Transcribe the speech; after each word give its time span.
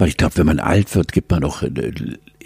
Weil 0.00 0.08
ich 0.08 0.16
glaube, 0.16 0.38
wenn 0.38 0.46
man 0.46 0.60
alt 0.60 0.96
wird, 0.96 1.12
gibt 1.12 1.30
man 1.30 1.44
auch, 1.44 1.62
äh, 1.62 1.92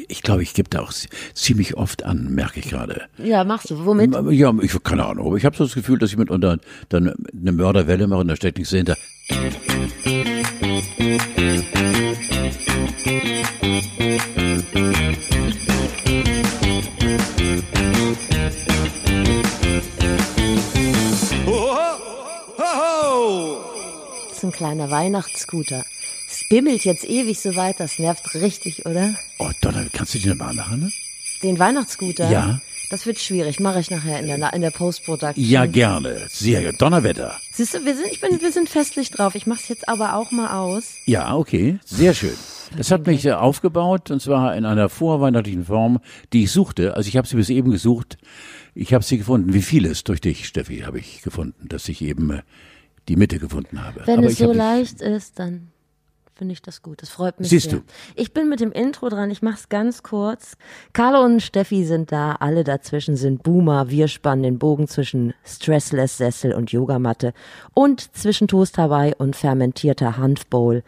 ich 0.08 0.22
glaube, 0.22 0.42
ich 0.42 0.54
gebe 0.54 0.68
da 0.68 0.80
auch 0.80 0.92
ziemlich 1.34 1.76
oft 1.76 2.02
an, 2.02 2.34
merke 2.34 2.58
ich 2.58 2.68
gerade. 2.68 3.02
Ja, 3.16 3.44
machst 3.44 3.70
du. 3.70 3.86
Womit? 3.86 4.12
Ja, 4.32 4.52
ich 4.60 4.82
keine 4.82 5.06
Ahnung, 5.06 5.28
aber 5.28 5.36
ich 5.36 5.44
habe 5.44 5.56
so 5.56 5.62
das 5.62 5.74
Gefühl, 5.74 6.00
dass 6.00 6.10
ich 6.10 6.16
mitunter 6.16 6.58
dann 6.88 7.14
eine 7.32 7.52
Mörderwelle 7.52 8.08
mache 8.08 8.22
und 8.22 8.28
da 8.28 8.34
steckt 8.34 8.58
nichts 8.58 8.72
dahinter. 8.72 8.96
Das 24.28 24.38
ist 24.38 24.44
ein 24.44 24.50
kleiner 24.50 24.90
Weihnachtsscooter. 24.90 25.84
Es 26.34 26.42
bimmelt 26.48 26.84
jetzt 26.84 27.08
ewig 27.08 27.38
so 27.38 27.54
weit, 27.54 27.78
das 27.78 28.00
nervt 28.00 28.34
richtig, 28.34 28.86
oder? 28.86 29.14
Oh, 29.38 29.50
Donner, 29.60 29.86
kannst 29.92 30.14
du 30.14 30.18
die 30.18 30.28
nochmal 30.28 30.52
machen, 30.52 30.80
ne? 30.80 30.92
Den 31.44 31.60
Weihnachtsscooter? 31.60 32.28
Ja. 32.28 32.60
Das 32.90 33.06
wird 33.06 33.20
schwierig, 33.20 33.60
mache 33.60 33.78
ich 33.78 33.88
nachher 33.88 34.18
in 34.18 34.26
der, 34.26 34.52
in 34.52 34.60
der 34.60 34.72
Post-Production. 34.72 35.46
Ja, 35.46 35.66
gerne. 35.66 36.26
Sehr 36.28 36.72
Donnerwetter. 36.72 37.38
Siehst 37.52 37.74
du, 37.74 37.84
wir 37.84 37.94
sind, 37.94 38.08
ich 38.10 38.20
bin, 38.20 38.40
wir 38.40 38.50
sind 38.50 38.68
festlich 38.68 39.12
drauf. 39.12 39.36
Ich 39.36 39.46
mach's 39.46 39.68
jetzt 39.68 39.88
aber 39.88 40.16
auch 40.16 40.32
mal 40.32 40.58
aus. 40.58 40.96
Ja, 41.06 41.36
okay. 41.36 41.78
Sehr 41.84 42.14
schön. 42.14 42.34
Das 42.76 42.90
hat 42.90 43.06
mich 43.06 43.24
äh, 43.24 43.32
aufgebaut 43.32 44.10
und 44.10 44.20
zwar 44.20 44.56
in 44.56 44.64
einer 44.64 44.88
vorweihnachtlichen 44.88 45.66
Form, 45.66 46.00
die 46.32 46.44
ich 46.44 46.50
suchte. 46.50 46.96
Also 46.96 47.06
ich 47.06 47.16
habe 47.16 47.28
sie 47.28 47.36
bis 47.36 47.48
eben 47.48 47.70
gesucht. 47.70 48.18
Ich 48.74 48.92
habe 48.92 49.04
sie 49.04 49.18
gefunden. 49.18 49.54
Wie 49.54 49.62
vieles 49.62 50.02
durch 50.02 50.20
dich, 50.20 50.48
Steffi, 50.48 50.80
habe 50.80 50.98
ich 50.98 51.22
gefunden, 51.22 51.68
dass 51.68 51.88
ich 51.88 52.02
eben 52.02 52.32
äh, 52.32 52.42
die 53.06 53.14
Mitte 53.14 53.38
gefunden 53.38 53.84
habe. 53.84 54.02
Wenn 54.04 54.18
Aber 54.18 54.26
es 54.26 54.32
ich 54.32 54.38
so 54.40 54.52
leicht 54.52 55.00
ist, 55.00 55.38
dann 55.38 55.70
finde 56.36 56.52
ich 56.52 56.62
das 56.62 56.82
gut. 56.82 57.00
Das 57.02 57.10
freut 57.10 57.38
mich 57.38 57.48
Siehst 57.48 57.70
sehr. 57.70 57.80
du. 57.80 57.84
Ich 58.16 58.32
bin 58.32 58.48
mit 58.48 58.60
dem 58.60 58.72
Intro 58.72 59.08
dran. 59.08 59.30
Ich 59.30 59.42
mach's 59.42 59.68
ganz 59.68 60.02
kurz. 60.02 60.56
Carlo 60.92 61.24
und 61.24 61.40
Steffi 61.40 61.84
sind 61.84 62.12
da. 62.12 62.32
Alle 62.40 62.64
dazwischen 62.64 63.16
sind 63.16 63.42
Boomer. 63.42 63.88
Wir 63.90 64.08
spannen 64.08 64.42
den 64.42 64.58
Bogen 64.58 64.88
zwischen 64.88 65.34
Stressless 65.44 66.18
Sessel 66.18 66.52
und 66.52 66.72
Yogamatte 66.72 67.32
und 67.72 68.16
zwischen 68.16 68.48
Toast 68.48 68.78
Hawaii 68.78 69.14
und 69.16 69.36
fermentierter 69.36 70.16
Hanfbowl. 70.16 70.82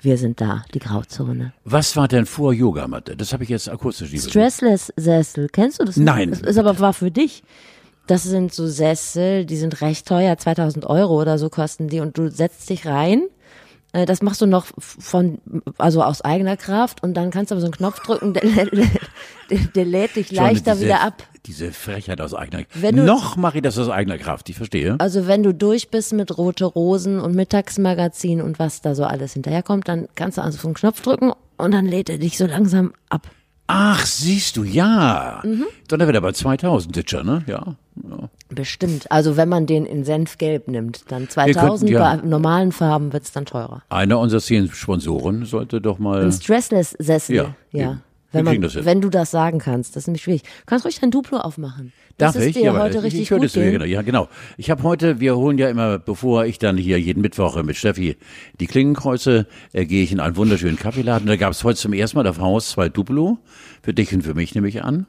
Wir 0.00 0.18
sind 0.18 0.40
da, 0.40 0.64
die 0.74 0.80
Grauzone. 0.80 1.52
Was 1.64 1.96
war 1.96 2.08
denn 2.08 2.26
vor 2.26 2.52
Yogamatte? 2.52 3.16
Das 3.16 3.32
habe 3.32 3.44
ich 3.44 3.50
jetzt 3.50 3.68
akustisch 3.68 4.10
nicht 4.10 4.28
Stressless 4.28 4.92
Sessel, 4.96 5.48
kennst 5.48 5.80
du 5.80 5.84
das? 5.84 5.96
nicht? 5.96 6.04
Nein. 6.06 6.30
Das 6.30 6.40
ist 6.40 6.58
aber 6.58 6.78
war 6.80 6.92
für 6.92 7.12
dich. 7.12 7.44
Das 8.08 8.24
sind 8.24 8.52
so 8.52 8.66
Sessel, 8.66 9.46
die 9.46 9.56
sind 9.56 9.80
recht 9.80 10.06
teuer, 10.08 10.36
2000 10.36 10.86
Euro 10.86 11.20
oder 11.20 11.38
so 11.38 11.48
kosten 11.50 11.86
die 11.86 12.00
und 12.00 12.18
du 12.18 12.30
setzt 12.30 12.68
dich 12.68 12.86
rein. 12.86 13.22
Äh, 13.92 14.06
Das 14.06 14.22
machst 14.22 14.40
du 14.40 14.46
noch 14.46 14.66
von, 14.78 15.38
also 15.78 16.02
aus 16.02 16.22
eigener 16.22 16.56
Kraft 16.56 17.02
und 17.02 17.14
dann 17.14 17.30
kannst 17.30 17.50
du 17.50 17.54
aber 17.54 17.60
so 17.60 17.66
einen 17.66 17.74
Knopf 17.74 18.00
drücken, 18.00 18.34
der, 18.34 18.42
der, 19.50 19.58
der 19.74 19.84
lädt 19.84 20.16
dich 20.16 20.30
leichter 20.32 20.72
diese, 20.74 20.84
wieder 20.86 21.00
ab. 21.02 21.22
Diese 21.46 21.72
Frechheit 21.72 22.20
aus 22.20 22.34
eigener 22.34 22.64
Wenn 22.74 22.96
du- 22.96 23.02
Noch 23.04 23.36
mache 23.36 23.58
ich 23.58 23.62
das 23.62 23.76
aus 23.78 23.88
eigener 23.88 24.18
Kraft, 24.18 24.48
ich 24.48 24.56
verstehe. 24.56 24.96
Also 24.98 25.26
wenn 25.26 25.42
du 25.42 25.52
durch 25.52 25.90
bist 25.90 26.12
mit 26.12 26.36
Rote 26.38 26.64
Rosen 26.64 27.18
und 27.20 27.34
Mittagsmagazin 27.34 28.40
und 28.40 28.58
was 28.58 28.80
da 28.80 28.94
so 28.94 29.04
alles 29.04 29.32
hinterherkommt, 29.34 29.88
dann 29.88 30.08
kannst 30.14 30.38
du 30.38 30.42
also 30.42 30.56
auf 30.56 30.62
den 30.62 30.74
Knopf 30.74 31.02
drücken 31.02 31.32
und 31.58 31.72
dann 31.72 31.84
lädt 31.86 32.08
er 32.10 32.18
dich 32.18 32.38
so 32.38 32.46
langsam 32.46 32.92
ab. 33.08 33.28
Ach, 33.74 34.04
siehst 34.06 34.56
du, 34.56 34.64
ja. 34.64 35.40
Mhm. 35.44 35.64
Donnerwetter 35.88 36.20
bei 36.20 36.32
2000 36.32 36.94
Ditcher, 36.94 37.24
ne? 37.24 37.42
Ja. 37.46 37.76
ja. 38.08 38.28
Bestimmt. 38.50 39.10
Also 39.10 39.36
wenn 39.36 39.48
man 39.48 39.66
den 39.66 39.86
in 39.86 40.04
Senfgelb 40.04 40.68
nimmt, 40.68 41.04
dann 41.08 41.28
könnten 41.28 41.30
2000, 41.54 41.90
ja- 41.90 42.16
bei 42.16 42.26
normalen 42.26 42.72
Farben 42.72 43.12
wird's 43.12 43.32
dann 43.32 43.46
teurer. 43.46 43.82
Einer 43.88 44.18
unserer 44.18 44.40
zehn 44.40 44.68
Sponsoren 44.70 45.44
sollte 45.46 45.80
doch 45.80 45.98
mal. 45.98 46.22
Ein 46.22 46.32
Stressless-Sessel. 46.32 47.34
Ja, 47.36 47.54
Ja. 47.72 47.98
Wenn, 48.32 48.44
man, 48.44 48.60
das 48.60 48.84
wenn 48.84 49.00
du 49.00 49.08
das 49.10 49.30
sagen 49.30 49.58
kannst, 49.58 49.94
das 49.96 50.04
ist 50.04 50.06
nämlich 50.08 50.22
schwierig. 50.22 50.42
Du 50.42 50.48
kannst 50.66 50.84
ruhig 50.84 50.98
dein 51.00 51.10
Duplo 51.10 51.38
aufmachen. 51.38 51.92
Das 52.18 52.34
Darf 52.34 52.42
ist 52.42 52.48
ich? 52.48 52.54
dir 52.54 52.64
Ja, 52.64 52.78
heute 52.80 52.98
ich, 52.98 53.04
richtig 53.04 53.20
ich 53.22 53.28
gut 53.30 53.42
das 53.42 53.52
gehen. 53.52 53.72
genau. 53.72 53.84
Ja, 53.84 54.02
genau. 54.02 54.28
Ich 54.56 54.70
habe 54.70 54.82
heute, 54.82 55.20
wir 55.20 55.36
holen 55.36 55.58
ja 55.58 55.68
immer, 55.68 55.98
bevor 55.98 56.44
ich 56.44 56.58
dann 56.58 56.76
hier 56.76 57.00
jeden 57.00 57.20
Mittwoch 57.20 57.62
mit 57.62 57.76
Steffi 57.76 58.16
die 58.60 58.66
Klingenkreuze, 58.66 59.46
äh, 59.72 59.86
gehe 59.86 60.02
ich 60.02 60.12
in 60.12 60.20
einen 60.20 60.36
wunderschönen 60.36 60.76
Kaffeeladen. 60.76 61.26
Da 61.26 61.36
gab 61.36 61.52
es 61.52 61.64
heute 61.64 61.78
zum 61.78 61.92
ersten 61.92 62.18
Mal 62.18 62.26
auf 62.26 62.38
Haus 62.38 62.70
zwei 62.70 62.88
Duplo, 62.88 63.38
für 63.82 63.94
dich 63.94 64.14
und 64.14 64.22
für 64.22 64.34
mich 64.34 64.54
nehme 64.54 64.68
ich 64.68 64.82
an. 64.84 65.06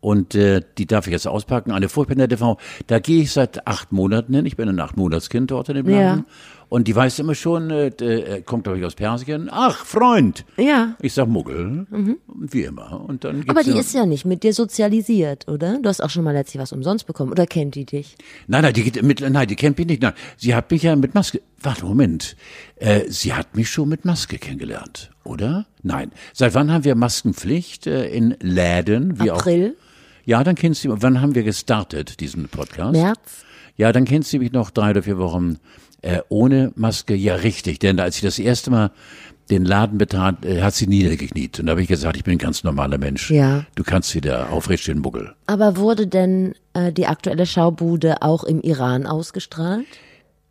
Und 0.00 0.34
äh, 0.34 0.60
die 0.76 0.86
darf 0.86 1.06
ich 1.06 1.12
jetzt 1.12 1.26
auspacken. 1.26 1.72
Eine 1.72 1.88
furchtbar 1.88 2.16
nette 2.16 2.36
Frau. 2.36 2.58
Da 2.88 2.98
gehe 2.98 3.22
ich 3.22 3.32
seit 3.32 3.66
acht 3.66 3.90
Monaten 3.90 4.34
hin. 4.34 4.44
Ich 4.44 4.54
bin 4.54 4.68
ein 4.68 4.78
acht 4.78 4.98
Monatskind 4.98 5.50
dort 5.50 5.70
in 5.70 5.76
dem 5.76 5.88
Ja. 5.88 6.24
Und 6.68 6.88
die 6.88 6.96
weiß 6.96 7.18
immer 7.20 7.34
schon, 7.34 7.70
äh, 7.70 7.86
äh, 7.88 8.42
kommt 8.42 8.64
glaube 8.64 8.78
ich 8.78 8.84
aus 8.84 8.94
Persien. 8.94 9.48
Ach, 9.50 9.84
Freund. 9.84 10.44
Ja. 10.56 10.96
Ich 11.00 11.12
sag 11.14 11.28
Muggel. 11.28 11.86
Wie 12.28 12.62
immer. 12.62 13.04
Und 13.08 13.24
dann 13.24 13.44
Aber 13.48 13.62
die 13.62 13.70
ja- 13.70 13.80
ist 13.80 13.94
ja 13.94 14.06
nicht 14.06 14.24
mit 14.24 14.42
dir 14.42 14.52
sozialisiert, 14.52 15.48
oder? 15.48 15.78
Du 15.80 15.88
hast 15.88 16.00
auch 16.02 16.10
schon 16.10 16.24
mal 16.24 16.32
letztlich 16.32 16.60
was 16.60 16.72
umsonst 16.72 17.06
bekommen. 17.06 17.30
Oder 17.32 17.46
kennt 17.46 17.74
die 17.74 17.84
dich? 17.84 18.16
Nein, 18.46 18.62
nein, 18.62 18.74
die 18.74 18.82
geht 18.84 19.02
mit, 19.02 19.20
nein, 19.20 19.46
die 19.48 19.56
kennt 19.56 19.78
mich 19.78 19.86
nicht. 19.86 20.02
Nein, 20.02 20.14
sie 20.36 20.54
hat 20.54 20.70
mich 20.70 20.82
ja 20.82 20.96
mit 20.96 21.14
Maske. 21.14 21.40
Warte, 21.62 21.84
Moment. 21.84 22.36
Äh, 22.76 23.02
sie 23.08 23.32
hat 23.32 23.56
mich 23.56 23.70
schon 23.70 23.88
mit 23.88 24.04
Maske 24.04 24.38
kennengelernt, 24.38 25.10
oder? 25.24 25.66
Nein. 25.82 26.10
Seit 26.32 26.54
wann 26.54 26.70
haben 26.72 26.84
wir 26.84 26.94
Maskenpflicht 26.94 27.86
äh, 27.86 28.08
in 28.08 28.36
Läden? 28.40 29.18
Wie 29.20 29.30
April, 29.30 29.76
Auch? 29.78 29.84
Ja, 30.26 30.42
dann 30.44 30.54
kennst 30.54 30.84
du. 30.84 30.94
Wann 31.00 31.20
haben 31.20 31.34
wir 31.34 31.42
gestartet 31.42 32.20
diesen 32.20 32.48
Podcast? 32.48 32.92
März? 32.92 33.44
Ja, 33.76 33.92
dann 33.92 34.04
kennst 34.04 34.32
du 34.32 34.38
mich 34.38 34.52
noch 34.52 34.70
drei 34.70 34.90
oder 34.90 35.02
vier 35.02 35.18
Wochen 35.18 35.58
äh, 36.04 36.20
ohne 36.28 36.72
Maske. 36.76 37.14
Ja, 37.14 37.36
richtig. 37.36 37.78
Denn 37.78 37.98
als 37.98 38.16
ich 38.16 38.22
das 38.22 38.38
erste 38.38 38.70
Mal 38.70 38.90
den 39.50 39.64
Laden 39.64 39.98
betrat, 39.98 40.44
äh, 40.44 40.62
hat 40.62 40.74
sie 40.74 40.86
niedergekniet. 40.86 41.60
Und 41.60 41.66
da 41.66 41.72
habe 41.72 41.82
ich 41.82 41.88
gesagt, 41.88 42.16
ich 42.16 42.24
bin 42.24 42.32
ein 42.32 42.38
ganz 42.38 42.64
normaler 42.64 42.98
Mensch. 42.98 43.30
Ja. 43.30 43.64
Du 43.74 43.82
kannst 43.82 44.14
wieder 44.14 44.50
aufrecht 44.50 44.84
stehen, 44.84 45.00
Muggel. 45.00 45.34
Aber 45.46 45.76
wurde 45.76 46.06
denn 46.06 46.54
äh, 46.74 46.92
die 46.92 47.06
aktuelle 47.06 47.46
Schaubude 47.46 48.22
auch 48.22 48.44
im 48.44 48.60
Iran 48.60 49.06
ausgestrahlt? 49.06 49.86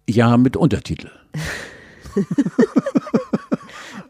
Ja, 0.10 0.38
mit 0.38 0.58
Untertitel. 0.58 1.10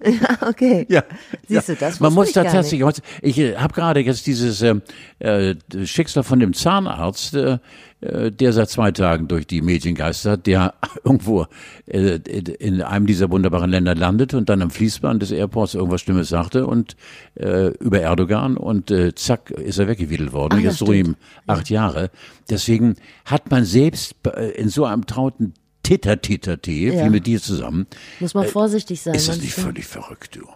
Okay. 0.42 0.86
Ja. 0.90 1.04
Siehst 1.48 1.70
du, 1.70 1.76
das 1.76 2.00
Man 2.00 2.14
muss 2.14 2.30
ich 2.30 2.34
tatsächlich, 2.34 2.84
ich 3.22 3.38
äh, 3.38 3.56
habe 3.56 3.74
gerade 3.74 4.00
jetzt 4.02 4.28
dieses 4.28 4.62
äh, 4.62 4.76
äh, 5.20 5.56
Schicksal 5.86 6.24
von 6.24 6.40
dem 6.40 6.54
Zahnarzt, 6.54 7.36
äh, 7.36 7.58
äh, 8.02 8.32
der 8.32 8.54
seit 8.54 8.70
zwei 8.70 8.92
Tagen 8.92 9.28
durch 9.28 9.48
die 9.48 9.62
Medien 9.62 9.96
geistert, 9.96 10.46
der 10.46 10.74
irgendwo 11.04 11.48
äh, 11.86 12.16
in 12.18 12.82
einem 12.82 13.06
dieser 13.06 13.32
wunderbaren 13.32 13.70
Länder 13.70 13.96
landet 13.96 14.34
und 14.34 14.50
dann 14.50 14.62
am 14.62 14.70
Fließband 14.70 15.22
des 15.22 15.32
Airports 15.32 15.74
irgendwas 15.74 16.02
Schlimmes 16.02 16.30
sagte 16.30 16.68
und 16.68 16.96
äh, 17.36 17.68
über 17.78 18.02
Erdogan 18.02 18.58
und 18.58 18.92
äh, 18.92 19.16
zack 19.16 19.52
ist 19.52 19.80
er 19.80 19.88
weggewiedelt 19.88 20.34
worden. 20.34 20.56
Ach, 20.58 20.64
Jetzt 20.64 20.82
drohen 20.82 20.96
ihm 20.96 21.16
acht 21.48 21.70
Jahre. 21.70 22.10
Deswegen 22.50 22.96
hat 23.26 23.50
man 23.52 23.64
selbst 23.64 24.16
äh, 24.28 24.52
in 24.52 24.70
so 24.70 24.86
einem 24.86 25.06
trauten 25.06 25.54
Titter-Titter-Tee, 25.84 26.94
Ja. 26.94 27.06
wie 27.06 27.10
mit 27.10 27.28
dir 27.28 27.42
zusammen, 27.42 27.88
Muss 28.20 28.34
man 28.34 28.48
vorsichtig 28.48 29.02
sein. 29.02 29.14
Äh, 29.14 29.18
ist 29.18 29.28
das 29.28 29.36
meinst 29.38 29.44
nicht 29.46 29.54
völlig 29.56 29.86
verrückt, 29.86 30.36
du? 30.36 30.48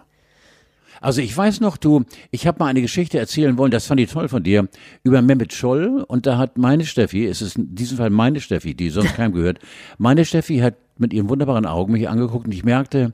Also 0.99 1.21
ich 1.21 1.35
weiß 1.37 1.59
noch, 1.59 1.77
du, 1.77 2.05
ich 2.31 2.47
habe 2.47 2.57
mal 2.59 2.67
eine 2.67 2.81
Geschichte 2.81 3.19
erzählen 3.19 3.55
wollen, 3.57 3.69
das 3.69 3.85
fand 3.85 3.99
ich 3.99 4.11
toll 4.11 4.29
von 4.29 4.41
dir, 4.41 4.67
über 5.03 5.21
Mehmet 5.21 5.53
Scholl 5.53 6.03
und 6.07 6.25
da 6.25 6.39
hat 6.39 6.57
meine 6.57 6.85
Steffi, 6.85 7.25
es 7.27 7.43
ist 7.43 7.55
in 7.55 7.75
diesem 7.75 7.97
Fall 7.97 8.09
meine 8.09 8.39
Steffi, 8.41 8.73
die 8.73 8.89
sonst 8.89 9.13
keinem 9.15 9.33
gehört, 9.33 9.59
meine 9.99 10.25
Steffi 10.25 10.57
hat 10.57 10.73
mit 10.97 11.13
ihren 11.13 11.29
wunderbaren 11.29 11.67
Augen 11.67 11.93
mich 11.93 12.09
angeguckt 12.09 12.47
und 12.47 12.51
ich 12.51 12.63
merkte 12.63 13.13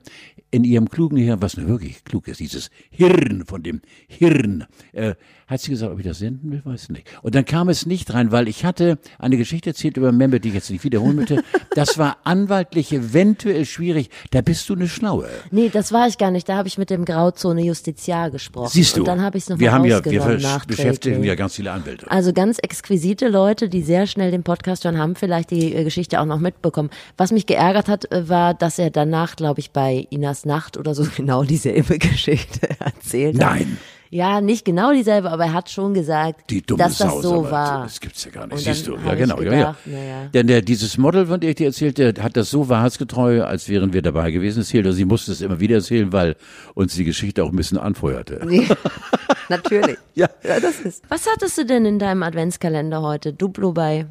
in 0.53 0.63
ihrem 0.63 0.87
klugen 0.87 1.17
Hirn, 1.17 1.41
was 1.41 1.57
nur 1.57 1.67
wirklich 1.67 2.03
klug 2.03 2.27
ist, 2.27 2.39
dieses 2.39 2.69
Hirn 2.91 3.43
von 3.47 3.63
dem 3.63 3.81
Hirn, 4.07 4.65
äh, 4.91 5.15
hat 5.47 5.61
sie 5.61 5.71
gesagt, 5.71 5.91
ob 5.91 5.99
ich 5.99 6.05
das 6.05 6.19
senden 6.19 6.51
will, 6.51 6.61
weiß 6.63 6.83
ich 6.83 6.89
nicht. 6.89 7.07
Und 7.23 7.33
dann 7.33 7.43
kam 7.43 7.69
es 7.69 7.87
nicht 7.87 8.13
rein, 8.13 8.31
weil 8.31 8.47
ich 8.47 8.63
hatte 8.63 8.99
eine 9.17 9.35
Geschichte 9.37 9.71
erzählt 9.71 9.97
über 9.97 10.11
Mehmet, 10.11 10.43
die 10.43 10.49
ich 10.49 10.53
jetzt 10.53 10.69
nicht 10.69 10.83
wiederholen 10.83 11.15
möchte. 11.15 11.43
Das 11.75 11.97
war 11.97 12.17
anwaltlich 12.23 12.93
eventuell 12.93 13.65
schwierig. 13.65 14.11
Da 14.29 14.41
bist 14.41 14.69
du 14.69 14.75
eine 14.75 14.87
Schlaue. 14.87 15.27
Nee, 15.49 15.69
das 15.73 15.91
war 15.91 16.07
ich 16.07 16.19
gar 16.19 16.29
nicht. 16.29 16.47
Da 16.47 16.55
habe 16.55 16.67
ich 16.67 16.77
mit 16.77 16.91
dem 16.91 17.03
Grauzone 17.03 17.63
Justiziar 17.63 18.29
gesprochen. 18.29 18.69
Siehst 18.71 18.95
du, 18.95 18.99
Und 18.99 19.07
dann 19.07 19.21
habe 19.21 19.39
ich 19.39 19.45
es 19.45 19.49
noch 19.49 19.57
wir 19.57 19.71
haben 19.71 19.83
ja, 19.85 20.05
wir 20.05 20.39
beschäftigen 20.67 21.23
ja 21.23 21.33
ganz 21.33 21.55
viele 21.55 21.71
Anwälte. 21.71 22.11
Also 22.11 22.31
ganz 22.31 22.59
exquisite 22.59 23.27
Leute, 23.27 23.69
die 23.69 23.81
sehr 23.81 24.05
schnell 24.05 24.29
den 24.29 24.43
Podcast 24.43 24.85
hören, 24.85 24.99
haben 24.99 25.15
vielleicht 25.15 25.49
die 25.49 25.73
äh, 25.73 25.83
Geschichte 25.83 26.21
auch 26.21 26.25
noch 26.25 26.39
mitbekommen. 26.39 26.91
Was 27.17 27.31
mich 27.31 27.47
geärgert 27.47 27.87
hat, 27.87 28.11
äh, 28.11 28.29
war, 28.29 28.53
dass 28.53 28.77
er 28.77 28.91
danach, 28.91 29.35
glaube 29.35 29.61
ich, 29.61 29.71
bei 29.71 30.05
Inas 30.11 30.42
Nacht 30.45 30.77
oder 30.77 30.95
so 30.95 31.05
genau 31.15 31.43
dieselbe 31.43 31.97
Geschichte 31.99 32.69
erzählt 32.79 33.41
hat. 33.43 33.51
Nein. 33.51 33.77
Ja, 34.09 34.41
nicht 34.41 34.63
genau 34.63 34.93
dieselbe, 34.93 35.31
aber 35.31 35.45
er 35.45 35.53
hat 35.53 35.71
schon 35.71 35.95
gesagt, 35.95 36.51
Die 36.51 36.61
dumme 36.61 36.83
dass 36.83 36.99
das 36.99 37.19
so 37.23 37.49
war. 37.49 37.81
Das 37.81 37.99
gibt's 37.99 38.23
ja 38.25 38.29
gar 38.29 38.45
nicht. 38.45 38.59
Siehst 38.59 38.85
du? 38.85 38.95
Ja, 39.03 39.15
genau. 39.15 39.39
ich 39.39 39.45
ja, 39.45 39.51
ja. 39.51 39.57
gedacht, 39.57 39.77
ja. 39.87 40.25
Denn 40.31 40.45
der, 40.45 40.61
dieses 40.61 40.99
Model, 40.99 41.25
von 41.25 41.39
dem 41.39 41.49
ich 41.49 41.55
dir 41.55 41.65
erzählt, 41.65 41.97
der 41.97 42.13
hat 42.21 42.37
das 42.37 42.51
so 42.51 42.69
wahrheitsgetreu, 42.69 43.41
als 43.41 43.69
wären 43.69 43.91
wir 43.91 44.03
dabei 44.03 44.29
gewesen, 44.29 44.59
erzählt. 44.59 44.85
Und 44.85 44.93
sie 44.93 45.05
musste 45.05 45.31
es 45.31 45.41
immer 45.41 45.59
wieder 45.59 45.77
erzählen, 45.77 46.13
weil 46.13 46.35
uns 46.75 46.93
die 46.93 47.05
Geschichte 47.05 47.43
auch 47.43 47.49
ein 47.49 47.55
bisschen 47.55 47.79
anfeuerte. 47.79 48.39
Nee, 48.45 48.67
Natürlich. 49.49 49.97
Ja. 50.13 50.29
ja, 50.43 50.59
das 50.59 50.79
ist. 50.81 51.03
Was 51.09 51.25
hattest 51.27 51.57
du 51.57 51.65
denn 51.65 51.85
in 51.85 51.97
deinem 51.97 52.21
Adventskalender 52.21 53.01
heute? 53.01 53.33
Duplo 53.33 53.71
bei. 53.71 54.05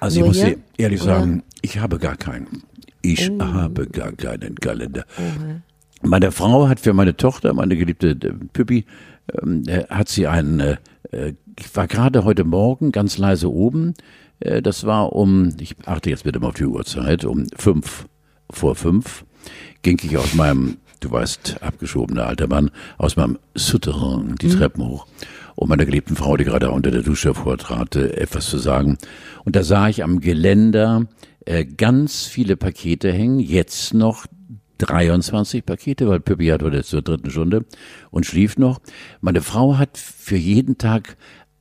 Also 0.00 0.16
ich 0.16 0.20
Nur 0.20 0.28
muss 0.28 0.36
hier? 0.38 0.56
dir 0.56 0.58
ehrlich 0.78 1.02
Oder? 1.02 1.18
sagen, 1.20 1.42
ich 1.60 1.78
habe 1.78 1.98
gar 1.98 2.16
keinen. 2.16 2.64
Ich 3.02 3.30
habe 3.38 3.86
gar 3.86 4.12
keinen 4.12 4.54
Kalender. 4.56 5.04
Meine 6.02 6.32
Frau 6.32 6.68
hat 6.68 6.80
für 6.80 6.92
meine 6.92 7.16
Tochter, 7.16 7.54
meine 7.54 7.76
geliebte 7.76 8.10
äh, 8.10 8.32
Püppi, 8.52 8.84
ähm, 9.40 9.62
äh, 9.68 9.84
hat 9.88 10.08
sie 10.08 10.26
einen, 10.26 10.58
äh, 10.58 10.76
äh, 11.12 11.34
ich 11.58 11.74
war 11.76 11.86
gerade 11.86 12.24
heute 12.24 12.42
Morgen 12.42 12.90
ganz 12.90 13.18
leise 13.18 13.52
oben, 13.52 13.94
äh, 14.40 14.60
das 14.60 14.84
war 14.84 15.12
um, 15.12 15.54
ich 15.60 15.76
achte 15.86 16.10
jetzt 16.10 16.24
bitte 16.24 16.40
mal 16.40 16.48
auf 16.48 16.54
die 16.54 16.64
Uhrzeit, 16.64 17.24
um 17.24 17.46
fünf 17.56 18.06
vor 18.50 18.74
fünf 18.74 19.24
ging 19.82 20.00
ich 20.02 20.16
aus 20.16 20.34
meinem, 20.34 20.78
du 21.00 21.10
weißt, 21.10 21.62
abgeschobener 21.62 22.26
alter 22.26 22.48
Mann, 22.48 22.70
aus 22.98 23.16
meinem 23.16 23.38
Souterrain 23.54 24.36
die 24.40 24.48
Treppen 24.48 24.86
hoch, 24.86 25.06
um 25.54 25.68
meiner 25.68 25.84
geliebten 25.84 26.16
Frau, 26.16 26.36
die 26.36 26.44
gerade 26.44 26.70
unter 26.70 26.90
der 26.90 27.02
Dusche 27.02 27.34
vortrat, 27.34 27.96
äh, 27.96 28.10
etwas 28.16 28.46
zu 28.46 28.58
sagen. 28.58 28.98
Und 29.44 29.56
da 29.56 29.62
sah 29.62 29.88
ich 29.88 30.02
am 30.02 30.20
Geländer 30.20 31.06
äh, 31.46 31.64
ganz 31.64 32.24
viele 32.26 32.56
Pakete 32.56 33.12
hängen, 33.12 33.38
jetzt 33.40 33.94
noch 33.94 34.26
23 34.78 35.64
Pakete, 35.64 36.08
weil 36.08 36.20
Pippi 36.20 36.46
hat 36.48 36.62
heute 36.62 36.82
zur 36.82 37.02
dritten 37.02 37.30
Stunde 37.30 37.64
und 38.10 38.26
schlief 38.26 38.58
noch. 38.58 38.80
Meine 39.20 39.40
Frau 39.40 39.78
hat 39.78 39.96
für 39.98 40.36
jeden 40.36 40.78
Tag 40.78 41.16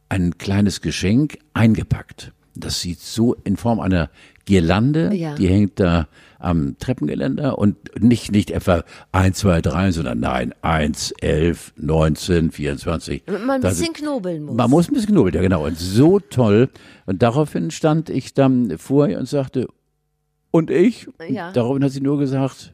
ein 0.10 0.38
kleines 0.38 0.82
Geschenk 0.82 1.38
eingepackt. 1.54 2.32
Das 2.56 2.82
sieht 2.82 3.00
so 3.00 3.36
in 3.44 3.58
Form 3.58 3.80
einer 3.80 4.10
Girlande, 4.46 5.14
Ja. 5.14 5.36
die 5.36 5.48
hängt 5.48 5.80
da 5.80 6.08
am 6.42 6.78
Treppengeländer 6.80 7.58
und 7.58 7.78
nicht, 8.02 8.32
nicht 8.32 8.52
etwa 8.52 8.84
1, 9.12 9.38
2, 9.40 9.62
3, 9.62 9.92
sondern 9.92 10.20
nein, 10.20 10.54
1, 10.62 11.12
11, 11.22 11.74
19, 11.78 12.52
24. 12.52 13.24
Damit 13.26 13.46
man 13.46 13.56
ein 13.56 13.62
Das- 13.62 13.80
bisschen 13.80 13.94
knobeln 13.94 14.44
muss. 14.44 14.56
man 14.56 14.70
muss 14.70 14.90
ein 14.90 14.94
bisschen 14.94 15.12
knobeln, 15.14 15.36
ja 15.36 15.42
genau. 15.42 15.66
Und 15.66 15.78
so 15.78 16.20
toll. 16.20 16.70
Und 17.06 17.22
daraufhin 17.22 17.72
stand 17.72 18.10
ich 18.10 18.34
dann 18.34 18.78
vor 18.78 19.08
ihr 19.08 19.20
und 19.20 19.28
sagte, 19.28 19.68
und 20.52 20.70
ich? 20.70 21.08
Ja. 21.30 21.52
Daraufhin 21.54 21.84
hat 21.84 21.92
sie 21.92 22.02
nur 22.02 22.20
gesagt, 22.20 22.74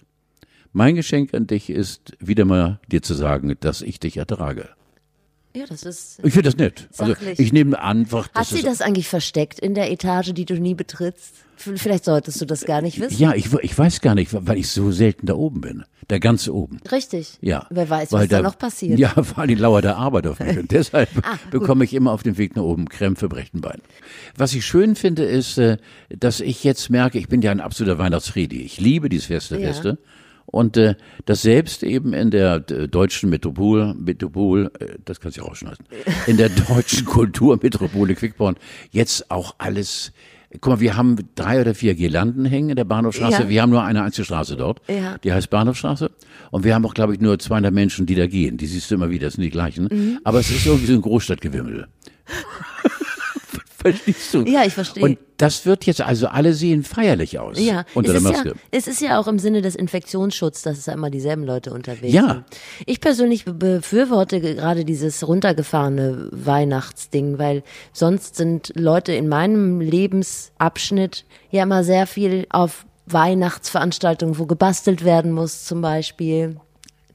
mein 0.74 0.96
Geschenk 0.96 1.34
an 1.34 1.48
dich 1.48 1.70
ist, 1.70 2.14
wieder 2.20 2.46
mal 2.46 2.80
dir 2.92 3.02
zu 3.02 3.14
sagen, 3.14 3.56
dass 3.60 3.82
ich 3.82 4.00
dich 4.00 4.18
ertrage. 4.18 4.70
Ja, 5.56 5.66
das 5.68 5.84
ist. 5.84 6.20
Ich 6.24 6.34
finde 6.34 6.50
das 6.50 6.58
nett. 6.58 6.88
Also 6.98 7.14
Sachlich. 7.14 7.40
ich 7.40 7.52
nehme 7.54 7.82
einfach, 7.82 8.30
Hat 8.34 8.46
sie 8.48 8.62
das 8.62 8.82
eigentlich 8.82 9.08
versteckt 9.08 9.60
in 9.60 9.74
der 9.74 9.92
Etage, 9.92 10.34
die 10.34 10.46
du 10.46 10.56
nie 10.60 10.76
betrittst? 10.76 11.34
Vielleicht 11.58 12.06
solltest 12.06 12.40
du 12.40 12.46
das 12.46 12.66
gar 12.66 12.84
nicht 12.84 13.00
wissen. 13.00 13.20
Ja, 13.20 13.34
ich, 13.34 13.52
ich 13.52 13.76
weiß 13.76 14.02
gar 14.02 14.14
nicht, 14.14 14.30
weil 14.32 14.60
ich 14.60 14.70
so 14.70 14.92
selten 14.92 15.26
da 15.26 15.34
oben 15.34 15.62
bin. 15.62 15.84
Da 16.08 16.20
ganz 16.20 16.48
oben. 16.48 16.80
Richtig. 16.92 17.40
Ja. 17.42 17.66
Wer 17.72 17.90
weiß, 17.90 18.12
Weil 18.12 18.22
was 18.22 18.28
da 18.30 18.42
noch 18.44 18.58
passiert. 18.60 19.00
Ja, 19.00 19.10
vor 19.24 19.40
allem 19.40 19.58
lauert 19.58 19.84
der 19.84 19.98
Arbeit 19.98 20.28
auf 20.28 20.40
mich. 20.40 20.58
Und 20.58 20.72
deshalb 20.72 21.10
Ah, 21.24 21.38
bekomme 21.50 21.84
ich 21.84 21.96
immer 21.96 22.12
auf 22.12 22.22
dem 22.22 22.38
Weg 22.38 22.56
nach 22.56 22.62
oben 22.64 22.88
Krämpfe 22.88 23.26
im 23.26 23.32
rechten 23.32 23.60
Bein. 23.62 23.82
Was 24.38 24.54
ich 24.54 24.66
schön 24.68 24.96
finde, 24.96 25.26
ist, 25.26 25.58
äh, 25.58 25.78
dass 26.10 26.40
ich 26.42 26.64
jetzt 26.64 26.92
merke, 26.92 27.18
ich 27.18 27.28
bin 27.28 27.42
ja 27.42 27.50
ein 27.52 27.60
absoluter 27.60 27.98
Weihnachtsfriedi. 27.98 28.62
Ich 28.62 28.80
liebe 28.80 29.10
dieses 29.10 29.26
Fest 29.26 29.50
der 29.52 29.60
Ja. 29.60 29.68
Feste. 29.74 29.98
Und 30.50 30.78
äh, 30.78 30.96
das 31.26 31.42
selbst 31.42 31.84
eben 31.84 32.14
in 32.14 32.32
der 32.32 32.64
äh, 32.72 32.88
deutschen 32.88 33.30
Metropol, 33.30 33.94
Metropol, 33.94 34.72
äh, 34.80 34.96
das 35.04 35.20
kannst 35.20 35.38
du 35.38 35.42
ja 35.42 35.48
rausschneiden, 35.48 35.86
in 36.26 36.38
der 36.38 36.48
deutschen 36.48 37.06
Kulturmetropole 37.06 38.16
Quickborn 38.16 38.56
jetzt 38.92 39.30
auch 39.30 39.56
alles. 39.58 40.14
Guck 40.62 40.68
mal, 40.68 40.80
wir 40.80 40.96
haben 40.96 41.18
drei 41.36 41.60
oder 41.60 41.76
vier 41.76 41.96
Girlanden 41.96 42.46
hängen 42.46 42.70
in 42.70 42.76
der 42.78 42.86
Bahnhofstraße. 42.86 43.44
Ja. 43.44 43.50
Wir 43.50 43.62
haben 43.62 43.70
nur 43.70 43.84
eine 43.84 44.04
einzige 44.04 44.24
Straße 44.24 44.56
dort. 44.56 44.82
Ja. 44.88 45.18
Die 45.18 45.34
heißt 45.34 45.50
Bahnhofstraße. 45.50 46.10
Und 46.52 46.64
wir 46.64 46.74
haben 46.74 46.86
auch, 46.86 46.94
glaube 46.94 47.14
ich, 47.14 47.20
nur 47.20 47.38
200 47.38 47.74
Menschen, 47.74 48.06
die 48.06 48.16
da 48.16 48.28
gehen. 48.28 48.56
Die 48.56 48.66
siehst 48.66 48.90
du 48.90 48.96
immer 48.96 49.10
wieder, 49.10 49.28
das 49.28 49.34
sind 49.34 49.44
die 49.44 49.50
gleichen. 49.50 49.90
Mhm. 49.92 50.20
Aber 50.24 50.40
es 50.40 50.50
ist 50.50 50.66
irgendwie 50.66 50.86
so 50.86 50.94
ein 50.94 51.02
Großstadtgewimmel. 51.02 51.88
Verstehst 53.94 54.34
du? 54.34 54.42
Ja, 54.44 54.64
ich 54.66 54.74
verstehe. 54.74 55.04
Und 55.04 55.18
das 55.38 55.66
wird 55.66 55.86
jetzt, 55.86 56.02
also 56.02 56.28
alle 56.28 56.54
sehen 56.54 56.84
feierlich 56.84 57.38
aus. 57.40 57.60
Ja, 57.60 57.86
Unter 57.94 58.16
es 58.16 58.24
der 58.24 58.32
ist 58.32 58.38
Maske. 58.38 58.50
ja, 58.50 58.56
es 58.72 58.88
ist 58.88 59.02
ja 59.02 59.20
auch 59.20 59.28
im 59.28 59.38
Sinne 59.40 59.62
des 59.62 59.76
Infektionsschutzes, 59.76 60.64
dass 60.64 60.78
es 60.80 60.86
ja 60.88 60.94
immer 60.94 61.10
dieselben 61.12 61.44
Leute 61.44 61.72
unterwegs 61.72 62.12
Ja. 62.14 62.28
sind. 62.28 62.44
Ich 62.88 63.00
persönlich 63.02 63.46
be- 63.46 63.54
befürworte 63.54 64.42
ge- 64.42 64.56
gerade 64.56 64.84
dieses 64.86 65.28
runtergefahrene 65.28 66.30
Weihnachtsding, 66.32 67.38
weil 67.38 67.64
sonst 67.94 68.36
sind 68.36 68.72
Leute 68.76 69.14
in 69.14 69.28
meinem 69.28 69.80
Lebensabschnitt 69.82 71.26
ja 71.52 71.64
immer 71.64 71.84
sehr 71.84 72.08
viel 72.08 72.48
auf 72.50 72.86
Weihnachtsveranstaltungen, 73.06 74.38
wo 74.40 74.46
gebastelt 74.46 75.06
werden 75.06 75.32
muss 75.32 75.66
zum 75.66 75.82
Beispiel. 75.82 76.58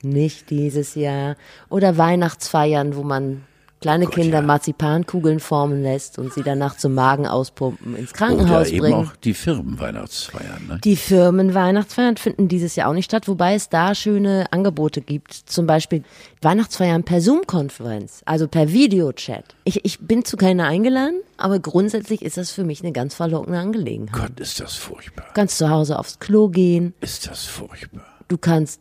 Nicht 0.03 0.51
dieses 0.51 0.95
Jahr. 0.95 1.37
Oder 1.69 1.97
Weihnachtsfeiern, 1.99 2.97
wo 2.97 3.03
man 3.03 3.43
kleine 3.83 4.07
Kinder 4.07 4.39
ja. 4.39 4.43
Marzipankugeln 4.43 5.41
formen 5.41 5.83
lässt 5.83 6.19
und 6.19 6.33
sie 6.33 6.43
danach 6.43 6.77
zum 6.77 6.95
Magen 6.95 7.27
auspumpen, 7.27 7.95
ins 7.97 8.13
Krankenhaus 8.15 8.69
Oder 8.69 8.77
eben 8.77 8.79
bringen. 8.81 8.95
auch 9.09 9.17
die 9.17 9.35
Firmenweihnachtsfeiern. 9.35 10.67
Ne? 10.69 10.79
Die 10.83 10.97
Firmenweihnachtsfeiern 10.97 12.17
finden 12.17 12.49
dieses 12.49 12.77
Jahr 12.77 12.89
auch 12.89 12.95
nicht 12.95 13.05
statt, 13.07 13.29
wobei 13.29 13.55
es 13.55 13.69
da 13.69 13.95
schöne 13.95 14.47
Angebote 14.51 15.01
gibt. 15.01 15.33
Zum 15.35 15.67
Beispiel 15.67 16.05
Weihnachtsfeiern 16.41 17.05
per 17.05 17.21
Zoom-Konferenz, 17.21 18.23
also 18.25 18.49
per 18.49 18.73
Videochat. 18.73 19.45
Ich, 19.65 19.85
ich 19.85 19.99
bin 20.01 20.25
zu 20.25 20.37
keiner 20.37 20.65
eingeladen, 20.67 21.21
aber 21.37 21.59
grundsätzlich 21.59 22.23
ist 22.23 22.37
das 22.37 22.51
für 22.53 22.65
mich 22.65 22.83
eine 22.83 22.93
ganz 22.93 23.15
verlockene 23.15 23.59
Angelegenheit. 23.59 24.13
Gott, 24.31 24.41
ist 24.41 24.61
das 24.61 24.75
furchtbar. 24.77 25.27
Du 25.29 25.35
kannst 25.35 25.59
zu 25.59 25.69
Hause 25.69 25.99
aufs 25.99 26.19
Klo 26.19 26.49
gehen, 26.49 26.95
Ist 27.01 27.29
das 27.29 27.45
furchtbar. 27.45 28.03
du 28.29 28.39
kannst 28.39 28.81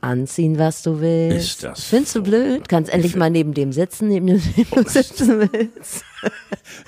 anziehen, 0.00 0.58
was 0.58 0.82
du 0.82 1.00
willst. 1.00 1.38
Ist 1.48 1.64
das 1.64 1.84
Findest 1.84 2.16
du 2.16 2.22
blöd? 2.22 2.60
Du 2.60 2.68
kannst 2.68 2.92
endlich 2.92 3.16
mal 3.16 3.30
neben 3.30 3.54
dem 3.54 3.72
sitzen, 3.72 4.08
neben 4.08 4.26
dem 4.26 4.40
du 4.70 4.88
sitzen 4.88 5.40
willst. 5.52 6.04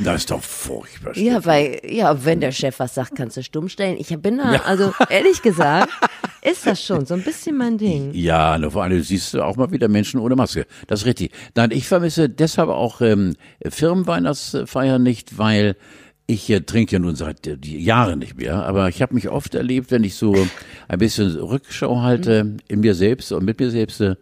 Das 0.00 0.16
ist 0.16 0.30
doch 0.32 0.42
furchtbar. 0.42 1.16
Ja, 1.16 1.34
Steffi. 1.34 1.46
weil, 1.46 1.80
ja, 1.88 2.24
wenn 2.24 2.40
der 2.40 2.50
Chef 2.50 2.80
was 2.80 2.94
sagt, 2.96 3.14
kannst 3.14 3.36
du 3.36 3.42
stumm 3.44 3.68
stellen. 3.68 3.96
Ich 3.98 4.08
bin 4.18 4.38
da, 4.38 4.56
also 4.66 4.92
ehrlich 5.08 5.40
gesagt, 5.40 5.88
ist 6.42 6.66
das 6.66 6.82
schon 6.82 7.06
so 7.06 7.14
ein 7.14 7.22
bisschen 7.22 7.56
mein 7.56 7.78
Ding. 7.78 8.10
Ja, 8.12 8.58
nur 8.58 8.72
vor 8.72 8.82
allem 8.82 9.00
siehst 9.02 9.32
du 9.34 9.42
auch 9.42 9.56
mal 9.56 9.70
wieder 9.70 9.88
Menschen 9.88 10.18
ohne 10.18 10.34
Maske. 10.34 10.66
Das 10.88 11.00
ist 11.00 11.06
richtig. 11.06 11.32
Nein, 11.54 11.70
ich 11.70 11.86
vermisse 11.86 12.28
deshalb 12.28 12.70
auch 12.70 13.00
ähm, 13.02 13.36
Firmenweihnachtsfeiern 13.66 15.02
nicht, 15.02 15.38
weil 15.38 15.76
ich 16.30 16.48
äh, 16.50 16.60
trinke 16.60 16.92
ja 16.92 16.98
nun 16.98 17.16
seit 17.16 17.46
äh, 17.46 17.56
die 17.56 17.82
Jahre 17.82 18.16
nicht 18.16 18.38
mehr, 18.38 18.64
aber 18.64 18.88
ich 18.88 19.02
habe 19.02 19.14
mich 19.14 19.28
oft 19.28 19.54
erlebt, 19.54 19.90
wenn 19.90 20.04
ich 20.04 20.14
so 20.14 20.34
ein 20.88 20.98
bisschen 20.98 21.36
Rückschau 21.36 22.02
halte 22.02 22.56
in 22.68 22.80
mir 22.80 22.94
selbst 22.94 23.32
und 23.32 23.44
mit 23.44 23.58
mir 23.58 23.70
selbst, 23.70 24.00
äh, 24.00 24.14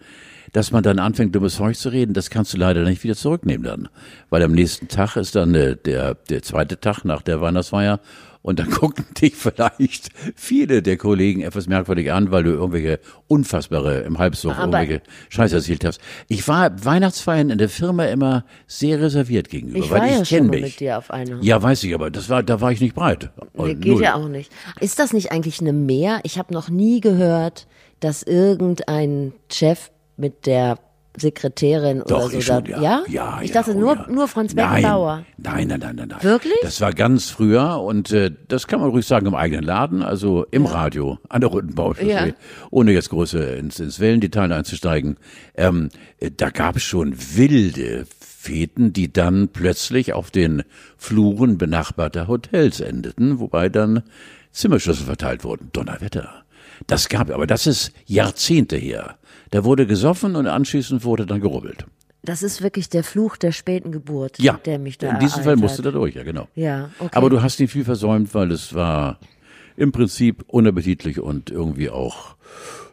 dass 0.53 0.73
man 0.73 0.83
dann 0.83 0.99
anfängt, 0.99 1.35
dummes 1.35 1.57
Zeug 1.57 1.77
zu 1.77 1.91
reden, 1.91 2.15
das 2.15 2.31
kannst 2.31 2.55
du 2.55 2.57
leider 2.57 2.83
nicht 2.85 3.05
wieder 3.05 3.15
zurücknehmen 3.15 3.65
dann. 3.65 3.89
Weil 4.31 4.43
am 4.43 4.53
nächsten 4.53 4.89
Tag 4.89 5.17
ist 5.17 5.37
dann 5.37 5.55
äh, 5.55 5.77
der, 5.77 6.15
der 6.15 6.43
zweite 6.43 6.81
Tag 6.81 7.05
nach 7.05 7.21
der 7.21 7.43
Weihnachtsfeier 7.43 8.01
und 8.49 8.59
dann 8.59 8.71
gucken 8.71 9.05
dich 9.21 9.37
vielleicht 9.37 10.09
viele 10.35 10.81
der 10.83 10.97
Kollegen 10.97 11.43
etwas 11.43 11.67
merkwürdig 11.67 12.11
an, 12.12 12.31
weil 12.31 12.45
du 12.45 12.50
irgendwelche 12.53 12.99
unfassbare 13.27 14.00
im 14.00 14.19
Halbsuff 14.19 14.53
Aber- 14.59 14.81
irgendwelche 14.81 15.03
Scheiße 15.29 15.56
erzählt 15.56 15.85
hast. 15.85 16.00
Ich 16.29 16.49
war 16.49 16.83
Weihnachtsfeiern 16.83 17.50
in 17.50 17.59
der 17.59 17.69
Firma 17.69 18.07
immer 18.07 18.47
sehr 18.67 19.00
reserviert 19.02 19.50
gegenüber, 19.50 19.78
Ich 19.85 19.90
weil 19.90 20.00
war 20.00 20.07
ich 20.07 20.12
ja 20.12 20.17
kenn 20.19 20.26
schon 20.26 20.47
mal 20.47 20.52
mich. 20.52 20.62
mit 20.62 20.81
dir 20.81 20.97
auf 20.97 21.11
einer. 21.11 21.38
Ja, 21.43 21.62
weiß 21.62 21.85
ich, 21.85 21.95
aber 21.95 22.11
das 22.11 22.31
war, 22.31 22.43
da 22.43 22.61
war 22.62 22.73
ich 22.73 22.81
nicht 22.81 22.95
breit. 22.95 23.31
Nee, 23.52 23.61
Und 23.73 23.81
geht 23.83 23.93
null. 23.93 24.02
ja 24.02 24.14
auch 24.14 24.28
nicht. 24.28 24.50
Ist 24.81 24.99
das 24.99 25.12
nicht 25.12 25.31
eigentlich 25.31 25.61
eine 25.61 25.75
Mehr? 25.75 26.21
Ich 26.23 26.38
habe 26.38 26.55
noch 26.55 26.71
nie 26.71 27.00
gehört, 27.02 27.67
dass 28.00 28.23
irgendein 28.23 29.33
Chef 29.52 29.90
mit 30.17 30.47
der 30.47 30.78
Sekretärin 31.19 32.03
Doch, 32.07 32.19
oder 32.19 32.31
so 32.31 32.39
ich 32.39 32.45
schon, 32.45 32.65
da, 32.65 32.71
ja. 32.71 32.83
ja? 32.83 33.03
ja 33.09 33.41
Ich 33.43 33.51
ja, 33.51 33.55
dachte 33.55 33.75
oh 33.77 33.81
nur, 33.81 33.95
ja. 33.97 34.07
nur 34.09 34.29
Franz 34.29 34.55
Beckenbauer. 34.55 35.25
Nein, 35.37 35.69
nein, 35.69 35.81
nein, 35.81 35.97
nein, 35.97 36.09
nein. 36.09 36.23
Wirklich? 36.23 36.59
Das 36.63 36.81
war 36.81 36.93
ganz 36.93 37.31
früher 37.31 37.81
und 37.81 38.13
äh, 38.13 38.31
das 38.49 38.67
kann 38.67 38.81
man 38.81 38.91
ruhig 38.91 39.07
sagen 39.07 39.27
im 39.27 39.35
eigenen 39.35 39.65
Laden, 39.65 40.03
also 40.03 40.47
im 40.51 40.67
Radio, 40.67 41.19
an 41.29 41.41
der 41.41 41.51
Ja. 42.03 42.27
ohne 42.71 42.93
jetzt 42.93 43.11
große 43.11 43.39
ins, 43.39 43.81
ins 43.81 44.01
Wellendetail 44.01 44.53
einzusteigen. 44.53 45.17
Ähm, 45.55 45.89
äh, 46.19 46.31
da 46.31 46.51
gab 46.51 46.77
es 46.77 46.83
schon 46.83 47.15
wilde 47.37 48.07
Feten, 48.21 48.93
die 48.93 49.13
dann 49.13 49.49
plötzlich 49.49 50.13
auf 50.13 50.31
den 50.31 50.63
Fluren 50.97 51.59
benachbarter 51.59 52.29
Hotels 52.29 52.81
endeten, 52.81 53.41
wobei 53.41 53.69
dann 53.69 54.03
Zimmerschlüssel 54.53 55.07
verteilt 55.07 55.45
wurden. 55.45 55.71
Donnerwetter. 55.73 56.45
Das 56.87 57.08
gab, 57.08 57.30
aber 57.30 57.47
das 57.47 57.66
ist 57.66 57.92
Jahrzehnte 58.06 58.76
her. 58.76 59.16
Da 59.50 59.64
wurde 59.64 59.87
gesoffen 59.87 60.37
und 60.37 60.47
anschließend 60.47 61.04
wurde 61.04 61.26
dann 61.26 61.40
gerubbelt. 61.40 61.87
Das 62.23 62.42
ist 62.42 62.62
wirklich 62.62 62.88
der 62.88 63.04
Fluch 63.04 63.37
der 63.37 63.52
späten 63.52 63.92
Geburt, 63.92 64.38
Ja, 64.38 64.58
der 64.64 64.78
mich 64.78 64.99
da 64.99 65.11
in 65.11 65.18
diesem 65.20 65.44
Fall 65.44 65.56
musste 65.56 65.82
da 65.82 65.90
durch, 65.90 66.14
ja 66.14 66.25
genau. 66.25 66.49
Ja, 66.54 66.90
okay. 66.99 67.16
Aber 67.16 67.30
du 67.30 67.42
hast 67.42 67.61
nicht 67.61 67.73
viel 67.73 67.85
versäumt, 67.85 68.35
weil 68.35 68.50
es 68.50 68.75
war 68.75 69.18
im 69.76 69.92
Prinzip 69.92 70.44
unappetitlich 70.49 71.20
und 71.20 71.50
irgendwie 71.50 71.88
auch 71.88 72.37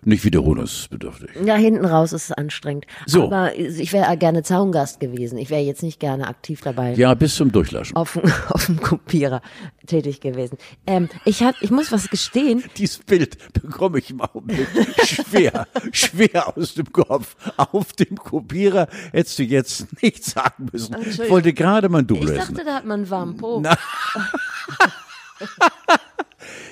nicht 0.06 0.24
wiederholungsbedürftig. 0.24 1.30
Ja, 1.46 1.56
hinten 1.56 1.86
raus 1.86 2.14
ist 2.14 2.26
es 2.26 2.32
anstrengend. 2.32 2.86
So. 3.06 3.24
Aber 3.26 3.56
ich 3.56 3.92
wäre 3.94 4.16
gerne 4.18 4.44
Zaungast 4.44 5.00
gewesen. 5.00 5.38
Ich 5.38 5.50
wäre 5.50 5.62
jetzt 5.62 5.84
nicht 5.84 6.00
gerne 6.00 6.28
aktiv 6.28 6.62
dabei. 6.62 6.94
Ja, 6.94 7.14
bis 7.14 7.36
zum 7.36 7.52
Durchlaschen. 7.52 7.96
Auf, 7.96 8.14
dem- 8.14 8.32
auf 8.50 8.66
dem 8.68 8.80
Kopierer 8.82 9.42
tätig 9.88 10.22
gewesen. 10.22 10.58
Ähm, 10.88 11.10
ich, 11.26 11.44
hat, 11.44 11.56
ich 11.62 11.72
muss 11.72 11.92
was 11.92 12.10
gestehen. 12.10 12.64
Dieses 12.78 13.00
Bild 13.00 13.38
bekomme 13.54 14.00
ich 14.00 14.10
im 14.12 14.22
Augenblick 14.22 14.68
schwer, 15.06 15.68
schwer 15.92 16.58
aus 16.58 16.74
dem 16.76 16.92
Kopf. 16.92 17.36
Auf 17.58 17.94
dem 17.94 18.16
Kopierer 18.18 18.88
hättest 19.12 19.40
du 19.40 19.44
jetzt 19.44 20.02
nichts 20.02 20.32
sagen 20.32 20.70
müssen. 20.72 20.96
Ich 21.02 21.30
wollte 21.30 21.54
gerade 21.54 21.90
mein 21.90 22.02
Ich 22.02 22.08
Double 22.08 22.36
dachte, 22.36 22.64
da 22.64 22.76
hat 22.76 22.86
man 22.86 23.02
einen 23.02 23.10
warmen 23.10 23.38
Po. 23.38 23.62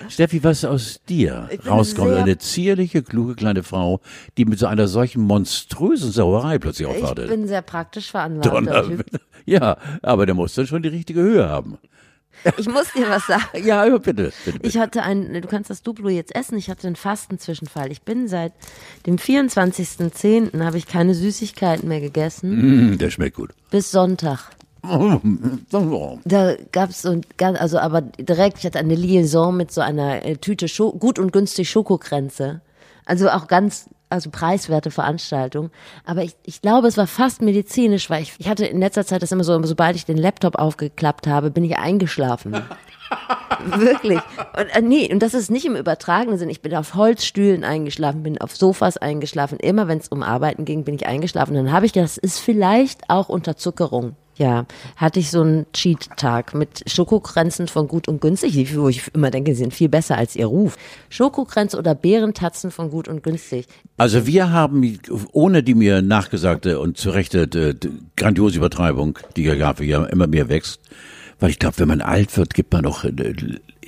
Steffi, 0.10 0.44
was 0.44 0.66
aus 0.66 1.00
dir 1.08 1.50
rauskommt, 1.68 2.14
eine 2.14 2.38
zierliche, 2.38 3.04
kluge 3.04 3.36
kleine 3.36 3.64
Frau, 3.64 4.02
die 4.38 4.46
mit 4.46 4.60
so 4.60 4.68
einer 4.68 4.88
solchen 4.88 5.22
monströsen 5.24 6.12
Sauerei 6.12 6.60
plötzlich 6.60 6.88
Ich 6.88 6.96
aufwartet. 6.96 7.30
bin 7.30 7.48
sehr 7.48 7.62
praktisch 7.62 8.12
veranlagt. 8.12 8.46
Donner. 8.54 8.86
Ja, 9.46 9.78
aber 10.02 10.26
der 10.26 10.36
muss 10.36 10.54
dann 10.56 10.68
schon 10.68 10.84
die 10.84 10.90
richtige 10.90 11.22
Höhe 11.22 11.48
haben. 11.50 11.78
Ich 12.58 12.68
muss 12.68 12.92
dir 12.94 13.08
was 13.10 13.28
sagen. 13.28 13.44
Ja, 13.66 13.86
bitte, 13.98 14.14
bitte, 14.14 14.34
bitte. 14.46 14.60
Ich 14.68 14.78
hatte 14.78 15.04
ein, 15.04 15.34
du 15.34 15.48
kannst 15.48 15.70
das 15.70 15.82
Duplo 15.84 16.10
jetzt 16.10 16.36
essen, 16.36 16.58
ich 16.58 16.70
hatte 16.70 16.88
einen 16.88 16.96
Fastenzwischenfall. 16.96 17.92
Ich 17.92 18.02
bin 18.02 18.28
seit 18.28 18.52
dem 19.06 19.18
24.10. 19.18 20.62
habe 20.64 20.78
ich 20.78 20.88
keine 20.88 21.14
Süßigkeiten 21.14 21.88
mehr 21.88 22.02
gegessen, 22.02 22.94
Mm, 22.94 22.98
der 22.98 23.12
schmeckt 23.12 23.36
gut. 23.38 23.52
bis 23.72 23.92
Sonntag. 23.92 24.50
Da 26.26 26.56
gab's 26.72 27.02
so, 27.04 27.12
ein 27.12 27.22
ganz- 27.38 27.60
also 27.60 27.80
aber 27.80 28.02
direkt, 28.02 28.60
ich 28.60 28.66
hatte 28.66 28.80
eine 28.80 28.96
Liaison 28.96 29.56
mit 29.56 29.72
so 29.72 29.82
einer 29.82 30.26
äh, 30.26 30.36
Tüte 30.38 30.68
Scho 30.68 30.92
gut 30.92 31.20
und 31.20 31.32
günstig 31.32 31.70
Schokokränze. 31.70 32.62
Also 33.06 33.30
auch 33.30 33.48
ganz, 33.48 33.90
also 34.10 34.30
preiswerte 34.30 34.92
Veranstaltung. 34.92 35.70
Aber 36.06 36.24
ich, 36.24 36.36
ich 36.44 36.62
glaube, 36.62 36.88
es 36.88 36.98
war 36.98 37.08
fast 37.08 37.42
medizinisch, 37.42 38.10
weil 38.10 38.24
ich, 38.24 38.34
ich 38.38 38.48
hatte 38.48 38.66
in 38.66 38.80
letzter 38.80 39.06
Zeit 39.06 39.22
das 39.24 39.32
immer 39.32 39.44
so, 39.44 39.62
sobald 39.64 39.96
ich 39.96 40.06
den 40.06 40.18
Laptop 40.18 40.56
aufgeklappt 40.56 41.28
habe, 41.28 41.50
bin 41.52 41.64
ich 41.64 41.78
eingeschlafen. 41.78 42.54
Wirklich. 43.78 44.20
Und, 44.58 44.68
äh, 44.76 44.82
nee, 44.82 45.12
und 45.12 45.20
das 45.20 45.34
ist 45.34 45.52
nicht 45.52 45.66
im 45.66 45.76
übertragenen 45.76 46.38
Sinn. 46.38 46.50
Ich 46.50 46.62
bin 46.62 46.76
auf 46.76 46.96
Holzstühlen 46.96 47.64
eingeschlafen, 47.64 48.24
bin 48.24 48.40
auf 48.40 48.56
Sofas 48.56 48.98
eingeschlafen. 48.98 49.60
Immer 49.60 49.88
wenn 49.88 50.00
es 50.00 50.08
um 50.10 50.24
Arbeiten 50.24 50.66
ging, 50.66 50.84
bin 50.84 50.96
ich 50.96 51.06
eingeschlafen. 51.06 51.54
Dann 51.56 51.72
habe 51.72 51.86
ich 51.86 51.94
gedacht, 51.94 52.10
das 52.10 52.18
ist 52.18 52.40
vielleicht 52.40 53.10
auch 53.10 53.30
Unterzuckerung. 53.30 54.16
Ja, 54.36 54.66
hatte 54.96 55.20
ich 55.20 55.30
so 55.30 55.42
einen 55.42 55.66
Cheat-Tag 55.74 56.56
mit 56.56 56.84
Schokokränzen 56.90 57.68
von 57.68 57.88
Gut 57.88 58.08
und 58.08 58.20
Günstig, 58.20 58.76
wo 58.76 58.90
ich 58.90 59.04
immer 59.14 59.30
denke, 59.30 59.54
sie 59.54 59.60
sind 59.60 59.74
viel 59.74 59.90
besser 59.90 60.18
als 60.18 60.36
ihr 60.36 60.48
Ruf. 60.48 60.76
Schokokränze 61.10 61.78
oder 61.78 61.94
Beerentatzen 61.94 62.72
von 62.72 62.90
Gut 62.90 63.08
und 63.08 63.22
Günstig. 63.22 63.68
Also 63.98 64.26
wir 64.26 64.52
haben, 64.52 65.00
ohne 65.32 65.62
die 65.62 65.76
mir 65.76 66.02
nachgesagte 66.02 66.80
und 66.80 66.98
zu 66.98 67.12
äh, 67.12 67.76
grandiose 68.16 68.58
Übertreibung, 68.58 69.20
die 69.36 69.44
Gabe 69.44 69.86
ja 69.86 70.04
immer 70.06 70.26
mehr 70.26 70.50
wächst, 70.50 70.82
weil 71.40 71.52
ich 71.52 71.60
glaube, 71.60 71.78
wenn 71.78 71.88
man 71.88 72.02
alt 72.02 72.36
wird, 72.36 72.56
gibt 72.56 72.74
man 72.74 72.86
auch, 72.88 73.06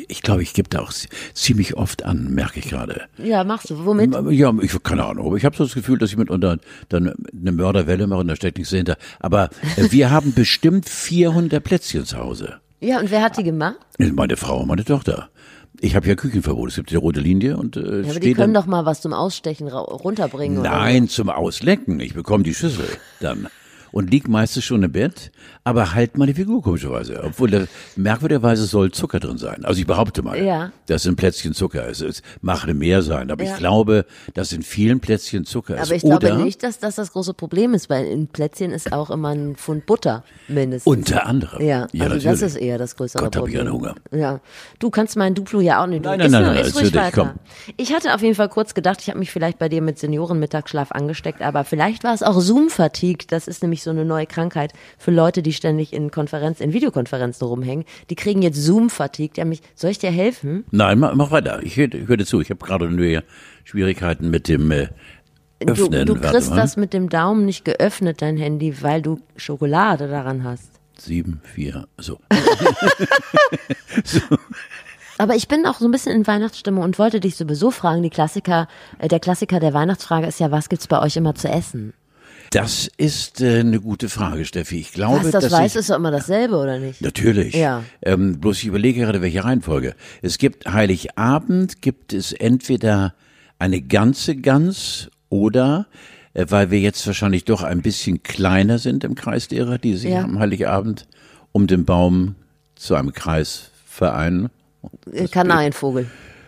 ich 0.07 0.21
glaube, 0.21 0.43
ich 0.43 0.53
gebe 0.53 0.69
da 0.69 0.79
auch 0.79 0.91
ziemlich 1.33 1.77
oft 1.77 2.03
an, 2.03 2.33
merke 2.33 2.59
ich 2.59 2.69
gerade. 2.69 3.03
Ja, 3.17 3.43
machst 3.43 3.69
du. 3.69 3.85
Womit? 3.85 4.15
Ja, 4.31 4.53
ich 4.61 4.83
keine 4.83 5.05
Ahnung, 5.05 5.27
aber 5.27 5.37
ich 5.37 5.45
habe 5.45 5.55
so 5.55 5.63
das 5.63 5.73
Gefühl, 5.73 5.97
dass 5.97 6.11
ich 6.11 6.17
mitunter 6.17 6.57
dann 6.89 7.13
eine 7.39 7.51
Mörderwelle 7.51 8.07
mache 8.07 8.19
und 8.19 8.27
da 8.27 8.35
steckt 8.35 8.57
nichts 8.57 8.71
dahinter. 8.71 8.97
Aber 9.19 9.49
äh, 9.77 9.91
wir 9.91 10.11
haben 10.11 10.33
bestimmt 10.33 10.89
400 10.89 11.63
Plätzchen 11.63 12.05
zu 12.05 12.17
Hause. 12.17 12.55
Ja, 12.79 12.99
und 12.99 13.09
wer 13.11 13.21
hat 13.21 13.37
die 13.37 13.43
gemacht? 13.43 13.77
Meine 13.97 14.37
Frau 14.37 14.61
und 14.61 14.67
meine 14.67 14.85
Tochter. 14.85 15.29
Ich 15.81 15.95
habe 15.95 16.07
ja 16.07 16.15
Küchenverbot. 16.15 16.69
Es 16.69 16.75
gibt 16.75 16.91
die 16.91 16.95
rote 16.95 17.19
Linie 17.19 17.57
und 17.57 17.77
äh, 17.77 18.01
Ja, 18.01 18.11
aber 18.11 18.19
die 18.19 18.33
können 18.33 18.53
dann, 18.53 18.63
doch 18.63 18.67
mal 18.67 18.85
was 18.85 19.01
zum 19.01 19.13
Ausstechen 19.13 19.67
runterbringen. 19.67 20.59
Oder? 20.59 20.69
Nein, 20.69 21.07
zum 21.07 21.29
Auslecken. 21.29 21.99
Ich 21.99 22.13
bekomme 22.13 22.43
die 22.43 22.53
Schüssel 22.53 22.87
dann. 23.19 23.47
Und 23.95 24.11
lieg 24.11 24.27
meistens 24.27 24.65
schon 24.65 24.83
im 24.83 24.91
Bett, 24.91 25.31
aber 25.63 25.93
halt 25.93 26.17
meine 26.17 26.35
Figur 26.35 26.61
komischerweise. 26.61 27.23
Obwohl 27.23 27.49
da 27.49 27.63
merkwürdigerweise 27.95 28.65
soll 28.65 28.91
Zucker 28.91 29.21
drin 29.21 29.37
sein. 29.37 29.63
Also 29.63 29.79
ich 29.79 29.87
behaupte 29.87 30.21
mal, 30.21 30.37
Ja. 30.43 30.73
das 30.87 31.03
sind 31.03 31.15
Plätzchen 31.15 31.53
Zucker. 31.53 31.87
Es, 31.87 32.01
es 32.01 32.21
mache 32.41 32.73
mehr 32.73 33.01
sein. 33.01 33.31
Aber 33.31 33.45
Ja. 33.45 33.53
ich 33.53 33.57
glaube, 33.57 34.05
dass 34.33 34.51
in 34.51 34.63
vielen 34.63 34.99
Plätzchen 34.99 35.45
Zucker 35.45 35.75
ist. 35.75 35.83
Aber 35.83 35.95
ich 35.95 36.03
Oder 36.03 36.19
glaube 36.19 36.43
nicht, 36.43 36.61
dass 36.61 36.79
das 36.79 36.95
das 36.95 37.13
große 37.13 37.33
Problem 37.33 37.73
ist, 37.73 37.89
weil 37.89 38.05
in 38.05 38.27
Plätzchen 38.27 38.71
ist 38.71 38.91
auch 38.91 39.09
immer 39.09 39.29
ein 39.29 39.55
Pfund 39.55 39.85
Butter 39.85 40.25
mindestens. 40.49 40.91
unter 40.93 41.25
anderem. 41.25 41.61
ja, 41.65 41.87
also 41.97 42.19
das 42.19 42.41
ist 42.41 42.57
eher 42.57 42.77
das 42.77 42.97
größere 42.97 43.23
Gott, 43.23 43.37
hab 43.37 43.47
ich 43.47 43.53
Problem. 43.55 43.61
einen 43.61 43.71
Hunger. 43.73 43.95
Ja, 44.11 44.41
du 44.79 44.89
kannst 44.89 45.15
meinen 45.15 45.35
Duplo 45.35 45.61
ja 45.61 45.81
auch 45.81 45.87
nicht. 45.87 46.03
Nein, 46.03 46.19
nein, 46.19 46.31
nein, 46.31 46.41
nein, 46.43 46.57
ruhig 46.57 46.73
natürlich, 46.73 46.95
weiter. 46.95 47.11
komm. 47.13 47.29
Ich 47.77 47.93
hatte 47.93 48.13
auf 48.13 48.21
jeden 48.21 48.35
Fall 48.35 48.49
kurz 48.49 48.73
gedacht, 48.73 48.99
ich 49.01 49.07
habe 49.07 49.19
mich 49.19 49.31
vielleicht 49.31 49.57
bei 49.57 49.69
dir 49.69 49.81
mit 49.81 49.99
Seniorenmittagsschlaf 49.99 50.91
angesteckt, 50.91 51.41
aber 51.41 51.63
vielleicht 51.63 52.03
war 52.03 52.13
es 52.13 52.23
auch 52.23 52.41
Zoom-Fatigue. 52.41 53.25
Das 53.29 53.47
ist 53.47 53.61
nämlich 53.61 53.84
so 53.85 53.91
eine 53.91 54.03
neue 54.03 54.25
Krankheit 54.25 54.73
für 54.97 55.11
Leute, 55.11 55.41
die 55.41 55.53
ständig 55.53 55.93
in 55.93 56.11
Konferenz, 56.11 56.59
in 56.59 56.73
Videokonferenzen 56.73 57.47
rumhängen. 57.47 57.85
Die 58.09 58.15
kriegen 58.15 58.41
jetzt 58.41 58.57
Zoom-Fatigue. 58.61 59.33
Die 59.35 59.41
haben 59.41 59.49
mich, 59.49 59.61
soll 59.75 59.91
ich 59.91 59.99
dir 59.99 60.11
helfen? 60.11 60.65
Nein, 60.71 60.99
mach, 60.99 61.15
mach 61.15 61.31
weiter. 61.31 61.61
Ich 61.63 61.77
höre 61.77 61.87
hör 62.07 62.17
dir 62.17 62.25
zu. 62.25 62.41
Ich 62.41 62.49
habe 62.49 62.63
gerade 62.65 62.91
nur 62.91 63.23
Schwierigkeiten 63.63 64.29
mit 64.29 64.49
dem 64.49 64.69
äh, 64.71 64.89
Du, 65.59 65.71
Öffnen. 65.71 66.05
du 66.05 66.15
Warte 66.15 66.27
kriegst 66.31 66.49
mal. 66.49 66.57
das 66.57 66.75
mit 66.75 66.91
dem 66.93 67.07
Daumen 67.07 67.45
nicht 67.45 67.63
geöffnet, 67.63 68.21
dein 68.21 68.35
Handy, 68.35 68.81
weil 68.83 69.01
du 69.01 69.21
Schokolade 69.37 70.09
daran 70.09 70.43
hast. 70.43 70.69
Sieben, 70.97 71.39
vier, 71.43 71.87
so. 71.97 72.19
Aber 75.17 75.35
ich 75.35 75.47
bin 75.47 75.65
auch 75.65 75.75
so 75.79 75.85
ein 75.85 75.91
bisschen 75.91 76.11
in 76.13 76.27
Weihnachtsstimmung 76.27 76.83
und 76.83 76.99
wollte 76.99 77.19
dich 77.21 77.37
sowieso 77.37 77.71
fragen, 77.71 78.03
die 78.03 78.09
Klassiker, 78.09 78.67
äh, 78.99 79.07
der 79.07 79.19
Klassiker 79.19 79.59
der 79.61 79.73
Weihnachtsfrage 79.73 80.27
ist 80.27 80.39
ja, 80.39 80.51
was 80.51 80.67
gibt's 80.67 80.87
bei 80.87 81.01
euch 81.01 81.15
immer 81.15 81.35
zu 81.35 81.47
essen? 81.47 81.93
Das 82.51 82.89
ist 82.97 83.41
äh, 83.41 83.59
eine 83.59 83.79
gute 83.81 84.07
Frage, 84.09 84.45
Steffi. 84.45 84.79
Ich 84.79 84.91
glaube, 84.93 85.23
Was 85.25 85.31
das 85.31 85.43
dass 85.45 85.53
weiß, 85.53 85.71
ich, 85.73 85.79
ist 85.79 85.89
doch 85.89 85.95
immer 85.97 86.11
dasselbe, 86.11 86.55
oder 86.57 86.79
nicht? 86.79 87.01
Natürlich. 87.01 87.53
Ja. 87.55 87.83
Ähm, 88.01 88.39
bloß 88.39 88.59
ich 88.59 88.65
überlege 88.65 89.01
gerade, 89.01 89.21
welche 89.21 89.43
Reihenfolge. 89.43 89.95
Es 90.21 90.37
gibt 90.37 90.65
Heiligabend, 90.71 91.81
gibt 91.81 92.13
es 92.13 92.31
entweder 92.33 93.13
eine 93.59 93.81
ganze 93.81 94.35
Gans 94.35 95.09
oder, 95.29 95.87
äh, 96.33 96.45
weil 96.49 96.71
wir 96.71 96.79
jetzt 96.79 97.05
wahrscheinlich 97.07 97.45
doch 97.45 97.63
ein 97.63 97.81
bisschen 97.81 98.23
kleiner 98.23 98.77
sind 98.79 99.03
im 99.03 99.15
Kreis 99.15 99.47
derer, 99.47 99.77
die 99.77 99.95
sich 99.95 100.11
Ja. 100.11 100.23
am 100.23 100.39
Heiligabend 100.39 101.07
um 101.51 101.67
den 101.67 101.85
Baum 101.85 102.35
zu 102.75 102.95
einem 102.95 103.13
Kreis 103.13 103.71
vereinen. 103.85 104.49
Äh, 105.11 105.27
Kanarienvogel. 105.27 106.07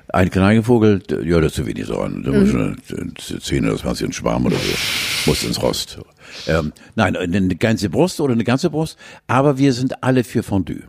Ein 0.09 0.29
Kanarienvogel, 0.29 0.99
d- 0.99 1.21
ja, 1.27 1.39
das 1.41 1.51
ist 1.51 1.55
zu 1.57 1.65
wenig 1.65 1.85
so 1.85 1.99
an. 1.99 2.23
Da 2.23 2.31
muss 2.31 2.49
schon 2.49 2.77
äh, 3.35 3.39
10 3.39 3.65
oder 3.67 3.77
20 3.77 4.07
ein 4.07 4.13
Schwarm 4.13 4.45
oder 4.45 4.55
so. 4.55 5.29
Muss 5.29 5.43
ins 5.43 5.61
Rost. 5.61 5.99
Ähm, 6.47 6.71
nein, 6.95 7.15
eine 7.17 7.55
ganze 7.55 7.89
Brust 7.89 8.19
oder 8.21 8.33
eine 8.33 8.43
ganze 8.45 8.69
Brust, 8.69 8.97
aber 9.27 9.57
wir 9.57 9.73
sind 9.73 10.01
alle 10.03 10.23
für 10.23 10.43
Fondue. 10.43 10.83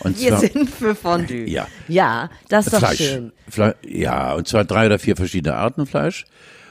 Und 0.00 0.20
Wir 0.20 0.28
zwar, 0.30 0.40
sind 0.40 0.70
für 0.70 0.94
Fondue. 0.94 1.48
Ja. 1.48 1.66
Ja, 1.88 2.30
das 2.48 2.66
ist 2.66 2.74
doch 2.74 2.78
Fleisch. 2.80 2.98
schön. 2.98 3.32
Fle 3.48 3.74
ja, 3.86 4.34
und 4.34 4.46
zwar 4.46 4.64
drei 4.64 4.86
oder 4.86 4.98
vier 4.98 5.16
verschiedene 5.16 5.56
Arten 5.56 5.86
Fleisch. 5.86 6.24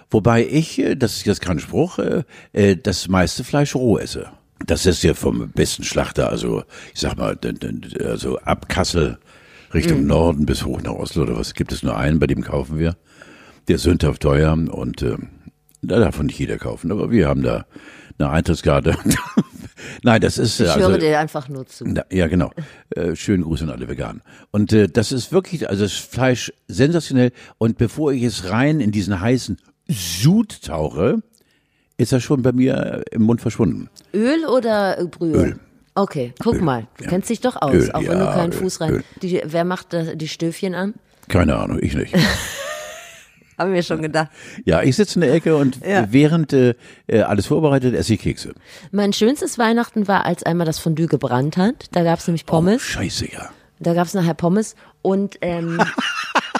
Wobei 0.09 0.45
ich, 0.45 0.77
äh, 0.79 0.95
das 0.95 1.17
ist 1.17 1.25
jetzt 1.25 1.41
kein 1.41 1.59
Spruch, 1.59 1.97
äh, 1.99 2.23
äh, 2.53 2.75
das 2.77 3.07
meiste 3.07 3.43
Fleisch 3.43 3.75
roh 3.75 3.97
esse. 3.97 4.29
Das 4.67 4.85
ist 4.85 5.01
ja 5.03 5.13
vom 5.15 5.49
besten 5.49 5.83
Schlachter, 5.83 6.29
also 6.29 6.63
ich 6.93 6.99
sag 7.01 7.17
mal, 7.17 7.35
also 8.05 8.37
ab 8.39 8.69
Kassel 8.69 9.17
Richtung 9.73 10.05
Norden 10.05 10.45
bis 10.45 10.65
hoch 10.65 10.81
nach 10.81 10.93
Oslo 10.93 11.23
oder 11.23 11.37
was, 11.37 11.53
gibt 11.53 11.71
es 11.71 11.83
nur 11.83 11.97
einen, 11.97 12.19
bei 12.19 12.27
dem 12.27 12.41
kaufen 12.43 12.77
wir. 12.77 12.95
Der 13.67 13.75
ist 13.75 13.83
sündhaft 13.83 14.21
teuer 14.21 14.53
und 14.53 15.01
äh, 15.01 15.17
da 15.81 15.99
darf 15.99 16.21
nicht 16.21 16.37
jeder 16.37 16.57
kaufen, 16.57 16.91
aber 16.91 17.11
wir 17.11 17.27
haben 17.27 17.43
da 17.43 17.65
eine 18.19 18.29
Eintrittskarte. 18.29 18.97
Nein, 20.03 20.21
das 20.21 20.37
ist 20.37 20.59
äh, 20.59 20.65
Ich 20.65 20.71
also, 20.71 20.89
höre 20.89 20.97
dir 20.97 21.19
einfach 21.19 21.49
nur 21.49 21.65
zu. 21.65 21.85
na, 21.87 22.03
ja, 22.11 22.27
genau. 22.27 22.51
Äh, 22.93 23.15
schönen 23.15 23.43
Gruß 23.43 23.61
an 23.61 23.69
alle 23.69 23.87
Veganen. 23.87 24.21
Und 24.51 24.73
äh, 24.73 24.89
das 24.89 25.13
ist 25.13 25.31
wirklich, 25.31 25.69
also 25.69 25.83
das 25.83 25.93
Fleisch 25.93 26.51
sensationell. 26.67 27.31
Und 27.57 27.77
bevor 27.77 28.11
ich 28.11 28.23
es 28.23 28.49
rein 28.49 28.81
in 28.81 28.91
diesen 28.91 29.21
heißen 29.21 29.57
Sud 29.87 30.63
tauche, 30.63 31.23
ist 31.95 32.11
das 32.11 32.21
schon 32.21 32.41
bei 32.41 32.51
mir 32.51 33.03
im 33.11 33.21
Mund 33.21 33.39
verschwunden. 33.39 33.89
Öl 34.13 34.45
oder 34.45 34.99
äh, 34.99 35.05
Brühe? 35.05 35.35
Öl. 35.37 35.59
Okay, 35.93 36.33
guck 36.41 36.55
Öl, 36.55 36.61
mal, 36.61 36.87
du 36.97 37.03
ja. 37.03 37.09
kennst 37.09 37.29
dich 37.29 37.41
doch 37.41 37.61
aus, 37.61 37.73
Öl, 37.73 37.91
auch 37.91 37.99
wenn 38.01 38.17
ja, 38.19 38.25
du 38.25 38.33
keinen 38.33 38.53
Öl, 38.53 38.57
Fuß 38.59 38.81
rein. 38.81 39.03
Die, 39.21 39.41
wer 39.43 39.65
macht 39.65 39.91
das, 39.93 40.09
die 40.15 40.27
Stöfchen 40.29 40.73
an? 40.73 40.93
Keine 41.27 41.57
Ahnung, 41.57 41.79
ich 41.81 41.93
nicht. 41.95 42.15
Haben 43.57 43.73
wir 43.73 43.83
schon 43.83 44.01
gedacht. 44.01 44.29
Ja, 44.65 44.81
ich 44.81 44.95
sitze 44.95 45.15
in 45.15 45.21
der 45.21 45.33
Ecke 45.33 45.55
und 45.55 45.85
Ja. 45.85 46.07
während 46.11 46.51
äh, 46.53 46.73
äh, 47.07 47.21
alles 47.21 47.45
vorbereitet, 47.45 47.93
esse 47.93 48.13
ich 48.15 48.21
Kekse. 48.21 48.53
Mein 48.91 49.13
schönstes 49.13 49.59
Weihnachten 49.59 50.07
war, 50.07 50.25
als 50.25 50.41
einmal 50.43 50.65
das 50.65 50.79
Fondue 50.79 51.07
gebrannt 51.07 51.57
hat. 51.57 51.85
Da 51.91 52.03
gab's 52.03 52.25
nämlich 52.27 52.43
Oh, 52.47 52.51
Pommes. 52.51 52.81
scheiße, 52.81 53.31
ja. 53.31 53.49
Da 53.79 53.93
gab's 53.93 54.13
nachher 54.13 54.33
Pommes 54.33 54.75
und 55.03 55.37
ähm, 55.41 55.79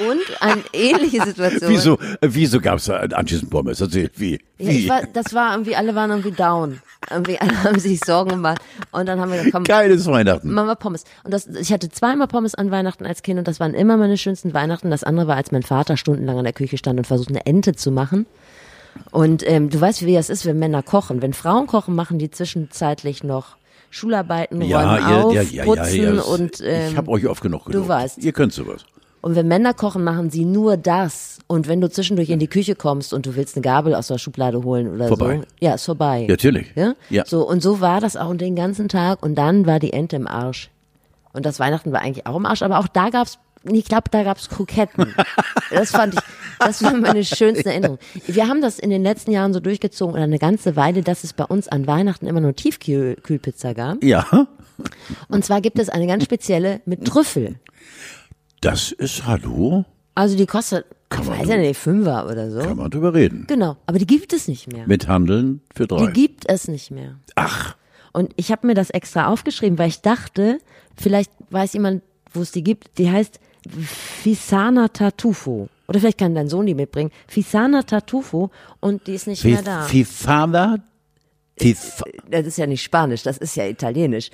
und 0.00 0.42
eine 0.42 0.62
ähnliche 0.72 1.24
Situation. 1.24 1.70
Wieso, 1.70 1.98
äh, 2.20 2.28
wieso 2.28 2.60
gab 2.60 2.78
es 2.78 2.88
anschließend 2.90 3.50
Pommes? 3.50 3.80
Erzähl, 3.80 4.10
wie? 4.16 4.40
Ja, 4.58 4.70
wie? 4.70 4.88
war, 4.88 5.02
das 5.12 5.34
war 5.34 5.52
irgendwie, 5.52 5.76
alle 5.76 5.94
waren 5.94 6.10
irgendwie 6.10 6.32
down. 6.32 6.80
Irgendwie 7.10 7.38
alle 7.38 7.62
haben 7.62 7.78
sich 7.78 8.00
Sorgen 8.04 8.30
gemacht. 8.30 8.60
Und 8.90 9.06
dann 9.06 9.20
haben 9.20 9.30
wir 9.30 9.38
gesagt, 9.38 9.54
komm, 9.54 9.64
Geiles 9.64 10.06
Weihnachten. 10.06 10.52
Mama 10.52 10.74
Pommes. 10.74 11.04
Und 11.24 11.32
das, 11.32 11.46
ich 11.46 11.72
hatte 11.72 11.88
zweimal 11.88 12.26
Pommes 12.26 12.54
an 12.54 12.70
Weihnachten 12.70 13.06
als 13.06 13.22
Kind 13.22 13.38
und 13.38 13.48
das 13.48 13.60
waren 13.60 13.74
immer 13.74 13.96
meine 13.96 14.18
schönsten 14.18 14.52
Weihnachten. 14.54 14.90
Das 14.90 15.04
andere 15.04 15.26
war, 15.28 15.36
als 15.36 15.52
mein 15.52 15.62
Vater 15.62 15.96
stundenlang 15.96 16.38
an 16.38 16.44
der 16.44 16.52
Küche 16.52 16.76
stand 16.78 16.98
und 16.98 17.06
versucht, 17.06 17.30
eine 17.30 17.46
Ente 17.46 17.74
zu 17.74 17.90
machen. 17.90 18.26
Und 19.10 19.48
ähm, 19.48 19.70
du 19.70 19.80
weißt, 19.80 20.04
wie 20.04 20.14
das 20.14 20.28
ist, 20.28 20.44
wenn 20.44 20.58
Männer 20.58 20.82
kochen. 20.82 21.22
Wenn 21.22 21.32
Frauen 21.32 21.66
kochen, 21.66 21.94
machen 21.94 22.18
die 22.18 22.30
zwischenzeitlich 22.30 23.22
noch 23.22 23.56
Schularbeiten, 23.90 24.58
räumen 24.58 24.70
Ja, 24.70 25.22
auf, 25.22 25.32
ja, 25.32 25.42
ja, 25.42 25.50
ja, 25.50 25.64
putzen 25.64 26.02
ja, 26.02 26.14
ja. 26.14 26.22
und 26.22 26.60
ähm, 26.62 26.90
ich 26.90 26.96
habe 26.96 27.10
euch 27.10 27.26
oft 27.26 27.42
genug 27.42 27.64
gelobt. 27.66 27.88
weißt. 27.88 28.18
Ihr 28.18 28.32
könnt 28.32 28.52
sowas. 28.52 28.84
Und 29.28 29.34
wenn 29.34 29.46
Männer 29.46 29.74
kochen, 29.74 30.04
machen 30.04 30.30
sie 30.30 30.46
nur 30.46 30.78
das. 30.78 31.40
Und 31.48 31.68
wenn 31.68 31.82
du 31.82 31.90
zwischendurch 31.90 32.30
in 32.30 32.38
die 32.38 32.46
Küche 32.46 32.74
kommst 32.74 33.12
und 33.12 33.26
du 33.26 33.36
willst 33.36 33.56
eine 33.56 33.62
Gabel 33.62 33.94
aus 33.94 34.06
der 34.06 34.16
Schublade 34.16 34.62
holen 34.64 34.88
oder 34.88 35.08
Vorbei. 35.08 35.40
so, 35.40 35.44
ja, 35.60 35.74
ist 35.74 35.84
vorbei. 35.84 36.24
Natürlich. 36.26 36.72
Ja? 36.74 36.94
Ja. 37.10 37.26
So, 37.26 37.46
und 37.46 37.62
so 37.62 37.82
war 37.82 38.00
das 38.00 38.16
auch 38.16 38.34
den 38.34 38.56
ganzen 38.56 38.88
Tag 38.88 39.22
und 39.22 39.34
dann 39.34 39.66
war 39.66 39.80
die 39.80 39.92
Ente 39.92 40.16
im 40.16 40.26
Arsch. 40.26 40.70
Und 41.34 41.44
das 41.44 41.60
Weihnachten 41.60 41.92
war 41.92 42.00
eigentlich 42.00 42.26
auch 42.26 42.36
im 42.36 42.46
Arsch, 42.46 42.62
aber 42.62 42.78
auch 42.78 42.88
da 42.88 43.10
gab's 43.10 43.38
ich 43.70 43.84
glaube, 43.84 44.04
da 44.10 44.22
gab's 44.22 44.48
Kroketten. 44.48 45.14
Das 45.70 45.90
fand 45.90 46.14
ich, 46.14 46.20
das 46.58 46.82
war 46.82 46.96
meine 46.96 47.22
schönste 47.22 47.68
Erinnerung. 47.68 47.98
Wir 48.26 48.48
haben 48.48 48.62
das 48.62 48.78
in 48.78 48.88
den 48.88 49.02
letzten 49.02 49.32
Jahren 49.32 49.52
so 49.52 49.60
durchgezogen 49.60 50.14
oder 50.14 50.22
eine 50.22 50.38
ganze 50.38 50.76
Weile, 50.76 51.02
dass 51.02 51.22
es 51.22 51.34
bei 51.34 51.44
uns 51.44 51.68
an 51.68 51.86
Weihnachten 51.86 52.26
immer 52.26 52.40
nur 52.40 52.56
Tiefkühlpizza 52.56 53.74
gab. 53.74 54.02
Ja, 54.02 54.48
Und 55.28 55.44
zwar 55.44 55.60
gibt 55.60 55.78
es 55.78 55.90
eine 55.90 56.06
ganz 56.06 56.24
spezielle 56.24 56.80
mit 56.86 57.04
Trüffel. 57.04 57.56
Das 58.60 58.92
ist 58.92 59.26
Hallo. 59.26 59.84
Also 60.14 60.36
die 60.36 60.46
kostet, 60.46 60.84
ich 61.12 61.18
man 61.18 61.28
weiß 61.40 61.48
ja 61.48 61.56
nicht, 61.56 61.78
Fünfer 61.78 62.26
oder 62.28 62.50
so. 62.50 62.60
Kann 62.60 62.76
man 62.76 62.90
drüber 62.90 63.14
reden. 63.14 63.44
Genau, 63.48 63.76
aber 63.86 63.98
die 63.98 64.06
gibt 64.06 64.32
es 64.32 64.48
nicht 64.48 64.70
mehr. 64.72 64.86
Mit 64.86 65.06
Handeln 65.08 65.60
für 65.74 65.86
Die 65.86 65.94
drei. 65.94 66.10
gibt 66.10 66.48
es 66.48 66.66
nicht 66.68 66.90
mehr. 66.90 67.18
Ach, 67.36 67.76
Und 68.12 68.32
ich 68.36 68.50
habe 68.50 68.66
mir 68.66 68.74
das 68.74 68.90
extra 68.90 69.28
aufgeschrieben, 69.28 69.78
weil 69.78 69.88
ich 69.88 70.00
dachte, 70.02 70.58
vielleicht 70.96 71.30
weiß 71.50 71.72
jemand, 71.74 72.02
wo 72.32 72.40
es 72.42 72.50
die 72.50 72.64
gibt. 72.64 72.98
Die 72.98 73.10
heißt 73.10 73.38
Fisana 74.22 74.88
Tartufo. 74.88 75.68
Oder 75.86 76.00
vielleicht 76.00 76.18
kann 76.18 76.34
dein 76.34 76.48
Sohn 76.48 76.66
die 76.66 76.74
mitbringen. 76.74 77.10
Fisana 77.26 77.82
Tartufo 77.82 78.50
und 78.80 79.06
die 79.06 79.14
ist 79.14 79.26
nicht 79.26 79.44
mehr 79.44 79.62
da. 79.62 79.82
Fifada. 79.82 80.76
Fif 81.58 82.02
Das 82.30 82.46
ist 82.46 82.58
ja 82.58 82.66
nicht 82.66 82.82
Spanisch, 82.82 83.22
das 83.22 83.38
ist 83.38 83.56
ja 83.56 83.66
Italienisch. 83.66 84.30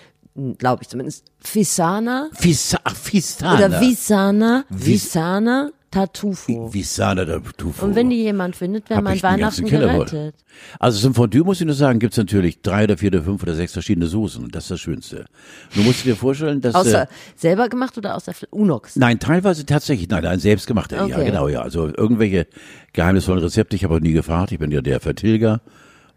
Glaube 0.58 0.82
ich 0.82 0.88
zumindest. 0.88 1.24
Fisana 1.38 2.28
Fisa, 2.32 2.78
Fisana. 2.92 3.54
oder 3.54 3.80
Visana, 3.80 4.64
Vis- 4.68 4.86
Visana 4.86 5.70
Tartufo. 5.92 6.74
Visana 6.74 7.24
der 7.24 7.40
Tufo. 7.56 7.84
Und 7.86 7.94
wenn 7.94 8.10
die 8.10 8.16
jemand 8.16 8.56
findet, 8.56 8.90
wäre 8.90 9.00
mein 9.00 9.22
Weihnachten 9.22 9.64
gerettet. 9.64 10.34
Also 10.80 10.98
zum 10.98 11.14
Fondue 11.14 11.44
muss 11.44 11.60
ich 11.60 11.66
nur 11.66 11.76
sagen, 11.76 12.00
gibt's 12.00 12.16
natürlich 12.16 12.60
drei 12.62 12.82
oder 12.82 12.96
vier 12.98 13.10
oder 13.10 13.22
fünf 13.22 13.44
oder 13.44 13.54
sechs 13.54 13.74
verschiedene 13.74 14.08
Soßen. 14.08 14.42
Und 14.42 14.56
das 14.56 14.64
ist 14.64 14.70
das 14.72 14.80
Schönste. 14.80 15.26
Du 15.72 15.82
musst 15.82 16.04
dir 16.04 16.16
vorstellen, 16.16 16.60
dass... 16.60 16.74
Außer 16.74 17.02
äh, 17.04 17.06
selber 17.36 17.68
gemacht 17.68 17.96
oder 17.96 18.16
aus 18.16 18.24
der 18.24 18.34
Unox? 18.50 18.96
Nein, 18.96 19.20
teilweise 19.20 19.64
tatsächlich, 19.66 20.08
nein, 20.08 20.26
ein 20.26 20.40
selbstgemachter, 20.40 20.96
ja, 20.96 21.04
Okay. 21.16 21.26
genau, 21.26 21.46
ja. 21.46 21.62
Also 21.62 21.86
irgendwelche 21.86 22.48
geheimnisvollen 22.92 23.44
Rezepte, 23.44 23.76
ich 23.76 23.84
habe 23.84 23.94
auch 23.94 24.00
nie 24.00 24.12
gefragt, 24.12 24.50
ich 24.50 24.58
bin 24.58 24.72
ja 24.72 24.80
der 24.80 24.98
Vertilger 24.98 25.60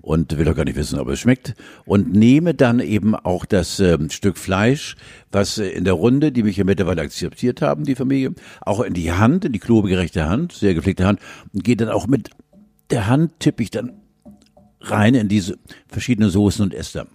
und 0.07 0.37
will 0.37 0.47
auch 0.47 0.55
gar 0.55 0.63
nicht 0.63 0.77
wissen, 0.77 0.99
ob 0.99 1.09
es 1.09 1.19
schmeckt. 1.19 1.53
Und 1.85 2.13
nehme 2.13 2.53
dann 2.53 2.79
eben 2.79 3.13
auch 3.13 3.45
das 3.45 3.81
ähm, 3.81 4.09
Stück 4.09 4.37
Fleisch, 4.37 4.95
was 5.33 5.57
äh, 5.57 5.67
in 5.67 5.83
der 5.83 5.93
Runde, 5.93 6.31
die 6.31 6.43
mich 6.43 6.55
ja 6.55 6.63
mittlerweile 6.63 7.01
akzeptiert 7.01 7.61
haben, 7.61 7.83
die 7.83 7.95
Familie, 7.95 8.33
auch 8.61 8.79
in 8.79 8.93
die 8.93 9.11
Hand, 9.11 9.43
in 9.43 9.51
die 9.51 9.59
klobegerechte 9.59 10.29
Hand, 10.29 10.53
sehr 10.53 10.73
gepflegte 10.73 11.05
Hand, 11.05 11.19
und 11.53 11.65
gehe 11.65 11.75
dann 11.75 11.89
auch 11.89 12.07
mit 12.07 12.29
der 12.89 13.07
Hand, 13.07 13.33
tippe 13.39 13.61
ich 13.61 13.69
dann 13.69 13.91
rein 14.79 15.13
in 15.13 15.27
diese 15.27 15.57
verschiedenen 15.89 16.29
Soßen 16.29 16.63
und 16.63 16.73
esse 16.73 16.99
dann. 16.99 17.07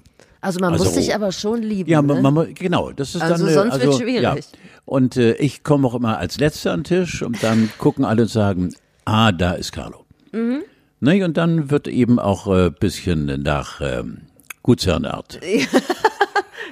Also 0.43 0.61
man 0.61 0.75
Also 0.75 0.85
muss 0.85 0.95
sich 0.95 1.09
roh. 1.11 1.15
aber 1.15 1.33
schon 1.33 1.63
lieben. 1.63 1.89
Ja, 1.89 2.03
ne? 2.03 2.21
man, 2.21 2.35
man, 2.35 2.53
genau, 2.53 2.93
das 2.93 3.15
ist 3.15 3.23
Also 3.23 3.45
dann 3.47 3.53
äh, 3.53 3.55
sonst 3.55 3.73
also, 3.73 3.87
wird's 3.87 3.99
schwierig. 4.01 4.23
Ja. 4.23 4.37
Und 4.85 5.17
äh, 5.17 5.33
ich 5.37 5.63
komme 5.63 5.89
auch 5.89 5.95
immer 5.95 6.19
als 6.19 6.39
Letzter 6.39 6.73
an 6.73 6.81
den 6.81 6.85
Tisch 6.85 7.23
und 7.23 7.43
dann 7.43 7.71
gucken 7.79 8.05
alle 8.05 8.23
und 8.23 8.29
sagen, 8.29 8.75
ah, 9.07 9.33
da 9.33 9.53
ist 9.53 9.73
Carlo. 9.73 10.05
Mhm. 10.33 10.63
Ne, 11.05 11.25
und 11.25 11.37
dann 11.37 11.69
wird 11.69 11.89
eben 11.89 12.21
auch 12.21 12.47
äh, 12.47 12.71
bisschen 12.71 13.43
nach 13.43 13.81
ähm, 13.81 14.23
Gutsherrenart. 14.63 15.41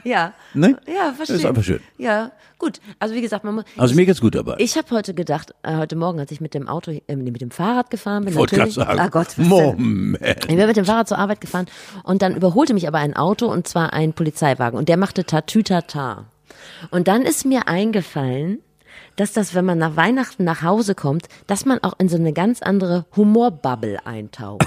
Ja. 0.04 0.32
Ne? 0.54 0.78
Ja, 0.86 1.12
verstehe. 1.12 1.36
Ist 1.36 1.44
einfach 1.44 1.62
schön. 1.62 1.80
Ja, 1.98 2.32
gut. 2.58 2.80
Also 2.98 3.14
wie 3.14 3.20
gesagt, 3.20 3.44
man 3.44 3.56
muss. 3.56 3.64
Also 3.76 3.94
mir 3.94 4.06
geht's 4.06 4.20
gut 4.20 4.34
dabei. 4.34 4.54
Ich 4.58 4.78
habe 4.78 4.88
heute 4.92 5.12
gedacht, 5.12 5.54
äh, 5.62 5.76
heute 5.76 5.94
Morgen, 5.94 6.18
als 6.18 6.30
ich 6.30 6.40
mit 6.40 6.54
dem 6.54 6.68
Auto, 6.68 6.90
äh, 7.06 7.16
mit 7.16 7.40
dem 7.42 7.50
Fahrrad 7.50 7.90
gefahren 7.90 8.24
bin, 8.24 8.32
Ich 8.32 8.38
wollte 8.38 8.56
natürlich. 8.56 8.76
sagen, 8.76 8.98
Ah 8.98 9.08
Gott, 9.08 9.26
was 9.26 9.36
denn? 9.36 9.48
Moment. 9.48 10.44
Ich 10.48 10.56
bin 10.56 10.66
mit 10.66 10.76
dem 10.76 10.86
Fahrrad 10.86 11.08
zur 11.08 11.18
Arbeit 11.18 11.40
gefahren 11.42 11.66
und 12.02 12.22
dann 12.22 12.34
überholte 12.34 12.72
mich 12.72 12.88
aber 12.88 12.98
ein 12.98 13.14
Auto 13.14 13.46
und 13.46 13.68
zwar 13.68 13.92
ein 13.92 14.12
Polizeiwagen 14.14 14.78
und 14.78 14.88
der 14.88 14.96
machte 14.96 15.24
Tatütata. 15.24 16.24
Und 16.90 17.06
dann 17.08 17.22
ist 17.22 17.44
mir 17.44 17.68
eingefallen, 17.68 18.60
dass 19.20 19.32
das, 19.34 19.54
wenn 19.54 19.66
man 19.66 19.76
nach 19.76 19.96
Weihnachten 19.96 20.44
nach 20.44 20.62
Hause 20.62 20.94
kommt, 20.94 21.28
dass 21.46 21.66
man 21.66 21.78
auch 21.84 21.92
in 21.98 22.08
so 22.08 22.16
eine 22.16 22.32
ganz 22.32 22.62
andere 22.62 23.04
Humorbubble 23.14 24.06
eintaucht. 24.06 24.66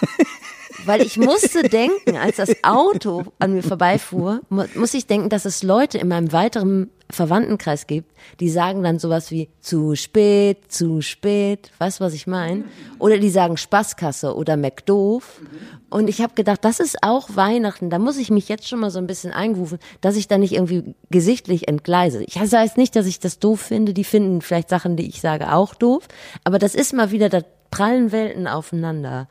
Weil 0.84 1.02
ich 1.02 1.16
musste 1.16 1.62
denken, 1.62 2.16
als 2.16 2.36
das 2.36 2.52
Auto 2.62 3.24
an 3.38 3.54
mir 3.54 3.62
vorbeifuhr, 3.62 4.40
mu 4.48 4.64
muss 4.74 4.94
ich 4.94 5.06
denken, 5.06 5.28
dass 5.28 5.44
es 5.44 5.62
Leute 5.62 5.98
in 5.98 6.08
meinem 6.08 6.32
weiteren 6.32 6.90
Verwandtenkreis 7.10 7.86
gibt, 7.86 8.12
die 8.38 8.50
sagen 8.50 8.82
dann 8.82 8.98
sowas 8.98 9.30
wie 9.30 9.48
zu 9.60 9.94
spät, 9.94 10.70
zu 10.70 11.00
spät, 11.00 11.70
weißt 11.78 12.00
du, 12.00 12.04
was 12.04 12.12
ich 12.12 12.26
meine? 12.26 12.64
Oder 12.98 13.18
die 13.18 13.30
sagen 13.30 13.56
Spaßkasse 13.56 14.34
oder 14.36 14.58
McDoof. 14.58 15.40
Und 15.88 16.08
ich 16.08 16.20
habe 16.20 16.34
gedacht, 16.34 16.64
das 16.64 16.80
ist 16.80 16.98
auch 17.02 17.30
Weihnachten, 17.34 17.88
da 17.88 17.98
muss 17.98 18.18
ich 18.18 18.30
mich 18.30 18.48
jetzt 18.50 18.68
schon 18.68 18.80
mal 18.80 18.90
so 18.90 18.98
ein 18.98 19.06
bisschen 19.06 19.32
einrufen, 19.32 19.78
dass 20.02 20.16
ich 20.16 20.28
da 20.28 20.36
nicht 20.36 20.52
irgendwie 20.52 20.94
gesichtlich 21.10 21.66
entgleise. 21.66 22.22
Ich 22.24 22.34
sage 22.34 22.64
jetzt 22.64 22.76
nicht, 22.76 22.94
dass 22.94 23.06
ich 23.06 23.20
das 23.20 23.38
doof 23.38 23.60
finde, 23.60 23.94
die 23.94 24.04
finden 24.04 24.42
vielleicht 24.42 24.68
Sachen, 24.68 24.96
die 24.96 25.08
ich 25.08 25.22
sage, 25.22 25.52
auch 25.54 25.74
doof, 25.74 26.08
aber 26.44 26.58
das 26.58 26.74
ist 26.74 26.92
mal 26.92 27.10
wieder, 27.10 27.30
da 27.30 27.40
prallen 27.70 28.12
Welten 28.12 28.46
aufeinander. 28.46 29.28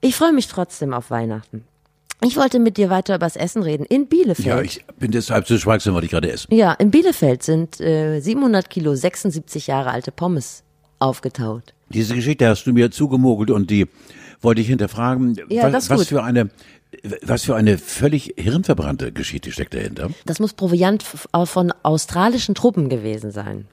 Ich 0.00 0.16
freue 0.16 0.32
mich 0.32 0.48
trotzdem 0.48 0.94
auf 0.94 1.10
Weihnachten. 1.10 1.64
Ich 2.22 2.36
wollte 2.36 2.58
mit 2.58 2.76
dir 2.76 2.90
weiter 2.90 3.14
übers 3.14 3.36
Essen 3.36 3.62
reden. 3.62 3.84
In 3.84 4.06
Bielefeld. 4.06 4.46
Ja, 4.46 4.60
ich 4.60 4.84
bin 4.98 5.10
deshalb 5.10 5.46
so 5.48 5.56
schweigsam, 5.56 5.94
weil 5.94 6.04
ich 6.04 6.10
gerade 6.10 6.30
esse. 6.30 6.46
Ja, 6.50 6.72
in 6.72 6.90
Bielefeld 6.90 7.42
sind 7.42 7.80
äh, 7.80 8.20
700 8.20 8.68
Kilo 8.68 8.94
76 8.94 9.66
Jahre 9.68 9.90
alte 9.90 10.12
Pommes 10.12 10.62
aufgetaut. 10.98 11.74
Diese 11.88 12.14
Geschichte 12.14 12.46
hast 12.46 12.64
du 12.64 12.72
mir 12.72 12.90
zugemogelt 12.90 13.50
und 13.50 13.70
die 13.70 13.86
wollte 14.42 14.60
ich 14.60 14.68
hinterfragen. 14.68 15.40
Ja, 15.48 15.64
was, 15.64 15.72
das 15.72 15.84
ist 15.84 15.90
was 15.90 15.98
gut. 16.00 16.08
für 16.08 16.22
eine 16.22 16.50
was 17.22 17.44
für 17.44 17.54
eine 17.54 17.78
völlig 17.78 18.34
hirnverbrannte 18.36 19.12
Geschichte 19.12 19.52
steckt 19.52 19.74
dahinter. 19.74 20.10
Das 20.26 20.40
muss 20.40 20.54
Proviant 20.54 21.02
von 21.02 21.72
australischen 21.82 22.54
Truppen 22.54 22.88
gewesen 22.88 23.30
sein. 23.30 23.68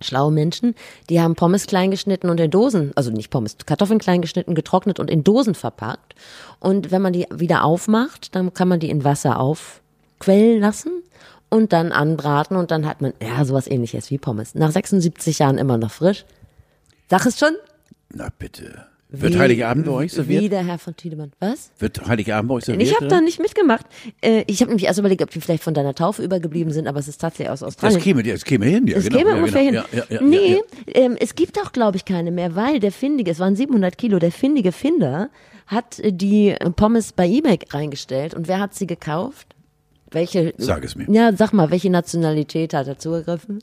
Schlaue 0.00 0.32
Menschen, 0.32 0.74
die 1.08 1.20
haben 1.20 1.34
Pommes 1.34 1.66
klein 1.66 1.90
geschnitten 1.90 2.30
und 2.30 2.40
in 2.40 2.50
Dosen, 2.50 2.92
also 2.96 3.10
nicht 3.10 3.30
Pommes, 3.30 3.56
Kartoffeln 3.66 3.98
klein 3.98 4.22
geschnitten, 4.22 4.54
getrocknet 4.54 4.98
und 4.98 5.10
in 5.10 5.24
Dosen 5.24 5.54
verpackt. 5.54 6.14
Und 6.58 6.90
wenn 6.90 7.02
man 7.02 7.12
die 7.12 7.26
wieder 7.32 7.64
aufmacht, 7.64 8.34
dann 8.34 8.54
kann 8.54 8.68
man 8.68 8.80
die 8.80 8.90
in 8.90 9.04
Wasser 9.04 9.38
aufquellen 9.38 10.60
lassen 10.60 11.02
und 11.50 11.72
dann 11.72 11.92
anbraten 11.92 12.56
und 12.56 12.70
dann 12.70 12.86
hat 12.86 13.02
man, 13.02 13.12
ja, 13.20 13.44
sowas 13.44 13.66
ähnliches 13.66 14.10
wie 14.10 14.18
Pommes. 14.18 14.54
Nach 14.54 14.70
76 14.70 15.40
Jahren 15.40 15.58
immer 15.58 15.76
noch 15.76 15.90
frisch. 15.90 16.24
Sag 17.08 17.26
es 17.26 17.38
schon. 17.38 17.54
Na 18.12 18.28
bitte. 18.38 18.86
Wird 19.12 19.36
Heiligabend 19.38 19.86
bei 19.86 19.92
euch 19.92 20.12
Wie 20.12 20.16
serviert? 20.16 20.52
der 20.52 20.64
Herr 20.64 20.78
von 20.78 20.94
Tiedemann. 20.94 21.32
Was? 21.40 21.72
Wird 21.78 22.06
Heiligabend 22.06 22.48
bei 22.48 22.54
euch 22.56 22.64
serviert? 22.64 22.88
Ich 22.88 22.94
habe 22.94 23.08
da 23.08 23.20
nicht 23.20 23.40
mitgemacht. 23.40 23.86
Äh, 24.20 24.44
ich 24.46 24.60
habe 24.60 24.70
nämlich 24.70 24.86
erst 24.86 24.98
überlegt, 25.00 25.22
ob 25.22 25.30
die 25.30 25.40
vielleicht 25.40 25.62
von 25.62 25.74
deiner 25.74 25.94
Taufe 25.94 26.22
übergeblieben 26.22 26.72
sind, 26.72 26.86
aber 26.86 27.00
es 27.00 27.08
ist 27.08 27.20
tatsächlich 27.20 27.50
aus 27.50 27.62
Australien. 27.62 27.96
Das 27.96 28.04
käme, 28.04 28.22
das 28.22 28.44
käme 28.44 28.66
hin, 28.66 28.86
ja, 28.86 28.96
Es 28.98 29.04
genau. 29.04 29.18
käme 29.18 29.30
ja, 29.30 29.36
ungefähr 29.36 29.64
genau. 29.64 29.82
hin. 29.88 30.02
Ja, 30.10 30.16
ja, 30.16 30.22
nee. 30.22 30.58
Ähm, 30.86 31.16
es 31.18 31.34
gibt 31.34 31.60
auch, 31.60 31.72
glaube 31.72 31.96
ich, 31.96 32.04
keine 32.04 32.30
mehr, 32.30 32.54
weil 32.54 32.78
der 32.78 32.92
Findige, 32.92 33.32
es 33.32 33.40
waren 33.40 33.56
700 33.56 33.98
Kilo, 33.98 34.18
der 34.18 34.30
findige 34.30 34.72
Finder 34.72 35.30
hat 35.66 35.98
äh, 35.98 36.12
die 36.12 36.54
Pommes 36.76 37.12
bei 37.12 37.28
eBay 37.28 37.58
reingestellt. 37.70 38.34
Und 38.34 38.48
wer 38.48 38.60
hat 38.60 38.74
sie 38.74 38.86
gekauft? 38.86 39.56
Welche? 40.12 40.54
Sag 40.58 40.84
es 40.84 40.96
mir. 40.96 41.06
Ja, 41.10 41.32
sag 41.36 41.52
mal, 41.52 41.70
welche 41.70 41.90
Nationalität 41.90 42.74
hat 42.74 42.88
er 42.88 42.98
zugegriffen? 42.98 43.60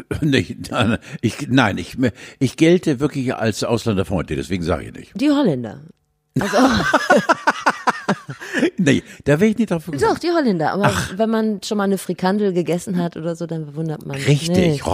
Nicht, 0.20 0.70
nein, 0.70 0.98
ich, 1.20 1.48
nein, 1.48 1.78
ich, 1.78 1.96
ich 2.38 2.56
gelte 2.56 3.00
wirklich 3.00 3.34
als 3.34 3.64
Ausländerfreundlich, 3.64 4.38
deswegen 4.38 4.62
sage 4.62 4.84
ich 4.84 4.94
nicht. 4.94 5.20
Die 5.20 5.30
Holländer. 5.30 5.80
Also, 6.38 6.56
Nee, 8.76 9.02
da 9.24 9.40
wäre 9.40 9.50
ich 9.50 9.58
nicht 9.58 9.70
drauf 9.70 9.84
gekommen. 9.84 10.02
doch, 10.02 10.18
die 10.18 10.30
Holländer. 10.30 10.72
Aber 10.72 10.92
wenn 11.16 11.30
man 11.30 11.62
schon 11.62 11.78
mal 11.78 11.84
eine 11.84 11.98
Frikandel 11.98 12.52
gegessen 12.52 12.98
hat 12.98 13.16
oder 13.16 13.36
so, 13.36 13.46
dann 13.46 13.74
wundert 13.74 14.06
man 14.06 14.16
sich 14.18 14.28
Richtig, 14.28 14.74
ich 14.74 14.86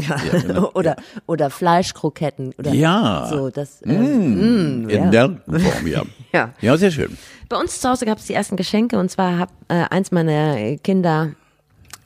Ja, 0.00 0.54
ja. 0.54 0.70
oder, 0.74 0.96
oder 1.26 1.50
Fleischkroketten. 1.50 2.54
Oder 2.58 2.72
Ja. 2.72 3.26
So, 3.30 3.50
das, 3.50 3.80
ähm, 3.84 4.88
In 4.88 4.90
ja. 4.90 5.10
der 5.10 5.40
Form, 5.46 5.86
ja. 5.86 6.02
Ja. 6.32 6.54
Ja, 6.60 6.76
sehr 6.76 6.90
schön. 6.90 7.16
Bei 7.48 7.56
uns 7.56 7.80
zu 7.80 7.88
Hause 7.88 8.06
gab 8.06 8.18
es 8.18 8.26
die 8.26 8.34
ersten 8.34 8.56
Geschenke 8.56 8.98
und 8.98 9.10
zwar 9.10 9.38
hat 9.38 9.50
äh, 9.68 9.84
eins 9.90 10.10
meiner 10.10 10.76
Kinder 10.78 11.32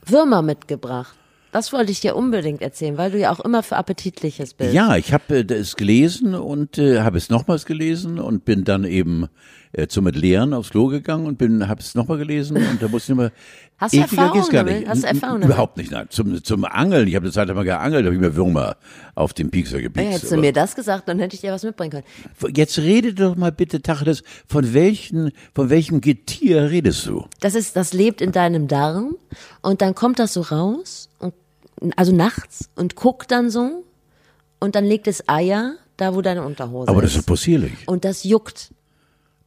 Würmer 0.07 0.43
mitgebracht. 0.43 1.15
Das 1.53 1.73
wollte 1.73 1.91
ich 1.91 2.01
dir 2.01 2.15
unbedingt 2.17 2.63
erzählen, 2.63 2.97
weil 2.97 3.11
du 3.11 3.19
ja 3.19 3.33
auch 3.33 3.41
immer 3.41 3.63
für 3.63 3.77
Appetitliches 3.77 4.55
bist. 4.55 4.73
Ja, 4.73 4.97
ich 4.97 5.13
habe 5.13 5.39
äh, 5.39 5.53
es 5.55 5.77
gelesen 5.77 6.35
und 6.35 6.79
äh, 6.79 7.01
habe 7.01 7.19
es 7.19 7.29
nochmals 7.31 7.67
gelesen 7.67 8.19
und 8.21 8.45
bin 8.45 8.65
dann 8.65 8.85
eben 8.85 9.27
äh, 9.73 9.87
zum 9.89 10.07
Entleeren 10.07 10.55
aufs 10.55 10.71
Klo 10.71 10.87
gegangen 10.87 11.27
und 11.27 11.39
bin 11.39 11.69
habe 11.69 11.81
es 11.81 11.95
nochmal 11.95 12.19
gelesen 12.19 12.57
und 12.57 12.81
da 12.81 12.89
musste 12.89 13.13
ich 13.13 13.19
immer 13.19 13.31
Hast 13.81 13.95
du 13.95 13.99
Erfahrung 14.01 14.35
geht's 14.35 14.51
gar 14.51 14.63
damit? 14.65 14.81
nicht. 14.81 14.89
Hast 14.91 15.03
du 15.05 15.07
Erfahrung 15.07 15.41
damit? 15.41 15.55
Überhaupt 15.55 15.77
nicht, 15.79 15.91
nein. 15.91 16.07
Zum, 16.11 16.45
zum 16.45 16.65
Angeln, 16.67 17.09
ich 17.09 17.15
habe 17.15 17.25
eine 17.25 17.33
Zeit 17.33 17.49
lang 17.49 17.57
mal 17.57 17.65
geangelt, 17.65 18.05
habe 18.05 18.15
ich 18.15 18.21
mir 18.21 18.37
Würmer 18.37 18.77
auf 19.15 19.33
den 19.33 19.51
Piekser 19.51 19.81
gepiekst. 19.81 20.13
hättest 20.13 20.33
du 20.33 20.37
mir 20.37 20.53
das 20.53 20.75
gesagt, 20.75 21.09
dann 21.09 21.19
hätte 21.19 21.35
ich 21.35 21.41
dir 21.41 21.51
was 21.53 21.63
mitbringen 21.63 21.91
können. 21.91 22.55
Jetzt 22.55 22.79
rede 22.79 23.15
doch 23.15 23.37
mal 23.37 23.53
bitte, 23.53 23.81
Tacheles, 23.81 24.23
von 24.47 24.75
welchen, 24.75 25.33
von 25.55 25.71
welchem 25.71 26.03
Getier 26.03 26.71
redest 26.71 27.07
du? 27.07 27.25
Das 27.41 27.55
ist, 27.55 27.75
das 27.75 27.95
lebt 27.95 28.21
in 28.21 28.33
deinem 28.33 28.69
Darm 28.69 29.17
und 29.63 29.81
dann 29.81 29.95
kommt 29.95 30.19
das 30.19 30.35
so 30.35 30.43
raus, 30.43 31.10
also 31.97 32.15
nachts 32.15 32.71
und 32.77 32.97
guckt 32.97 33.31
dann 33.31 33.51
so 33.51 33.85
und 34.59 34.75
dann 34.75 34.85
legt 34.85 35.07
es 35.09 35.29
Eier 35.29 35.75
da, 35.97 36.15
wo 36.15 36.23
deine 36.23 36.45
Unterhose 36.45 36.89
Aber 36.89 37.03
ist. 37.03 37.07
das 37.07 37.13
ist 37.13 37.23
doch 37.23 37.27
possierlich. 37.27 37.73
und 37.87 38.05
das 38.05 38.25
juckt. 38.25 38.73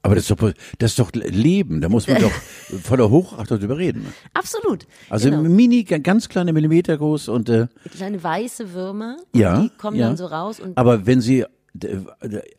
Aber 0.05 0.15
das 0.15 0.29
ist 0.29 0.31
doch, 0.31 0.53
das 0.79 0.91
ist 0.91 0.99
doch 0.99 1.11
Leben. 1.13 1.79
Da 1.79 1.87
muss 1.87 2.07
man 2.09 2.21
doch 2.21 2.31
voller 2.83 3.09
Hochachtung 3.09 3.57
drüber 3.57 3.77
reden. 3.77 4.13
Absolut. 4.33 4.85
Also 5.09 5.29
genau. 5.29 5.43
mini, 5.43 5.83
ganz 5.85 6.27
kleine 6.27 6.51
Millimeter 6.51 6.97
groß 6.97 7.29
und 7.29 7.47
äh, 7.47 7.67
kleine 7.95 8.21
weiße 8.21 8.73
Würmer. 8.73 9.15
Ja, 9.33 9.61
die 9.61 9.69
kommen 9.69 9.97
ja. 9.97 10.07
dann 10.07 10.17
so 10.17 10.25
raus 10.25 10.59
und 10.59 10.77
aber 10.77 11.05
wenn 11.05 11.21
sie 11.21 11.45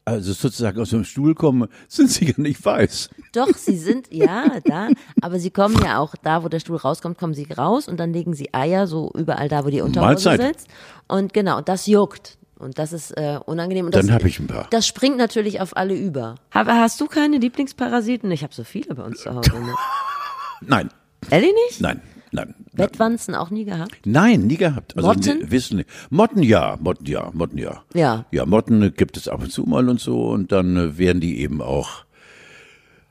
also 0.05 0.33
sozusagen 0.33 0.81
aus 0.81 0.91
dem 0.91 1.05
Stuhl 1.05 1.35
kommen, 1.35 1.69
sind 1.89 2.11
sie 2.11 2.27
ja 2.27 2.35
nicht 2.37 2.65
weiß. 2.65 3.11
Doch, 3.33 3.55
sie 3.57 3.77
sind, 3.77 4.13
ja, 4.13 4.59
da, 4.65 4.89
aber 5.21 5.39
sie 5.39 5.51
kommen 5.51 5.77
ja 5.85 5.99
auch 5.99 6.15
da, 6.23 6.43
wo 6.43 6.49
der 6.49 6.61
Stuhl 6.61 6.77
rauskommt, 6.77 7.19
kommen 7.19 7.35
sie 7.35 7.47
raus 7.53 7.89
und 7.89 7.99
dann 8.01 8.13
legen 8.13 8.35
sie 8.35 8.53
Eier 8.53 8.87
so 8.87 9.11
überall 9.15 9.49
da, 9.49 9.65
wo 9.65 9.71
die 9.71 9.81
Unterhose 9.81 10.29
Mahlzeit. 10.31 10.41
sitzt. 10.41 10.69
Und 11.09 11.33
genau, 11.33 11.61
das 11.61 11.87
juckt. 11.87 12.39
Und 12.59 12.79
das 12.79 12.93
ist 12.93 13.11
äh, 13.13 13.39
unangenehm. 13.45 13.87
Und 13.87 13.95
Dann 13.95 14.07
das, 14.07 14.15
hab 14.15 14.25
ich 14.25 14.39
ein 14.39 14.47
paar. 14.47 14.69
Das 14.71 14.87
springt 14.87 15.17
natürlich 15.19 15.61
auf 15.61 15.77
alle 15.77 15.95
über. 15.95 16.37
Aber 16.51 16.75
hast 16.77 17.01
du 17.01 17.07
keine 17.07 17.37
Lieblingsparasiten? 17.39 18.31
Ich 18.31 18.43
habe 18.43 18.55
so 18.55 18.65
viele 18.65 18.95
bei 18.95 19.03
uns 19.03 19.21
zu 19.21 19.35
Hause. 19.35 19.51
Ne? 19.53 19.75
Nein, 20.61 20.89
Ehrlich 21.31 21.53
nicht? 21.69 21.81
nein, 21.81 22.01
nein. 22.35 22.55
Bettwanzen 22.73 23.35
auch 23.35 23.51
nie 23.51 23.65
gehabt? 23.65 23.99
Nein, 24.05 24.43
nie 24.47 24.57
gehabt. 24.57 24.97
Also 24.97 25.09
Motten? 25.09 25.51
wissen 25.51 25.79
nicht. 25.79 25.89
Motten 26.11 26.43
ja, 26.43 26.77
Motten 26.81 27.07
ja, 27.07 27.31
Motten 27.33 27.59
ja. 27.59 27.83
Ja. 27.95 28.27
Ja, 28.31 28.47
Motten 28.47 28.95
gibt 28.95 29.17
es 29.17 29.29
ab 29.29 29.43
und 29.43 29.53
zu 29.53 29.63
mal 29.63 29.89
und 29.89 30.01
so 30.01 30.29
und 30.29 30.53
dann 30.53 30.77
äh, 30.77 30.99
werden 30.99 31.21
die 31.21 31.41
eben 31.41 31.63
auch, 31.63 32.05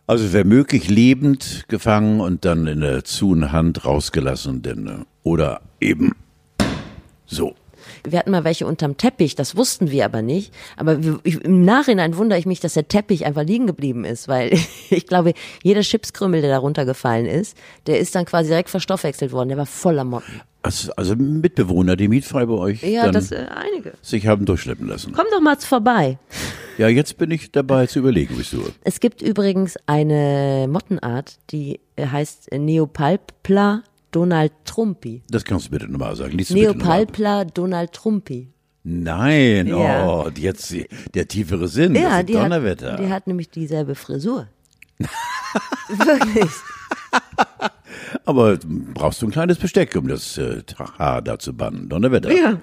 also 0.05 0.33
wer 0.33 0.45
möglich 0.45 0.89
lebend 0.89 1.65
gefangen 1.67 2.19
und 2.19 2.45
dann 2.45 2.67
in 2.67 2.81
der 2.81 3.03
zuen 3.03 3.51
Hand 3.51 3.85
rausgelassen, 3.85 4.61
denn 4.61 4.87
äh, 4.87 4.97
oder 5.23 5.61
eben 5.79 6.11
so. 7.25 7.55
Wir 8.05 8.19
hatten 8.19 8.31
mal 8.31 8.43
welche 8.43 8.65
unterm 8.65 8.97
Teppich, 8.97 9.35
das 9.35 9.55
wussten 9.55 9.91
wir 9.91 10.05
aber 10.05 10.21
nicht. 10.21 10.53
Aber 10.77 11.03
wir, 11.03 11.19
ich, 11.23 11.41
im 11.43 11.63
Nachhinein 11.63 12.17
wundere 12.17 12.39
ich 12.39 12.45
mich, 12.45 12.59
dass 12.59 12.73
der 12.73 12.87
Teppich 12.87 13.25
einfach 13.25 13.43
liegen 13.43 13.67
geblieben 13.67 14.05
ist, 14.05 14.27
weil 14.27 14.51
ich 14.89 15.07
glaube, 15.07 15.33
jeder 15.63 15.81
Chipskrümmel, 15.81 16.41
der 16.41 16.51
da 16.51 16.57
runtergefallen 16.57 17.25
ist, 17.25 17.57
der 17.87 17.99
ist 17.99 18.15
dann 18.15 18.25
quasi 18.25 18.49
direkt 18.49 18.69
verstoffwechselt 18.69 19.31
worden. 19.31 19.49
Der 19.49 19.57
war 19.57 19.65
voller 19.65 20.03
Motten. 20.03 20.41
Also, 20.63 20.93
also 20.95 21.15
Mitbewohner, 21.17 21.97
die 21.97 22.07
mietfrei 22.07 22.45
bei 22.45 22.53
euch 22.53 22.83
Ja, 22.83 23.11
das 23.11 23.31
äh, 23.31 23.45
einige. 23.53 23.93
sich 24.01 24.27
haben 24.27 24.45
durchschleppen 24.45 24.87
lassen. 24.87 25.11
Komm 25.13 25.25
doch 25.29 25.41
mal 25.41 25.57
vorbei. 25.57 26.17
Ja, 26.77 26.87
jetzt 26.87 27.17
bin 27.17 27.31
ich 27.31 27.51
dabei 27.51 27.85
zu 27.85 27.99
überlegen, 27.99 28.35
wieso. 28.37 28.63
Es 28.85 29.01
gibt 29.01 29.21
übrigens 29.21 29.75
eine 29.87 30.67
Mottenart, 30.69 31.37
die 31.51 31.81
heißt 31.99 32.51
Neopalpla 32.53 33.83
Donald 34.13 34.53
Trumpi. 34.63 35.21
Das 35.29 35.43
kannst 35.43 35.67
du 35.67 35.71
bitte 35.71 35.91
nochmal 35.91 36.15
sagen. 36.15 36.37
Lies. 36.37 36.49
Neopalpla 36.51 37.43
Donald 37.45 37.91
Trumpi. 37.91 38.49
Nein, 38.85 39.67
Ja. 39.67 40.05
oh, 40.07 40.29
jetzt 40.37 40.73
der 41.13 41.27
tiefere 41.27 41.67
Sinn. 41.67 41.95
Ja, 41.95 42.17
das 42.17 42.25
die 42.25 42.33
ist 42.33 42.39
hat, 42.39 42.45
Donnerwetter. 42.45 42.95
die 42.97 43.09
hat 43.09 43.27
nämlich 43.27 43.49
dieselbe 43.49 43.95
Frisur. 43.95 44.47
Wirklich. 45.89 46.49
Aber 48.25 48.57
brauchst 48.93 49.21
du 49.21 49.27
ein 49.27 49.31
kleines 49.31 49.57
Besteck, 49.57 49.95
um 49.95 50.07
das 50.07 50.37
äh, 50.37 50.61
Haar 50.97 51.21
da 51.21 51.37
zu 51.39 51.53
bannen. 51.53 51.89
Donnerwetter. 51.89 52.31
Ja. 52.31 52.57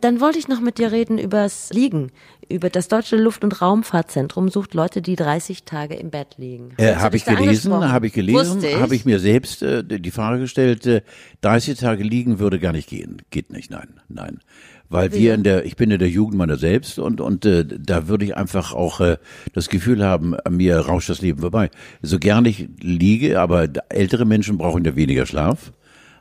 Dann 0.00 0.20
wollte 0.20 0.38
ich 0.38 0.48
noch 0.48 0.60
mit 0.60 0.78
dir 0.78 0.92
reden 0.92 1.18
übers 1.18 1.70
Liegen. 1.72 2.10
Über 2.48 2.70
das 2.70 2.88
Deutsche 2.88 3.16
Luft- 3.16 3.44
und 3.44 3.60
Raumfahrtzentrum 3.60 4.48
sucht 4.48 4.74
Leute, 4.74 5.02
die 5.02 5.14
30 5.14 5.64
Tage 5.64 5.94
im 5.94 6.10
Bett 6.10 6.34
liegen. 6.38 6.70
Äh, 6.78 6.96
habe 6.96 7.16
ich 7.16 7.24
gelesen, 7.24 7.72
habe 7.72 8.06
ich 8.06 8.12
gelesen, 8.12 8.62
habe 8.80 8.94
ich 8.96 9.04
mir 9.04 9.20
selbst 9.20 9.62
äh, 9.62 9.84
die 9.84 10.10
Frage 10.10 10.40
gestellt, 10.40 10.86
äh, 10.86 11.02
30 11.42 11.78
Tage 11.78 12.02
liegen 12.02 12.38
würde 12.38 12.58
gar 12.58 12.72
nicht 12.72 12.88
gehen. 12.88 13.22
Geht 13.30 13.50
nicht, 13.50 13.70
nein, 13.70 13.88
nein. 14.08 14.40
Weil 14.88 15.12
wir 15.12 15.34
in 15.34 15.44
der, 15.44 15.64
ich 15.64 15.76
bin 15.76 15.92
in 15.92 16.00
der 16.00 16.08
Jugend 16.08 16.36
meiner 16.36 16.56
selbst 16.56 16.98
und, 16.98 17.20
und 17.20 17.46
äh, 17.46 17.64
da 17.64 18.08
würde 18.08 18.24
ich 18.24 18.36
einfach 18.36 18.72
auch 18.72 19.00
äh, 19.00 19.18
das 19.52 19.68
Gefühl 19.68 20.04
haben, 20.04 20.34
an 20.34 20.56
mir 20.56 20.78
rauscht 20.78 21.08
das 21.08 21.22
Leben 21.22 21.40
vorbei. 21.40 21.70
So 22.02 22.18
gern 22.18 22.44
ich 22.44 22.68
liege, 22.80 23.38
aber 23.38 23.68
ältere 23.88 24.24
Menschen 24.24 24.58
brauchen 24.58 24.84
ja 24.84 24.96
weniger 24.96 25.26
Schlaf. 25.26 25.72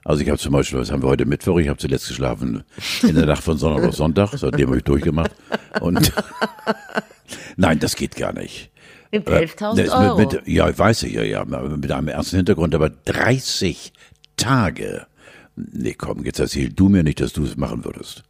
Also 0.05 0.21
ich 0.23 0.29
habe 0.29 0.39
zum 0.39 0.53
Beispiel, 0.53 0.79
was 0.79 0.91
haben 0.91 1.03
wir 1.03 1.09
heute 1.09 1.25
Mittwoch, 1.25 1.59
ich 1.59 1.67
habe 1.67 1.77
zuletzt 1.77 2.07
geschlafen 2.07 2.63
in 3.03 3.15
der 3.15 3.25
Nacht 3.25 3.43
von 3.43 3.57
Sonntag 3.57 3.85
auf 3.87 3.95
Sonntag, 3.95 4.31
seitdem 4.35 4.67
habe 4.67 4.77
ich 4.77 4.83
durchgemacht. 4.83 5.31
Und 5.81 6.11
nein, 7.57 7.79
das 7.79 7.95
geht 7.95 8.15
gar 8.15 8.33
nicht. 8.33 8.71
Mit 9.11 9.27
Äh, 9.27 9.45
11.000 9.45 9.75
das 9.75 9.89
Euro. 9.89 10.17
Mit, 10.19 10.31
mit, 10.33 10.47
ja, 10.47 10.75
weiß 10.77 11.03
ich 11.03 11.13
ja, 11.13 11.23
ja, 11.23 11.43
mit 11.45 11.91
einem 11.91 12.07
ernsten 12.07 12.37
Hintergrund, 12.37 12.73
aber 12.75 12.89
30 12.89 13.91
Tage. 14.37 15.05
Nee, 15.55 15.93
komm, 15.97 16.23
jetzt 16.25 16.39
erzähl 16.39 16.69
du 16.69 16.89
mir 16.89 17.03
nicht, 17.03 17.19
dass 17.19 17.33
du 17.33 17.43
es 17.43 17.57
machen 17.57 17.83
würdest. 17.83 18.23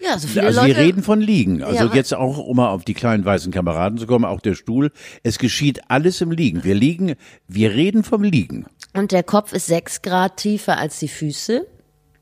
ja, 0.00 0.18
so 0.18 0.28
viele 0.28 0.44
Also 0.46 0.60
Leute. 0.60 0.76
wir 0.76 0.84
reden 0.84 1.02
von 1.02 1.20
Liegen. 1.20 1.62
Also 1.64 1.86
Ja, 1.86 1.94
jetzt 1.94 2.14
auch, 2.14 2.38
um 2.38 2.56
mal 2.56 2.68
auf 2.68 2.84
die 2.84 2.94
kleinen 2.94 3.24
weißen 3.24 3.50
Kameraden 3.50 3.98
zu 3.98 4.06
kommen, 4.06 4.24
auch 4.24 4.40
der 4.40 4.54
Stuhl. 4.54 4.92
Es 5.24 5.38
geschieht 5.38 5.80
alles 5.90 6.20
im 6.20 6.30
Liegen. 6.30 6.62
Wir 6.62 6.74
liegen, 6.76 7.14
wir 7.48 7.72
reden 7.72 8.04
vom 8.04 8.22
Liegen. 8.22 8.66
Und 8.96 9.12
der 9.12 9.22
Kopf 9.22 9.52
ist 9.52 9.66
sechs 9.66 10.02
Grad 10.02 10.38
tiefer 10.38 10.78
als 10.78 10.98
die 10.98 11.08
Füße. 11.08 11.66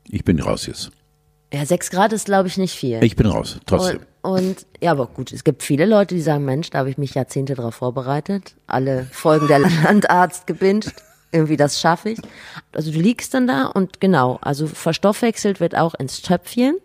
Ich 0.09 0.23
bin 0.23 0.39
raus 0.39 0.67
jetzt. 0.67 0.91
Ja, 1.53 1.65
sechs 1.65 1.89
Grad 1.89 2.11
ist, 2.11 2.25
glaube 2.25 2.47
ich, 2.47 2.57
nicht 2.57 2.75
viel. 2.75 3.03
Ich 3.03 3.15
bin 3.15 3.27
raus, 3.27 3.59
trotzdem. 3.65 4.01
Und, 4.21 4.39
und 4.39 4.65
ja, 4.81 4.91
aber 4.91 5.07
gut, 5.07 5.31
es 5.31 5.43
gibt 5.43 5.63
viele 5.63 5.85
Leute, 5.85 6.15
die 6.15 6.21
sagen, 6.21 6.43
Mensch, 6.43 6.69
da 6.69 6.79
habe 6.79 6.89
ich 6.89 6.97
mich 6.97 7.13
Jahrzehnte 7.13 7.55
darauf 7.55 7.75
vorbereitet, 7.75 8.55
alle 8.67 9.07
Folgen 9.11 9.47
der 9.47 9.59
Landarzt 9.83 10.47
gebinged, 10.47 10.93
irgendwie 11.31 11.57
das 11.57 11.79
schaffe 11.79 12.09
ich. 12.09 12.19
Also 12.73 12.91
du 12.91 12.99
liegst 12.99 13.33
dann 13.33 13.47
da 13.47 13.67
und 13.67 14.01
genau, 14.01 14.37
also 14.41 14.67
verstoffwechselt 14.67 15.59
wird 15.59 15.75
auch 15.75 15.93
ins 15.93 16.21
Töpfchen. 16.21 16.77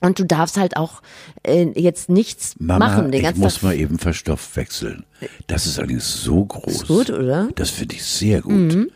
Und 0.00 0.18
du 0.18 0.24
darfst 0.24 0.56
halt 0.56 0.76
auch 0.76 1.02
äh, 1.46 1.68
jetzt 1.78 2.08
nichts 2.08 2.54
Mama, 2.58 2.86
machen 2.88 3.10
den 3.12 3.20
ich 3.20 3.24
ganzen 3.26 3.40
muss 3.40 3.54
Tag. 3.54 3.62
mal 3.64 3.74
eben 3.76 3.98
verstoffwechseln. 3.98 5.04
Das 5.46 5.66
ist 5.66 5.78
allerdings 5.78 6.22
so 6.22 6.44
groß. 6.44 6.72
Ist 6.72 6.86
gut, 6.88 7.10
oder? 7.10 7.44
Mhm. 7.44 7.54
Das 7.54 7.70
finde 7.70 7.96
ich 7.96 8.04
sehr 8.04 8.40
gut. 8.40 8.88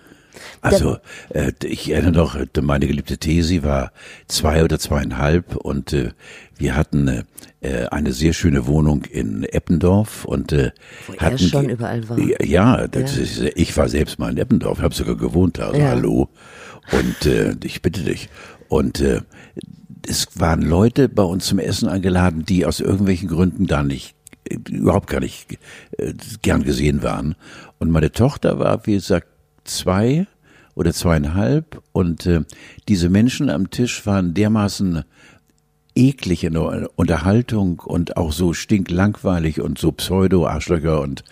Also, 0.63 0.97
äh, 1.31 1.53
ich 1.63 1.91
erinnere 1.91 2.13
noch, 2.13 2.35
äh, 2.37 2.47
meine 2.61 2.87
geliebte 2.87 3.19
Tesi 3.19 3.63
war 3.63 3.93
zwei 4.27 4.65
oder 4.65 4.79
zweieinhalb 4.79 5.55
und 5.57 5.93
äh, 5.93 6.11
wir 6.57 6.75
hatten 6.75 7.25
äh, 7.61 7.87
eine 7.91 8.13
sehr 8.13 8.33
schöne 8.33 8.67
Wohnung 8.67 9.05
in 9.05 9.45
Eppendorf 9.45 10.25
und 10.25 10.53
äh, 10.53 10.73
er 11.19 11.27
hatten 11.27 11.39
schon 11.39 11.67
die- 11.69 11.75
überall 11.75 12.09
war. 12.09 12.19
Ja, 12.19 12.37
ja, 12.45 12.89
das 12.89 13.17
Ist, 13.17 13.41
ich 13.55 13.77
war 13.77 13.89
selbst 13.89 14.19
mal 14.19 14.31
in 14.33 14.39
Eppendorf, 14.39 14.81
habe 14.81 14.95
sogar 14.95 15.17
gewohnt 15.17 15.59
da, 15.59 15.69
also 15.69 15.79
Ja. 15.81 15.91
hallo. 15.91 16.29
Und 16.93 17.27
äh, 17.27 17.55
ich 17.63 17.81
bitte 17.83 18.03
dich. 18.03 18.29
Und 18.69 19.01
äh, 19.01 19.21
es 20.07 20.29
waren 20.39 20.63
Leute 20.63 21.09
bei 21.09 21.23
uns 21.23 21.47
zum 21.47 21.59
Essen 21.59 21.89
eingeladen, 21.89 22.45
die 22.45 22.67
aus 22.67 22.81
irgendwelchen 22.81 23.29
Gründen 23.29 23.67
da 23.67 23.83
nicht 23.83 24.15
äh, 24.45 24.57
überhaupt 24.71 25.09
gar 25.09 25.21
nicht 25.21 25.59
äh, 25.99 26.15
gern 26.43 26.63
gesehen 26.63 27.03
waren. 27.03 27.35
Und 27.79 27.91
meine 27.91 28.13
Tochter 28.13 28.59
war, 28.59 28.87
wie 28.87 28.95
gesagt, 28.95 29.29
zwei 29.65 30.27
oder 30.75 30.93
zweieinhalb 30.93 31.83
und 31.93 32.27
äh, 32.27 32.43
diese 32.89 33.09
Menschen 33.09 33.49
am 33.51 33.71
Tisch 33.71 34.05
waren 34.07 34.35
dermaßen 34.35 35.05
eklig 35.95 36.45
in 36.45 36.55
der 36.55 36.91
Unterhaltung 36.97 37.79
und 37.79 38.17
auch 38.17 38.33
so 38.33 38.53
stinklangweilig 38.53 39.61
und 39.61 39.79
so 39.79 39.93
Pseudo-Arschlöcher 39.93 41.01
und 41.01 41.23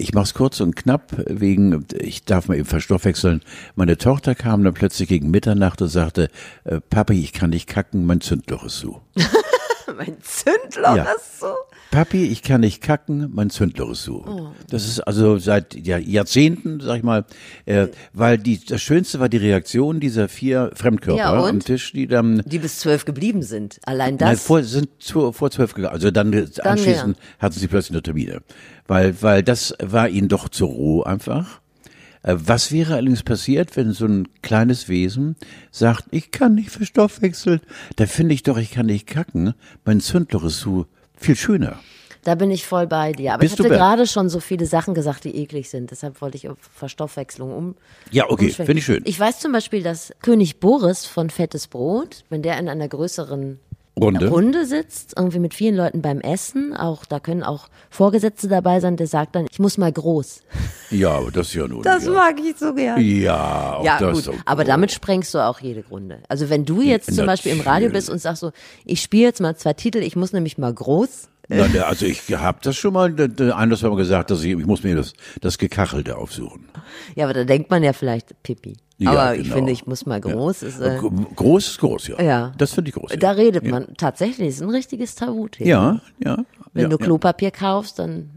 ich 0.00 0.14
mach's 0.14 0.34
kurz 0.34 0.60
und 0.60 0.76
knapp 0.76 1.12
wegen, 1.26 1.84
ich 1.98 2.24
darf 2.24 2.48
mal 2.48 2.56
eben 2.56 2.64
verstoffwechseln. 2.66 3.42
Meine 3.76 3.98
Tochter 3.98 4.34
kam 4.34 4.64
dann 4.64 4.74
plötzlich 4.74 5.08
gegen 5.08 5.30
Mitternacht 5.30 5.80
und 5.82 5.88
sagte, 5.88 6.28
äh, 6.64 6.80
Papi, 6.80 7.20
ich 7.20 7.32
kann 7.32 7.50
nicht 7.50 7.68
kacken, 7.68 8.06
mein 8.06 8.20
Zündloch 8.20 8.64
ist 8.64 8.78
zu. 8.78 9.00
mein 9.96 10.16
Zündloch 10.22 10.96
Ja. 10.96 11.04
ist 11.04 11.40
so. 11.40 11.46
Papi, 11.90 12.26
ich 12.26 12.42
kann 12.44 12.60
nicht 12.60 12.80
kacken, 12.82 13.30
mein 13.34 13.50
Zündloch 13.50 13.90
ist 13.90 14.04
zu. 14.04 14.52
Das 14.68 14.86
ist 14.86 15.00
also 15.00 15.38
seit 15.38 15.74
ja, 15.74 15.98
Jahrzehnten, 15.98 16.78
sag 16.80 16.98
ich 16.98 17.02
mal, 17.02 17.24
äh, 17.66 17.88
weil 18.12 18.38
die, 18.38 18.64
das 18.64 18.80
Schönste 18.80 19.18
war 19.18 19.28
die 19.28 19.38
Reaktion 19.38 19.98
dieser 19.98 20.28
vier 20.28 20.70
Fremdkörper 20.74 21.18
Ja, 21.18 21.44
am 21.44 21.58
Tisch, 21.58 21.92
die 21.92 22.06
dann 22.06 22.42
Die 22.46 22.60
bis 22.60 22.78
zwölf 22.78 23.04
geblieben 23.04 23.42
sind. 23.42 23.80
Allein 23.84 24.14
Nein, 24.20 24.34
das. 24.34 24.44
vor, 24.44 24.62
sind 24.62 24.88
zu, 25.00 25.32
vor 25.32 25.50
zwölf 25.50 25.74
gegangen. 25.74 25.92
Also 25.92 26.12
dann, 26.12 26.32
äh, 26.32 26.46
anschließend 26.62 27.18
hatten 27.40 27.58
sie 27.58 27.66
plötzlich 27.66 27.96
eine 27.96 28.02
Termine. 28.02 28.40
Weil, 28.90 29.22
weil 29.22 29.44
das 29.44 29.72
war 29.80 30.08
ihnen 30.08 30.26
doch 30.26 30.48
zu 30.48 30.64
roh 30.64 31.04
einfach. 31.04 31.60
Äh, 32.24 32.34
Was 32.38 32.72
wäre 32.72 32.94
allerdings 32.94 33.22
passiert, 33.22 33.76
wenn 33.76 33.92
so 33.92 34.04
ein 34.04 34.26
kleines 34.42 34.88
Wesen 34.88 35.36
sagt, 35.70 36.06
ich 36.10 36.32
kann 36.32 36.56
nicht 36.56 36.70
verstoffwechseln? 36.70 37.60
Da 37.94 38.06
finde 38.06 38.34
ich 38.34 38.42
doch, 38.42 38.58
ich 38.58 38.72
kann 38.72 38.86
nicht 38.86 39.06
kacken. 39.06 39.54
Mein 39.84 40.00
Zündloch 40.00 40.42
ist 40.42 40.58
so 40.58 40.86
viel 41.16 41.36
schöner. 41.36 41.78
Da 42.24 42.34
bin 42.34 42.50
ich 42.50 42.66
voll 42.66 42.88
bei 42.88 43.12
dir. 43.12 43.34
Aber 43.34 43.42
Bist 43.42 43.60
ich 43.60 43.64
hatte 43.64 43.72
gerade 43.72 44.08
schon 44.08 44.28
so 44.28 44.40
viele 44.40 44.66
Sachen 44.66 44.92
gesagt, 44.94 45.22
die 45.22 45.36
eklig 45.36 45.70
sind. 45.70 45.92
Deshalb 45.92 46.20
wollte 46.20 46.36
ich 46.36 46.48
auf 46.48 46.58
Verstoffwechslung 46.58 47.52
um. 47.52 47.76
Ja, 48.10 48.28
okay, 48.28 48.50
finde 48.50 48.72
ich 48.72 48.84
schön. 48.84 49.04
Ich 49.06 49.20
weiß 49.20 49.38
zum 49.38 49.52
Beispiel, 49.52 49.84
dass 49.84 50.12
König 50.20 50.58
Boris 50.58 51.06
von 51.06 51.30
Fettes 51.30 51.68
Brot, 51.68 52.24
wenn 52.28 52.42
der 52.42 52.58
in 52.58 52.68
einer 52.68 52.88
größeren 52.88 53.60
Runde. 53.98 54.28
Runde 54.28 54.66
sitzt, 54.66 55.14
irgendwie 55.16 55.38
mit 55.38 55.52
vielen 55.52 55.76
Leuten 55.76 56.00
beim 56.00 56.20
Essen, 56.20 56.74
auch 56.74 57.04
da 57.04 57.20
können 57.20 57.42
auch 57.42 57.68
Vorgesetzte 57.90 58.48
dabei 58.48 58.80
sein, 58.80 58.96
der 58.96 59.06
sagt 59.06 59.34
dann, 59.34 59.46
ich 59.50 59.58
muss 59.58 59.78
mal 59.78 59.92
groß. 59.92 60.42
Ja, 60.90 61.10
aber 61.10 61.30
das 61.30 61.48
ist 61.48 61.54
ja 61.54 61.68
nun. 61.68 61.82
ja. 61.84 62.10
mag 62.10 62.36
ich 62.40 62.56
so 62.56 62.74
gerne. 62.74 63.02
Ja, 63.02 63.76
auch 63.76 63.84
Ja, 63.84 63.98
das 63.98 64.26
gut. 64.26 64.36
Aber 64.44 64.64
damit 64.64 64.90
sprengst 64.90 65.34
du 65.34 65.38
auch 65.38 65.60
jede 65.60 65.84
Runde. 65.88 66.18
Also 66.28 66.50
wenn 66.50 66.64
du 66.64 66.80
jetzt 66.80 67.14
zum 67.14 67.26
Beispiel 67.26 67.52
im 67.52 67.60
Radio 67.60 67.88
Natürlich. 67.88 67.92
bist 67.92 68.10
und 68.10 68.18
sagst 68.20 68.40
so, 68.40 68.52
ich 68.84 69.02
spiele 69.02 69.24
jetzt 69.24 69.40
mal 69.40 69.56
zwei 69.56 69.72
Titel, 69.72 69.98
ich 69.98 70.16
muss 70.16 70.32
nämlich 70.32 70.56
mal 70.56 70.72
groß, 70.72 71.28
Na, 71.48 71.66
also 71.82 72.06
ich 72.06 72.22
habe 72.32 72.58
das 72.62 72.76
schon 72.76 72.92
mal 72.92 73.12
anders 73.52 73.82
haben 73.82 73.92
wir 73.92 73.96
gesagt, 73.96 74.30
dass 74.30 74.42
ich, 74.42 74.52
ich 74.52 74.66
muss 74.66 74.82
mir 74.82 74.96
das, 74.96 75.14
das 75.40 75.58
Gekachelte 75.58 76.16
aufsuchen. 76.16 76.68
Ja, 77.16 77.24
aber 77.24 77.34
da 77.34 77.44
denkt 77.44 77.70
man 77.70 77.82
ja 77.82 77.92
vielleicht 77.92 78.40
Pipi. 78.42 78.76
Ja, 79.00 79.10
aber 79.12 79.34
ich 79.36 79.44
genau. 79.44 79.54
finde, 79.56 79.72
ich 79.72 79.86
muss 79.86 80.04
mal 80.04 80.20
groß. 80.20 80.62
Ist, 80.62 80.78
äh, 80.80 80.98
Groß 81.34 81.68
ist 81.68 81.78
groß, 81.80 82.08
ja. 82.08 82.22
Ja. 82.22 82.52
Das 82.58 82.72
finde 82.72 82.90
ich 82.90 82.94
groß. 82.94 83.12
Ja. 83.12 83.16
da 83.16 83.30
redet 83.30 83.64
man 83.66 83.94
tatsächlich, 83.96 84.48
ist 84.48 84.62
ein 84.62 84.68
richtiges 84.70 85.14
Tabuthema. 85.14 85.68
ja, 85.68 86.00
ja. 86.22 86.44
Wenn 86.74 86.82
ja, 86.84 86.88
du 86.88 86.98
ja. 86.98 87.04
Klopapier 87.06 87.50
kaufst, 87.50 87.98
dann 87.98 88.30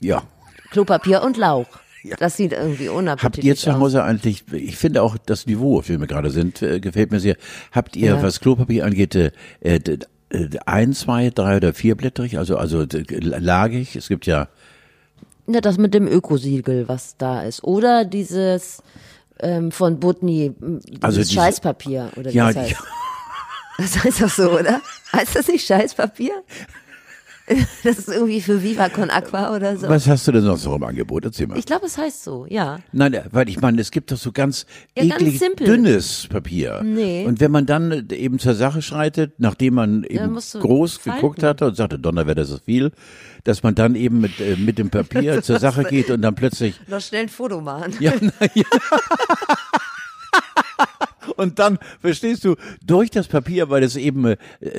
Ja. 0.00 0.22
Klopapier 0.70 1.22
und 1.22 1.36
Lauch. 1.36 1.66
Das 2.18 2.36
sieht 2.36 2.50
irgendwie 2.52 2.88
unappetitlich 2.88 3.24
Habt 3.24 3.44
ihr 3.44 3.54
zu 3.56 3.70
aus. 3.70 3.78
Hause 3.80 4.02
eigentlich, 4.02 4.42
ich 4.52 4.76
finde 4.76 5.02
auch 5.02 5.16
das 5.24 5.46
Niveau, 5.46 5.78
auf 5.78 5.86
dem 5.86 6.00
wir 6.00 6.08
gerade 6.08 6.30
sind, 6.30 6.60
äh, 6.60 6.80
gefällt 6.80 7.12
mir 7.12 7.20
sehr. 7.20 7.36
Habt 7.70 7.94
ihr, 7.96 8.16
Ja. 8.16 8.22
was 8.22 8.40
Klopapier 8.40 8.84
angeht, 8.84 9.14
äh, 9.14 9.30
äh, 9.60 9.78
äh, 10.30 10.48
ein, 10.66 10.94
zwei, 10.94 11.30
drei 11.30 11.58
oder 11.58 11.72
vierblättrig, 11.74 12.38
also, 12.38 12.56
also 12.56 12.84
lagig? 13.08 13.94
Es 13.94 14.08
gibt 14.08 14.26
ja, 14.26 14.48
Ja, 15.46 15.60
das 15.60 15.78
mit 15.78 15.94
dem 15.94 16.08
Ökosiegel, 16.08 16.88
was 16.88 17.16
da 17.18 17.42
ist. 17.42 17.62
Oder 17.62 18.04
dieses 18.04 18.82
ähm, 19.42 19.70
von 19.72 20.00
Butni, 20.00 20.54
m, 20.60 20.80
dieses 20.86 21.02
Also 21.02 21.18
diese- 21.20 21.32
Scheißpapier. 21.34 22.10
Oder 22.16 22.32
wie 22.32 22.36
ja, 22.36 22.52
das 22.52 22.56
heißt. 22.56 22.76
Das 23.78 24.04
heißt 24.04 24.22
doch 24.22 24.28
so, 24.30 24.50
oder? 24.58 24.80
Heißt 25.12 25.34
das 25.36 25.48
nicht 25.48 25.66
Scheißpapier? 25.66 26.32
Das 27.82 27.98
ist 27.98 28.08
irgendwie 28.08 28.40
für 28.40 28.62
Viva 28.62 28.88
Con 28.88 29.10
Aqua 29.10 29.54
oder 29.54 29.76
so. 29.76 29.88
was 29.88 30.06
hast 30.06 30.26
du 30.28 30.32
denn 30.32 30.42
sonst 30.42 30.64
noch 30.64 30.76
im 30.76 30.84
Angebot? 30.84 31.24
Erzähl 31.24 31.48
mal. 31.48 31.58
Ich 31.58 31.66
glaube, 31.66 31.86
es 31.86 31.98
heißt 31.98 32.22
so, 32.22 32.46
ja. 32.48 32.78
Nein, 32.92 33.20
weil 33.32 33.48
ich 33.48 33.60
meine, 33.60 33.80
es 33.80 33.90
gibt 33.90 34.12
doch 34.12 34.16
so 34.16 34.30
ganz 34.30 34.64
Ja, 34.96 35.04
ganz 35.06 35.20
eklig 35.20 35.38
simpel. 35.40 35.66
dünnes 35.66 36.28
Papier. 36.30 36.80
Nee. 36.84 37.24
Und 37.26 37.40
wenn 37.40 37.50
man 37.50 37.66
dann 37.66 38.08
eben 38.12 38.38
zur 38.38 38.54
Sache 38.54 38.80
schreitet, 38.80 39.34
nachdem 39.38 39.74
man 39.74 40.04
eben 40.04 40.34
groß 40.36 40.98
falten. 40.98 41.16
geguckt 41.20 41.42
hatte 41.42 41.66
und 41.66 41.76
sagte, 41.76 41.98
Donnerwetter, 41.98 42.42
das 42.42 42.50
ist 42.50 42.64
viel, 42.64 42.92
dass 43.44 43.62
man 43.62 43.74
dann 43.74 43.94
eben 43.94 44.20
mit, 44.20 44.40
äh, 44.40 44.56
mit 44.56 44.78
dem 44.78 44.90
Papier 44.90 45.42
zur 45.42 45.58
Sache 45.58 45.84
geht 45.84 46.10
und 46.10 46.22
dann 46.22 46.34
plötzlich 46.34 46.80
Noch 46.86 47.00
schnell 47.00 47.22
ein 47.22 47.28
Foto 47.28 47.60
machen. 47.60 47.94
Ja, 48.00 48.12
na, 48.20 48.32
ja. 48.54 48.64
Und 51.36 51.58
dann, 51.58 51.78
verstehst 52.00 52.44
du, 52.44 52.56
durch 52.84 53.10
das 53.10 53.26
Papier, 53.26 53.70
weil 53.70 53.82
es 53.82 53.96
eben 53.96 54.26
äh, 54.26 54.36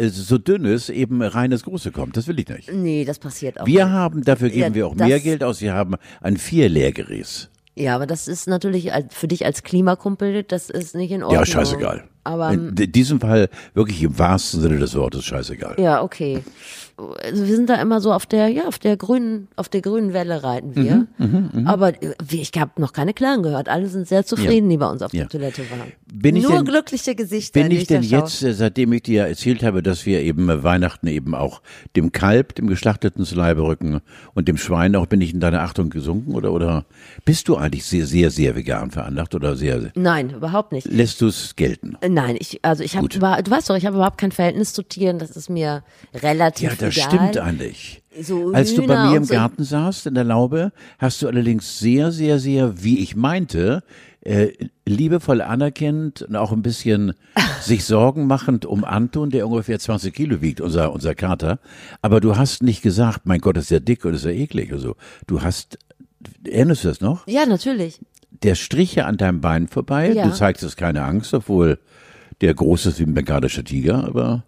so 0.09 0.37
dünn 0.37 0.65
ist, 0.65 0.89
eben 0.89 1.21
reines 1.21 1.63
Große 1.63 1.91
kommt. 1.91 2.15
Das 2.17 2.27
will 2.27 2.39
ich 2.39 2.47
nicht. 2.47 2.71
Nee, 2.71 3.05
das 3.05 3.19
passiert 3.19 3.59
auch. 3.59 3.65
Wir 3.65 3.89
haben, 3.89 4.23
dafür 4.23 4.49
geben 4.49 4.61
Ja, 4.61 4.73
wir 4.73 4.87
auch 4.87 4.95
mehr 4.95 5.19
Geld 5.19 5.43
aus. 5.43 5.61
Wir 5.61 5.73
haben 5.73 5.95
ein 6.21 6.37
Vierlehrgerät. 6.37 7.49
Ja, 7.75 7.95
aber 7.95 8.05
das 8.05 8.27
ist 8.27 8.47
natürlich 8.47 8.91
für 9.09 9.27
dich 9.27 9.45
als 9.45 9.63
Klimakumpel, 9.63 10.43
das 10.43 10.69
ist 10.69 10.95
nicht 10.95 11.11
in 11.11 11.23
Ordnung. 11.23 11.39
Ja, 11.39 11.45
scheißegal. 11.45 12.03
Aber 12.23 12.51
In 12.51 12.75
diesem 12.75 13.19
Fall 13.19 13.49
wirklich 13.73 14.03
im 14.03 14.17
wahrsten 14.17 14.61
Sinne 14.61 14.77
des 14.77 14.95
Wortes 14.95 15.25
scheißegal. 15.25 15.75
Ja, 15.79 16.03
okay. 16.03 16.43
Also 16.95 17.47
wir 17.47 17.55
sind 17.55 17.69
da 17.69 17.81
immer 17.81 18.01
so 18.01 18.13
auf 18.13 18.25
der, 18.25 18.49
ja, 18.49 18.67
auf 18.67 18.77
der 18.77 18.97
grünen, 18.97 19.47
auf 19.55 19.67
der 19.67 19.81
grünen 19.81 20.13
Welle 20.13 20.43
reiten 20.43 20.75
wir. 20.75 21.07
Mhm, 21.17 21.65
Aber 21.67 21.89
äh, 22.03 22.13
ich 22.31 22.51
habe 22.57 22.79
noch 22.79 22.93
keine 22.93 23.13
Klagen 23.13 23.41
gehört. 23.43 23.67
Alle 23.67 23.87
sind 23.87 24.07
sehr 24.07 24.25
zufrieden, 24.25 24.69
die 24.69 24.77
bei 24.77 24.87
uns 24.87 25.01
auf 25.01 25.11
Ja. 25.13 25.21
der 25.23 25.29
Toilette 25.29 25.61
waren. 25.71 25.91
Bin 26.13 26.35
ich 26.35 26.43
Nur 26.43 26.53
denn- 26.57 26.65
glückliche 26.65 27.15
Gesichter. 27.15 27.61
Bin 27.63 27.71
ich 27.71 27.87
denn 27.87 28.03
jetzt, 28.03 28.43
äh, 28.43 28.53
seitdem 28.53 28.93
ich 28.93 29.03
dir 29.03 29.23
erzählt 29.23 29.63
habe, 29.63 29.81
dass 29.81 30.05
wir 30.05 30.21
eben 30.21 30.47
äh, 30.49 30.63
Weihnachten 30.63 31.07
eben 31.07 31.33
auch 31.33 31.61
dem 31.95 32.11
Kalb, 32.11 32.53
dem 32.55 32.67
geschlachteten 32.67 33.25
zu 33.25 33.35
Leibe 33.35 33.63
rücken 33.63 34.01
und 34.35 34.47
dem 34.47 34.57
Schwein 34.57 34.95
auch, 34.95 35.07
bin 35.07 35.19
ich 35.21 35.33
in 35.33 35.39
deiner 35.39 35.61
Achtung 35.61 35.89
gesunken 35.89 36.35
oder, 36.35 36.53
oder 36.53 36.85
bist 37.25 37.47
du 37.47 37.55
eigentlich 37.57 37.85
sehr, 37.85 38.05
sehr, 38.05 38.29
sehr 38.29 38.55
vegan 38.55 38.91
veranlagt 38.91 39.33
oder 39.33 39.55
sehr, 39.55 39.91
Nein, 39.95 40.29
überhaupt 40.29 40.71
nicht. 40.71 40.85
lässt 40.87 41.21
du 41.21 41.27
es 41.27 41.55
gelten? 41.55 41.97
Nein, 42.07 42.35
ich, 42.39 42.59
also 42.63 42.83
ich 42.83 42.95
habe, 42.95 43.07
du 43.09 43.19
weißt 43.19 43.69
doch, 43.69 43.75
ich 43.75 43.85
habe 43.87 43.95
überhaupt 43.95 44.19
kein 44.19 44.31
Verhältnis 44.31 44.73
zu 44.73 44.83
Tieren. 44.83 45.17
Das 45.17 45.31
ist 45.31 45.49
mir 45.49 45.83
relativ 46.13 46.69
Ja, 46.69 46.75
das 46.87 46.97
egal. 46.97 47.09
stimmt 47.09 47.37
eigentlich. 47.37 48.01
So 48.21 48.51
Als 48.53 48.75
du 48.75 48.85
bei 48.85 48.93
Hühner 48.95 49.09
mir 49.11 49.17
im 49.17 49.23
so- 49.23 49.33
Garten 49.33 49.63
saßt, 49.63 50.05
in 50.07 50.13
der 50.15 50.23
Laube, 50.23 50.71
hast 50.99 51.21
du 51.21 51.27
allerdings 51.27 51.79
sehr, 51.79 52.11
sehr, 52.11 52.37
sehr, 52.39 52.83
wie 52.83 52.99
ich 52.99 53.15
meinte, 53.15 53.83
äh, 54.21 54.49
liebevoll 54.85 55.41
anerkennend 55.41 56.21
und 56.21 56.35
auch 56.35 56.51
ein 56.51 56.61
bisschen 56.61 57.13
sich 57.61 57.83
Sorgen 57.85 58.27
machend 58.27 58.65
um 58.65 58.83
Anton, 58.85 59.29
der 59.31 59.47
ungefähr 59.47 59.79
20 59.79 60.13
Kilo 60.13 60.41
wiegt, 60.41 60.61
unser, 60.61 60.93
unser 60.93 61.15
Kater. 61.15 61.59
Aber 62.01 62.21
du 62.21 62.37
hast 62.37 62.61
nicht 62.63 62.81
gesagt, 62.83 63.21
mein 63.25 63.39
Gott, 63.41 63.57
ist 63.57 63.71
der 63.71 63.79
dick 63.79 64.05
und 64.05 64.13
ist 64.13 64.25
er 64.25 64.33
eklig. 64.33 64.71
Also, 64.71 64.95
du 65.27 65.41
hast, 65.41 65.77
erinnerst 66.45 66.83
du 66.83 66.87
das 66.89 67.01
noch? 67.01 67.27
Ja, 67.27 67.45
natürlich. 67.45 67.99
Der 68.43 68.55
strich 68.55 68.95
ja 68.95 69.05
an 69.05 69.17
deinem 69.17 69.41
Bein 69.41 69.67
vorbei. 69.67 70.11
Ja. 70.13 70.25
Du 70.27 70.33
zeigst 70.33 70.77
keine 70.77 71.03
Angst, 71.03 71.33
obwohl 71.33 71.79
der 72.41 72.53
groß 72.53 72.87
ist 72.87 72.99
wie 72.99 73.03
ein 73.03 73.13
bengalischer 73.13 73.63
Tiger, 73.63 74.03
aber 74.05 74.43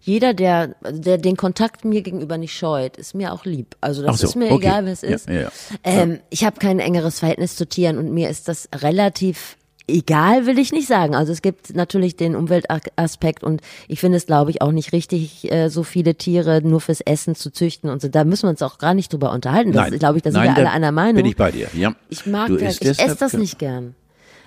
Jeder, 0.00 0.34
der, 0.34 0.74
der 0.90 1.18
den 1.18 1.36
Kontakt 1.36 1.84
mir 1.84 2.02
gegenüber 2.02 2.38
nicht 2.38 2.54
scheut, 2.56 2.96
ist 2.96 3.14
mir 3.14 3.32
auch 3.32 3.44
lieb. 3.44 3.76
Also 3.80 4.02
das 4.02 4.18
so, 4.18 4.26
ist 4.28 4.36
mir 4.36 4.46
okay. 4.46 4.66
egal, 4.66 4.84
wer 4.86 4.92
es 4.92 5.02
Ja, 5.02 5.08
ist. 5.08 5.28
ja, 5.28 5.40
ja. 5.40 5.52
Ähm, 5.84 6.20
ich 6.30 6.44
habe 6.44 6.58
kein 6.58 6.78
engeres 6.78 7.18
Verhältnis 7.18 7.56
zu 7.56 7.66
Tieren 7.66 7.98
und 7.98 8.12
mir 8.12 8.28
ist 8.30 8.48
das 8.48 8.68
relativ 8.74 9.56
egal, 9.90 10.46
will 10.46 10.58
ich 10.58 10.72
nicht 10.72 10.86
sagen. 10.86 11.14
Also 11.14 11.32
es 11.32 11.42
gibt 11.42 11.74
natürlich 11.74 12.16
den 12.16 12.36
Umweltaspekt 12.36 13.42
und 13.42 13.60
ich 13.88 14.00
finde 14.00 14.16
es, 14.18 14.26
glaube 14.26 14.50
ich, 14.50 14.62
auch 14.62 14.72
nicht 14.72 14.92
richtig, 14.92 15.50
äh, 15.50 15.68
so 15.68 15.82
viele 15.82 16.14
Tiere 16.14 16.62
nur 16.62 16.80
fürs 16.80 17.00
Essen 17.00 17.34
zu 17.34 17.50
züchten 17.50 17.90
und 17.90 18.00
so. 18.00 18.08
Da 18.08 18.24
müssen 18.24 18.44
wir 18.44 18.50
uns 18.50 18.62
auch 18.62 18.78
gar 18.78 18.94
nicht 18.94 19.12
drüber 19.12 19.32
unterhalten. 19.32 19.72
Das, 19.72 19.90
glaube 19.90 20.18
ich, 20.18 20.22
da 20.22 20.30
sind 20.32 20.42
wir 20.42 20.54
alle 20.56 20.70
einer 20.70 20.92
Meinung. 20.92 21.16
Bin 21.16 21.26
ich 21.26 21.36
bei 21.36 21.50
dir, 21.50 21.68
ja. 21.74 21.94
Ich 22.08 22.26
mag 22.26 22.48
du 22.48 22.56
das, 22.56 22.80
ich 22.80 22.88
esse 22.88 23.16
das 23.16 23.32
nicht 23.34 23.58
gern. 23.58 23.94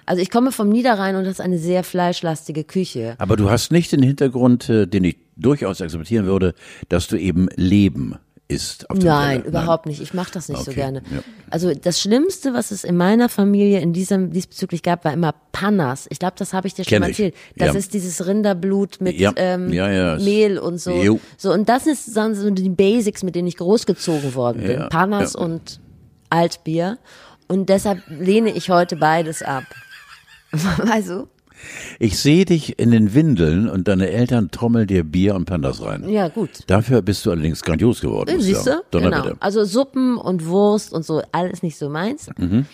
Also 0.06 0.22
ich 0.22 0.30
komme 0.32 0.52
vom 0.52 0.70
Niederrhein 0.70 1.16
und 1.16 1.24
das 1.24 1.34
ist 1.34 1.42
eine 1.42 1.58
sehr 1.58 1.84
fleischlastige 1.84 2.64
Küche. 2.64 3.16
Aber 3.20 3.36
du 3.38 3.50
hast 3.50 3.72
nicht 3.72 3.92
den 3.92 4.04
Hintergrund, 4.04 4.70
äh, 4.70 4.86
den 4.88 5.04
ich 5.04 5.18
durchaus 5.36 5.82
akzeptieren 5.82 6.26
würde, 6.26 6.54
dass 6.90 7.08
du 7.08 7.16
eben 7.18 7.48
Leben 7.56 8.16
isst. 8.50 8.90
Auf 8.90 9.00
dem 9.00 9.08
Nein, 9.08 9.38
Teller. 9.44 9.48
überhaupt 9.48 9.86
nicht. 9.86 10.02
Ich 10.02 10.14
mache 10.14 10.32
das 10.34 10.50
nicht 10.50 10.60
so 10.62 10.72
Okay, 10.72 10.80
gerne. 10.82 11.02
ja. 11.12 11.24
Also 11.50 11.74
das 11.74 12.02
Schlimmste, 12.02 12.54
was 12.54 12.72
es 12.72 12.84
in 12.84 12.98
meiner 12.98 13.30
Familie 13.30 13.80
in 13.80 13.94
diesem 13.94 14.32
diesbezüglich 14.32 14.84
gab, 14.84 15.06
war 15.06 15.14
immer 15.14 15.34
Panas. 15.54 16.08
Ich 16.10 16.20
glaube, 16.20 16.36
das 16.38 16.54
habe 16.54 16.68
ich 16.68 16.74
dir 16.74 16.84
schon 16.84 16.90
Kenn 16.90 17.00
mal 17.02 17.10
ich. 17.10 17.20
erzählt. 17.20 17.36
Das 17.56 17.70
Ja. 17.74 17.80
ist 17.80 17.94
dieses 17.94 18.28
Rinderblut 18.28 19.00
mit 19.00 19.18
Ja. 19.18 19.32
ähm. 19.38 19.68
Mehl 19.70 20.60
und 20.60 20.80
so. 20.80 20.92
Jo. 20.92 21.20
So 21.38 21.54
und 21.54 21.70
das 21.70 21.88
ist 21.88 22.16
dann 22.18 22.36
so 22.36 22.50
die 22.52 22.70
Basics, 22.70 23.24
mit 23.24 23.34
denen 23.36 23.48
ich 23.48 23.58
großgezogen 23.58 24.36
worden 24.36 24.62
bin. 24.62 24.72
Ja. 24.72 24.88
und 25.36 25.80
Altbier. 26.30 26.98
Und 27.48 27.70
deshalb 27.70 28.02
lehne 28.10 28.52
ich 28.54 28.70
heute 28.70 28.96
beides 28.98 29.42
ab. 29.42 29.64
Weißt 30.54 31.10
du? 31.10 31.28
Ich 32.00 32.20
sehe 32.20 32.44
dich 32.46 32.78
in 32.80 32.92
den 32.92 33.14
Windeln 33.14 33.70
und 33.70 33.88
deine 33.88 34.10
Eltern 34.10 34.52
trommeln 34.52 34.88
dir 34.88 35.04
Bier 35.04 35.36
und 35.36 35.46
Pandas 35.46 35.82
rein. 35.82 36.10
Ja, 36.10 36.28
gut. 36.28 36.50
Dafür 36.68 37.02
bist 37.02 37.26
du 37.26 37.32
allerdings 37.32 37.62
grandios 37.62 38.02
geworden. 38.02 38.40
Siehst 38.42 38.68
du? 38.68 38.82
Genau. 38.92 39.32
Also 39.40 39.64
Suppen 39.64 40.18
und 40.18 40.46
Wurst 40.48 40.92
und 40.94 41.06
so, 41.06 41.22
alles 41.32 41.64
nicht 41.64 41.78
so 41.78 41.90
meins. 41.90 42.30
Mhm. 42.38 42.66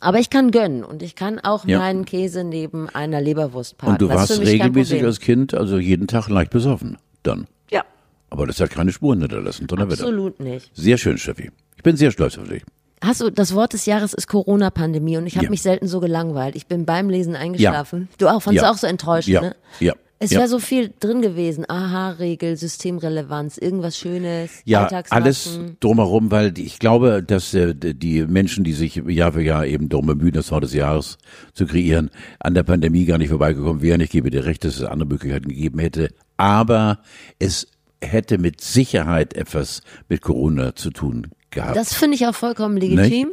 Aber 0.00 0.18
ich 0.18 0.30
kann 0.30 0.50
gönnen 0.50 0.84
und 0.84 1.02
ich 1.02 1.14
kann 1.14 1.38
auch 1.38 1.64
Ja. 1.66 1.78
meinen 1.78 2.04
Käse 2.04 2.44
neben 2.44 2.88
einer 2.88 3.20
Leberwurst 3.20 3.78
parken. 3.78 3.92
Und 3.92 4.02
du 4.02 4.08
warst 4.08 4.38
regelmäßig 4.40 5.04
als 5.04 5.20
Kind, 5.20 5.54
also 5.54 5.78
jeden 5.78 6.08
Tag 6.08 6.28
leicht 6.28 6.50
besoffen. 6.50 6.98
Dann. 7.22 7.46
Ja, 7.70 7.84
Aber 8.30 8.46
das 8.46 8.60
hat 8.60 8.70
keine 8.70 8.92
Spuren 8.92 9.20
hinterlassen. 9.20 9.66
Donnerwetter. 9.66 10.02
absolut 10.02 10.40
nicht. 10.40 10.70
Sehr 10.74 10.98
schön, 10.98 11.16
Steffi. 11.18 11.50
Ich 11.76 11.82
bin 11.82 11.96
sehr 11.96 12.10
stolz 12.10 12.36
auf 12.36 12.48
dich. 12.48 12.64
Hast 13.04 13.20
du, 13.20 13.30
das 13.30 13.54
Wort 13.54 13.72
des 13.72 13.86
Jahres 13.86 14.14
ist 14.14 14.28
Corona-Pandemie 14.28 15.16
und 15.16 15.26
ich 15.26 15.36
habe 15.36 15.44
Ja. 15.46 15.50
mich 15.50 15.62
selten 15.62 15.86
so 15.86 16.00
gelangweilt. 16.00 16.56
Ich 16.56 16.66
bin 16.66 16.84
beim 16.86 17.08
Lesen 17.10 17.36
eingeschlafen. 17.36 18.08
Du 18.18 18.28
auch, 18.28 18.40
fandst 18.42 18.62
Ja. 18.62 18.70
auch 18.70 18.76
so 18.76 18.86
enttäuscht, 18.86 19.28
Ja. 19.28 19.40
ne? 19.40 19.56
Ja. 19.80 19.92
Es 20.20 20.30
ja. 20.30 20.38
wäre 20.38 20.48
so 20.48 20.58
viel 20.58 20.90
drin 21.00 21.20
gewesen. 21.20 21.64
Aha-Regel, 21.68 22.56
Systemrelevanz, 22.56 23.58
irgendwas 23.58 23.98
Schönes, 23.98 24.50
Ja, 24.64 24.88
alles 25.10 25.58
drumherum, 25.80 26.30
weil 26.30 26.56
ich 26.58 26.78
glaube, 26.78 27.22
dass 27.22 27.52
äh, 27.52 27.74
die 27.74 28.24
Menschen, 28.24 28.64
die 28.64 28.72
sich 28.72 28.94
Jahr 28.96 29.32
für 29.32 29.42
Jahr 29.42 29.66
eben 29.66 29.88
darum 29.90 30.06
bemühen, 30.06 30.32
das 30.32 30.50
Wort 30.50 30.64
des 30.64 30.72
Jahres 30.72 31.18
zu 31.52 31.66
kreieren, 31.66 32.10
an 32.38 32.54
der 32.54 32.62
Pandemie 32.62 33.04
gar 33.04 33.18
nicht 33.18 33.28
vorbeigekommen 33.30 33.82
wären. 33.82 34.00
Ich 34.00 34.10
gebe 34.10 34.30
dir 34.30 34.46
recht, 34.46 34.64
dass 34.64 34.76
es 34.76 34.82
andere 34.84 35.08
Möglichkeiten 35.08 35.48
gegeben 35.48 35.78
hätte. 35.78 36.08
Aber 36.36 37.00
es 37.38 37.66
hätte 38.00 38.38
mit 38.38 38.60
Sicherheit 38.60 39.34
etwas 39.34 39.82
mit 40.08 40.22
Corona 40.22 40.74
zu 40.74 40.90
tun 40.90 41.28
gehabt. 41.54 41.76
Das 41.76 41.94
finde 41.94 42.16
ich 42.16 42.26
auch 42.26 42.34
vollkommen 42.34 42.76
legitim. 42.76 43.30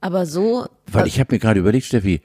Aber 0.00 0.26
so, 0.26 0.66
Weil 0.90 1.06
ich 1.06 1.20
habe 1.20 1.32
mir 1.34 1.38
gerade 1.38 1.60
überlegt, 1.60 1.86
Steffi, 1.86 2.22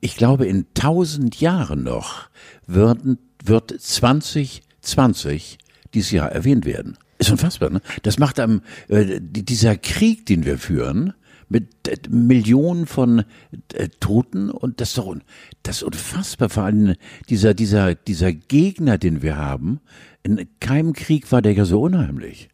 ich 0.00 0.16
glaube, 0.16 0.46
in 0.46 0.66
tausend 0.72 1.38
Jahren 1.40 1.82
noch 1.82 2.28
würden, 2.66 3.18
wird 3.44 3.74
2020 3.78 5.58
dieses 5.94 6.10
Jahr 6.10 6.30
erwähnt 6.32 6.64
werden. 6.64 6.96
Ist 7.18 7.30
unfassbar, 7.30 7.70
ne? 7.70 7.80
Das 8.02 8.18
macht 8.18 8.38
am, 8.40 8.60
äh, 8.88 9.20
die- 9.20 9.44
dieser 9.44 9.76
Krieg, 9.76 10.26
den 10.26 10.44
wir 10.44 10.58
führen, 10.58 11.14
mit 11.48 11.88
äh, 11.88 11.96
Millionen 12.10 12.86
von 12.86 13.24
äh, 13.74 13.88
Toten 14.00 14.50
und 14.50 14.80
das 14.80 14.90
ist 14.90 14.98
doch 14.98 15.06
un, 15.06 15.22
das 15.62 15.76
ist 15.76 15.82
unfassbar. 15.84 16.48
Vor 16.50 16.64
allem 16.64 16.94
dieser, 17.30 17.54
dieser, 17.54 17.94
dieser 17.94 18.32
Gegner, 18.32 18.98
den 18.98 19.22
wir 19.22 19.36
haben, 19.36 19.80
in 20.24 20.46
keinem 20.60 20.92
Krieg 20.92 21.30
war 21.32 21.40
der 21.40 21.52
ja 21.52 21.64
so 21.64 21.80
unheimlich. 21.80 22.48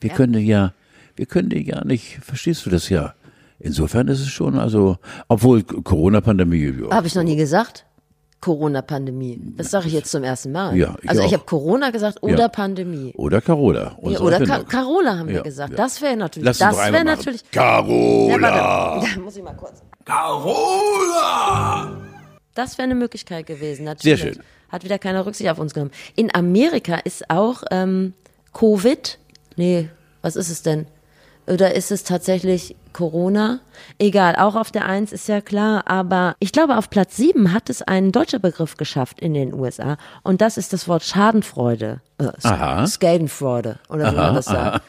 Wir 0.00 0.10
können 0.10 0.44
ja, 0.44 0.74
wir 1.18 1.26
können 1.26 1.50
ja 1.50 1.74
gar 1.74 1.84
nicht, 1.84 2.18
verstehst 2.22 2.64
du 2.64 2.70
das 2.70 2.88
ja? 2.88 3.14
Insofern 3.60 4.06
ist 4.08 4.20
es 4.20 4.28
schon, 4.28 4.58
also, 4.58 4.98
obwohl 5.26 5.64
Corona-Pandemie, 5.64 6.74
ja, 6.80 6.90
habe 6.94 7.08
ich 7.08 7.14
noch 7.14 7.24
nie 7.24 7.36
gesagt. 7.36 7.84
Corona-Pandemie. 8.40 9.40
Das 9.56 9.72
sage 9.72 9.88
ich 9.88 9.94
jetzt 9.94 10.12
zum 10.12 10.22
ersten 10.22 10.52
Mal. 10.52 10.76
Ja, 10.76 10.94
ich 11.02 11.10
also 11.10 11.22
ich 11.24 11.32
habe 11.32 11.42
Corona 11.44 11.90
gesagt 11.90 12.22
oder 12.22 12.38
Ja. 12.38 12.48
Pandemie. 12.48 13.12
Oder 13.16 13.40
Carola. 13.40 13.98
Ja, 14.00 14.20
oder 14.20 14.46
Ka. 14.46 14.62
Carola 14.62 15.18
haben 15.18 15.28
wir 15.28 15.42
gesagt. 15.42 15.76
Das 15.76 16.00
wäre 16.00 16.16
natürlich. 16.16 16.46
Lass 16.46 16.58
das 16.58 16.76
wäre 16.92 17.04
natürlich. 17.04 17.50
Carola. 17.50 19.00
da 19.00 19.20
muss 19.20 19.36
ich 19.36 19.42
mal 19.42 19.56
kurz. 19.56 19.82
Carola! 20.04 21.96
Das 22.54 22.78
wäre 22.78 22.84
eine 22.84 22.94
Möglichkeit 22.94 23.46
gewesen. 23.46 23.84
Natürlich. 23.84 24.20
Sehr 24.20 24.34
schön. 24.34 24.42
Hat 24.68 24.84
wieder 24.84 24.98
keiner 25.00 25.26
Rücksicht 25.26 25.50
auf 25.50 25.58
uns 25.58 25.74
genommen. 25.74 25.90
In 26.14 26.32
Amerika 26.32 26.94
ist 26.96 27.28
auch 27.30 27.64
ähm, 27.72 28.14
Covid. 28.52 29.18
Nee, 29.56 29.88
was 30.22 30.36
ist 30.36 30.50
es 30.50 30.62
denn? 30.62 30.86
Oder 31.48 31.74
ist 31.74 31.90
es 31.90 32.04
tatsächlich 32.04 32.76
Corona? 32.92 33.60
Egal, 33.98 34.36
auch 34.36 34.54
auf 34.54 34.70
der 34.70 34.86
Eins 34.86 35.12
ist 35.12 35.28
ja 35.28 35.40
klar, 35.40 35.84
aber 35.86 36.34
ich 36.40 36.52
glaube, 36.52 36.76
auf 36.76 36.90
Platz 36.90 37.16
sieben 37.16 37.52
hat 37.52 37.70
es 37.70 37.82
ein 37.82 38.12
deutscher 38.12 38.38
Begriff 38.38 38.76
geschafft 38.76 39.20
in 39.20 39.34
den 39.34 39.54
USA 39.54 39.96
und 40.22 40.40
das 40.40 40.58
ist 40.58 40.72
das 40.72 40.88
Wort 40.88 41.04
Schadenfreude. 41.04 42.00
Äh, 42.18 42.28
Aha. 42.42 42.86
Schadenfreude, 42.86 43.78
oder 43.88 44.12
wie 44.12 44.16
man 44.16 44.34
das 44.34 44.46
sagt. 44.46 44.82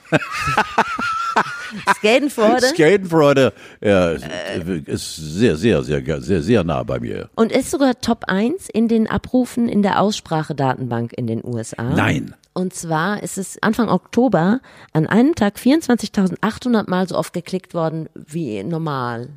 Schadenfreude. 2.02 2.68
Skatenfreude 2.68 3.54
ja, 3.82 4.12
ist 4.86 5.16
sehr, 5.16 5.56
sehr, 5.56 5.84
sehr, 5.84 6.22
sehr, 6.22 6.42
sehr 6.42 6.64
nah 6.64 6.84
bei 6.84 7.00
mir. 7.00 7.30
Und 7.36 7.52
ist 7.52 7.72
sogar 7.72 8.00
Top 8.02 8.26
1 8.28 8.70
in 8.70 8.88
den 8.88 9.08
Abrufen 9.08 9.70
in 9.70 9.82
der 9.82 10.02
Aussprachedatenbank 10.02 11.14
in 11.14 11.28
den 11.28 11.44
USA. 11.44 11.84
Nein. 11.84 12.34
Und 12.54 12.74
zwar 12.74 13.24
ist 13.24 13.38
es 13.38 13.62
Anfang 13.62 13.90
Oktober 13.90 14.60
an 14.94 15.08
einem 15.08 15.36
Tag 15.36 15.58
24.800 15.58 16.90
Mal 16.90 17.08
so 17.08 17.16
oft 17.18 17.34
geklickt 17.34 17.74
worden 17.74 18.10
wie 18.16 18.64
normal. 18.64 19.30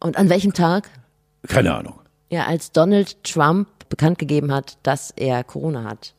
Und 0.00 0.16
an 0.16 0.28
welchem 0.28 0.52
Tag? 0.52 0.90
Keine 1.48 1.74
Ahnung. 1.74 2.00
Ja, 2.30 2.46
als 2.46 2.72
Donald 2.72 3.22
Trump 3.24 3.68
bekannt 3.88 4.18
gegeben 4.18 4.52
hat, 4.52 4.78
dass 4.82 5.12
er 5.12 5.44
Corona 5.44 5.84
hat. 5.84 6.14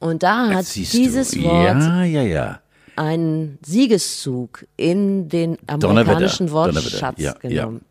Und 0.00 0.22
da 0.22 0.50
hat 0.50 0.74
dieses 0.74 1.30
du. 1.32 1.44
Wort 1.44 1.76
Ja, 1.76 2.04
ja, 2.04 2.22
ja. 2.22 2.60
einen 2.96 3.58
Siegeszug 3.64 4.66
in 4.76 5.28
den 5.28 5.56
Donnerwetter. 5.66 5.88
amerikanischen 5.90 6.46
Donnerwetter. 6.48 6.82
Wortschatz 6.84 7.20
ja. 7.20 7.32
genommen. 7.34 7.84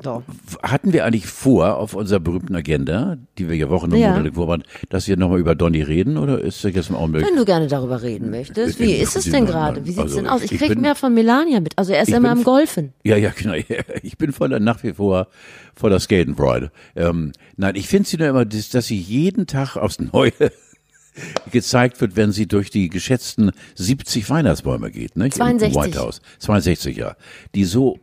So. 0.00 0.22
Hatten 0.62 0.92
wir 0.92 1.04
eigentlich 1.04 1.26
vor 1.26 1.76
auf 1.76 1.94
unserer 1.94 2.20
berühmten 2.20 2.54
Agenda, 2.54 3.16
die 3.36 3.48
wir 3.48 3.56
ja 3.56 3.68
Wochen 3.68 3.90
und 3.92 3.98
Ja. 3.98 4.16
Monate 4.16 4.62
dass 4.90 5.08
wir 5.08 5.16
nochmal 5.16 5.40
über 5.40 5.56
Donny 5.56 5.82
reden 5.82 6.16
oder 6.18 6.40
ist 6.40 6.62
das 6.64 6.72
jetzt 6.72 6.90
im 6.90 6.94
Augenblick? 6.94 7.26
Wenn 7.26 7.34
du 7.34 7.44
gerne 7.44 7.66
darüber 7.66 8.00
reden 8.00 8.30
möchtest, 8.30 8.78
wie 8.78 8.92
ist 8.94 9.16
es 9.16 9.24
denn 9.24 9.44
gerade? 9.46 9.84
Wie 9.84 9.88
sieht's 9.90 9.98
also, 10.02 10.16
denn 10.18 10.28
aus? 10.28 10.42
Ich 10.44 10.52
ich 10.52 10.58
krieg 10.60 10.68
bin- 10.68 10.82
mehr 10.82 10.94
von 10.94 11.12
Melania 11.14 11.58
mit. 11.58 11.76
Also 11.76 11.92
er 11.92 12.02
ist 12.02 12.10
immer 12.10 12.20
bin 12.20 12.30
am 12.30 12.38
f- 12.38 12.44
Golfen. 12.44 12.92
Ja, 13.02 13.16
ja, 13.16 13.30
genau. 13.36 13.54
Ich 14.02 14.16
bin 14.16 14.32
voller, 14.32 14.60
nach 14.60 14.84
wie 14.84 14.92
vor 14.92 15.26
voller 15.74 15.98
Skatenfreude. 15.98 16.70
Ähm, 16.94 17.32
nein, 17.56 17.74
ich 17.74 17.88
finde 17.88 18.08
sie 18.08 18.18
nur 18.18 18.28
immer, 18.28 18.44
dass, 18.44 18.68
dass 18.68 18.86
sie 18.86 18.96
jeden 18.98 19.48
Tag 19.48 19.76
aufs 19.76 19.98
Neue 19.98 20.32
gezeigt 21.50 22.00
wird, 22.00 22.14
wenn 22.14 22.30
sie 22.30 22.46
durch 22.46 22.70
die 22.70 22.88
geschätzten 22.88 23.50
70 23.74 24.30
Weihnachtsbäume 24.30 24.90
geht, 24.92 25.16
ne? 25.16 25.28
62. 25.28 25.76
Im 25.76 25.82
White 25.82 25.98
House. 25.98 26.20
62, 26.38 26.96
ja. 26.96 27.16
Die 27.56 27.64
so 27.64 27.98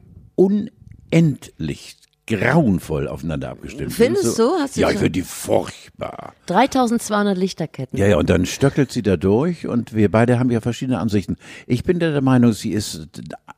unendlich 1.11 1.97
grauenvoll 2.27 3.07
aufeinander 3.07 3.51
abgestimmt 3.51 3.93
Findest 3.93 4.35
sind. 4.35 4.39
du? 4.39 4.51
Hast 4.59 4.75
du 4.75 4.81
ja, 4.81 4.89
ich 4.89 4.97
finde 4.97 5.11
die 5.11 5.21
furchtbar. 5.21 6.33
3200 6.47 7.37
Lichterketten. 7.37 7.99
Ja, 7.99 8.07
ja, 8.07 8.17
und 8.17 8.29
dann 8.29 8.47
stöckelt 8.47 8.91
sie 8.91 9.03
da 9.03 9.15
durch 9.15 9.67
und 9.67 9.93
wir 9.93 10.09
beide 10.09 10.39
haben 10.39 10.49
ja 10.49 10.59
verschiedene 10.59 10.97
Ansichten. 10.97 11.37
Ich 11.67 11.83
bin 11.83 11.99
der 11.99 12.19
Meinung, 12.21 12.53
sie 12.53 12.71
ist 12.71 13.07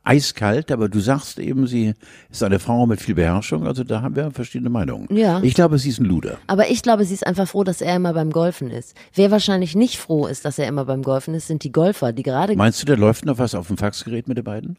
eiskalt, 0.04 0.70
aber 0.70 0.88
du 0.90 1.00
sagst 1.00 1.38
eben, 1.38 1.66
sie 1.66 1.94
ist 2.30 2.42
eine 2.42 2.58
Frau 2.58 2.86
mit 2.86 3.00
viel 3.00 3.14
Beherrschung, 3.14 3.66
also 3.66 3.84
da 3.84 4.02
haben 4.02 4.16
wir 4.16 4.30
verschiedene 4.32 4.70
Meinungen. 4.70 5.08
Ja. 5.16 5.40
Ich 5.42 5.54
glaube, 5.54 5.78
sie 5.78 5.88
ist 5.88 6.00
ein 6.00 6.04
Luder. 6.04 6.36
Aber 6.46 6.68
ich 6.70 6.82
glaube, 6.82 7.06
sie 7.06 7.14
ist 7.14 7.26
einfach 7.26 7.48
froh, 7.48 7.64
dass 7.64 7.80
er 7.80 7.96
immer 7.96 8.12
beim 8.12 8.30
Golfen 8.30 8.70
ist. 8.70 8.94
Wer 9.14 9.30
wahrscheinlich 9.30 9.76
nicht 9.76 9.96
froh 9.96 10.26
ist, 10.26 10.44
dass 10.44 10.58
er 10.58 10.68
immer 10.68 10.84
beim 10.84 11.02
Golfen 11.02 11.32
ist, 11.34 11.46
sind 11.46 11.64
die 11.64 11.72
Golfer, 11.72 12.12
die 12.12 12.22
gerade. 12.22 12.54
Meinst 12.54 12.82
du, 12.82 12.86
da 12.86 12.94
läuft 12.94 13.24
noch 13.24 13.38
was 13.38 13.54
auf 13.54 13.68
dem 13.68 13.78
Faxgerät 13.78 14.28
mit 14.28 14.36
den 14.36 14.44
beiden? 14.44 14.76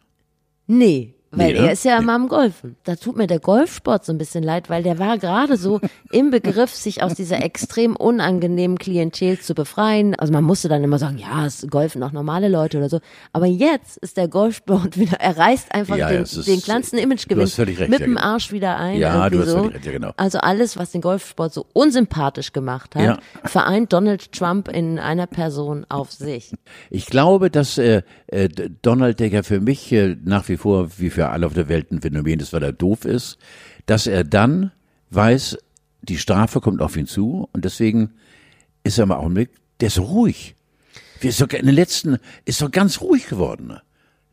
Nee. 0.68 1.16
Weil 1.32 1.54
Nee, 1.54 1.60
ne? 1.60 1.68
er 1.68 1.72
ist 1.74 1.86
ja 1.86 1.98
Nee. 1.98 2.04
immer 2.04 2.14
am 2.16 2.28
Golfen. 2.28 2.76
Da 2.86 2.96
tut 2.96 3.16
mir 3.16 3.28
der 3.28 3.40
Golfsport 3.40 4.04
so 4.04 4.12
ein 4.12 4.18
bisschen 4.18 4.44
leid, 4.44 4.70
weil 4.70 4.82
der 4.82 4.98
war 4.98 5.18
gerade 5.20 5.58
so 5.58 5.80
im 6.12 6.32
Begriff, 6.32 6.74
sich 6.74 7.04
aus 7.04 7.14
dieser 7.14 7.44
extrem 7.44 7.96
unangenehmen 7.96 8.78
Klientel 8.80 9.40
zu 9.40 9.54
befreien. 9.54 10.16
Also 10.16 10.34
man 10.34 10.44
musste 10.44 10.70
dann 10.70 10.84
immer 10.84 10.98
sagen, 10.98 11.18
ja, 11.20 11.46
es 11.46 11.68
golfen 11.70 12.02
auch 12.02 12.12
normale 12.12 12.48
Leute 12.48 12.78
oder 12.80 12.90
so. 12.90 13.00
Aber 13.32 13.46
jetzt 13.46 13.98
ist 13.98 14.18
der 14.18 14.28
Golfsport 14.28 14.98
wieder, 15.00 15.20
er 15.20 15.38
reißt 15.38 15.74
einfach 15.74 15.98
Ja, 15.98 16.08
den, 16.10 16.16
ja, 16.18 16.22
ist- 16.24 16.48
den 16.48 16.62
kleinsten 16.62 16.98
Imagegewinn 16.98 17.44
recht, 17.46 17.58
mit 17.60 17.80
ja, 17.92 17.98
dem 18.00 18.16
genau. 18.16 18.22
Arsch 18.22 18.52
wieder 18.52 18.78
ein. 18.78 18.98
Ja, 18.98 19.30
du 19.30 19.40
hast 19.40 19.50
so. 19.50 19.58
völlig 19.60 19.76
recht, 19.76 19.86
ja, 19.86 19.92
genau. 19.92 20.12
Also 20.18 20.40
alles, 20.40 20.78
was 20.78 20.92
den 20.92 21.02
Golfsport 21.02 21.54
so 21.54 21.66
unsympathisch 21.74 22.54
gemacht 22.54 22.96
hat, 22.96 23.04
Ja. 23.04 23.20
vereint 23.44 23.94
Donald 23.94 24.32
Trump 24.32 24.68
in 24.68 24.98
einer 24.98 25.28
Person 25.28 25.86
auf 25.90 26.12
sich. 26.12 26.54
Ich 26.90 27.06
glaube, 27.06 27.52
dass 27.52 27.78
äh, 27.78 28.02
äh, 28.28 28.50
Donald 28.82 29.20
Decker 29.20 29.44
für 29.44 29.60
mich 29.60 29.92
äh, 29.92 30.16
nach 30.24 30.48
wie 30.50 30.58
vor, 30.58 30.88
wie 30.98 31.10
für 31.10 31.19
alle 31.28 31.46
auf 31.46 31.54
der 31.54 31.68
Welt, 31.68 31.92
ein 31.92 32.02
Phänomen 32.02 32.40
ist, 32.40 32.54
weil 32.54 32.64
er 32.64 32.72
doof 32.72 33.06
ist, 33.06 33.38
dass 33.86 34.08
er 34.08 34.24
dann 34.24 34.72
weiß, 35.12 35.58
die 36.02 36.18
Strafe 36.18 36.62
kommt 36.62 36.82
auf 36.82 36.96
ihn 36.96 37.08
zu 37.08 37.50
und 37.52 37.66
deswegen 37.66 38.12
ist 38.84 38.98
er 38.98 39.04
im 39.04 39.12
Augenblick, 39.12 39.50
der 39.82 39.88
ist 39.88 39.96
so 39.96 40.04
ruhig. 40.04 40.56
In 41.22 41.66
den 41.66 41.76
letzten, 41.76 42.18
ist 42.46 42.62
doch 42.62 42.72
ganz 42.72 43.02
ruhig 43.02 43.28
geworden. 43.28 43.78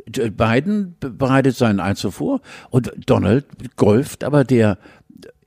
D- 0.08 0.30
Biden 0.30 0.94
be- 1.00 1.10
bereitet 1.10 1.56
seinen 1.56 1.80
Einzug 1.80 2.12
vor 2.12 2.40
und 2.70 2.92
Donald 3.06 3.46
golft, 3.74 4.22
aber 4.22 4.44
der 4.44 4.78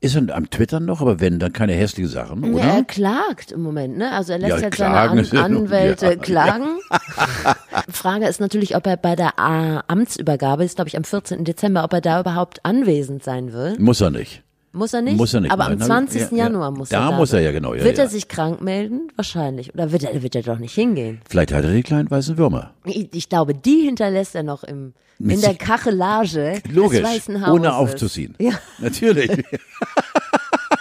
ist 0.02 0.16
er 0.16 0.34
am 0.36 0.50
Twittern 0.50 0.86
noch, 0.86 1.02
aber 1.02 1.20
wenn, 1.20 1.40
dann 1.40 1.52
keine 1.54 1.74
hässlichen 1.74 2.10
Sachen, 2.10 2.44
Ja, 2.44 2.52
oder? 2.54 2.64
er 2.64 2.84
klagt 2.84 3.52
im 3.52 3.62
Moment, 3.62 3.98
ne? 3.98 4.12
Also 4.12 4.34
er 4.34 4.40
lässt 4.40 4.58
Ja, 4.58 4.60
jetzt 4.64 4.76
klagen 4.76 5.24
seine 5.26 5.44
An 5.44 5.56
Anwälte 5.58 6.06
ja, 6.06 6.16
klagen. 6.16 6.80
Frage 7.92 8.28
ist 8.28 8.40
natürlich, 8.40 8.76
ob 8.76 8.88
er 8.88 8.98
bei 8.98 9.16
der 9.16 9.34
äh, 9.38 9.80
Amtsübergabe, 9.92 10.64
ist 10.64 10.76
glaube 10.76 10.88
ich 10.88 10.98
am 10.98 11.04
14. 11.04 11.44
Dezember, 11.44 11.84
ob 11.84 11.94
er 11.94 12.02
da 12.02 12.20
überhaupt 12.22 12.64
anwesend 12.66 13.24
sein 13.24 13.52
wird. 13.52 13.80
Muss 13.80 14.02
er 14.02 14.12
nicht. 14.12 14.44
Muss 14.72 14.94
er 14.94 15.02
nicht? 15.02 15.18
Muss 15.18 15.34
er 15.34 15.42
nicht, 15.42 15.52
Aber 15.52 15.64
nein, 15.64 15.74
am 15.74 15.80
nein, 15.80 16.08
20. 16.08 16.22
ja, 16.22 16.28
ja. 16.30 16.44
Januar 16.44 16.72
muss 16.72 16.92
er 16.92 17.00
da 17.00 17.12
muss 17.12 17.34
er 17.34 17.40
ja, 17.42 17.52
genau, 17.52 17.74
ja, 17.74 17.84
wird 17.84 17.98
ja. 17.98 18.04
er 18.04 18.10
sich 18.10 18.28
krank 18.28 18.62
melden? 18.62 19.12
Wahrscheinlich. 19.16 19.74
Oder 19.74 19.92
wird 19.92 20.04
er, 20.04 20.22
wird 20.22 20.36
er 20.36 20.44
doch 20.44 20.60
nicht 20.60 20.76
hingehen? 20.76 21.22
Vielleicht 21.28 21.52
hat 21.54 21.64
er 21.64 21.72
die 21.74 21.82
kleinen 21.82 22.12
weißen 22.12 22.38
Würmer. 22.38 22.74
Ich, 22.86 23.10
ich 23.14 23.30
glaube, 23.30 23.56
die 23.56 23.82
hinterlässt 23.86 24.36
er 24.36 24.44
noch 24.44 24.64
im, 24.64 24.94
Mit 25.18 25.38
in 25.38 25.42
der 25.42 25.56
Kachelage 25.56 26.62
Logisch, 26.72 27.02
des 27.02 27.10
Weißen 27.10 27.42
Hauses. 27.42 27.54
ohne 27.54 27.74
aufzuziehen. 27.74 28.36
Ja, 28.40 28.54
Natürlich. 28.78 29.30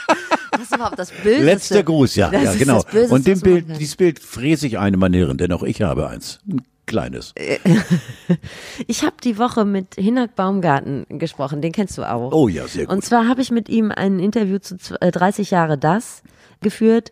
das 0.52 0.60
ist 0.60 0.74
überhaupt 0.74 0.98
das 0.98 1.10
Böseste. 1.10 1.44
Letzter 1.44 1.82
Gruß, 1.82 2.16
ja, 2.16 2.30
ja 2.30 2.54
genau. 2.54 2.84
Und 3.08 3.26
dem 3.26 3.40
Bild, 3.40 3.66
dieses 3.80 3.96
Bild 3.96 4.18
fräse 4.18 4.66
ich 4.66 4.78
eine 4.78 4.98
Manieren, 4.98 5.38
denn 5.38 5.52
auch 5.52 5.62
ich 5.62 5.80
habe 5.82 6.08
eins. 6.08 6.40
Ein 6.46 6.62
kleines. 6.88 7.32
Ich 8.86 9.02
habe 9.04 9.16
die 9.22 9.38
Woche 9.38 9.64
mit 9.64 9.94
Hinak 9.96 10.34
Baumgarten 10.36 11.06
gesprochen, 11.08 11.62
den 11.62 11.72
kennst 11.72 11.96
du 11.98 12.02
auch. 12.02 12.32
Oh 12.32 12.48
ja, 12.48 12.66
sehr 12.66 12.86
gut. 12.86 12.94
Und 12.94 13.04
zwar 13.04 13.26
habe 13.28 13.40
ich 13.42 13.50
mit 13.50 13.68
ihm 13.68 13.90
ein 13.90 14.18
Interview 14.18 14.58
zu 14.58 14.74
zw- 14.76 14.96
äh, 15.00 15.10
30 15.10 15.50
Jahre 15.50 15.78
das 15.78 16.22
geführt. 16.60 17.10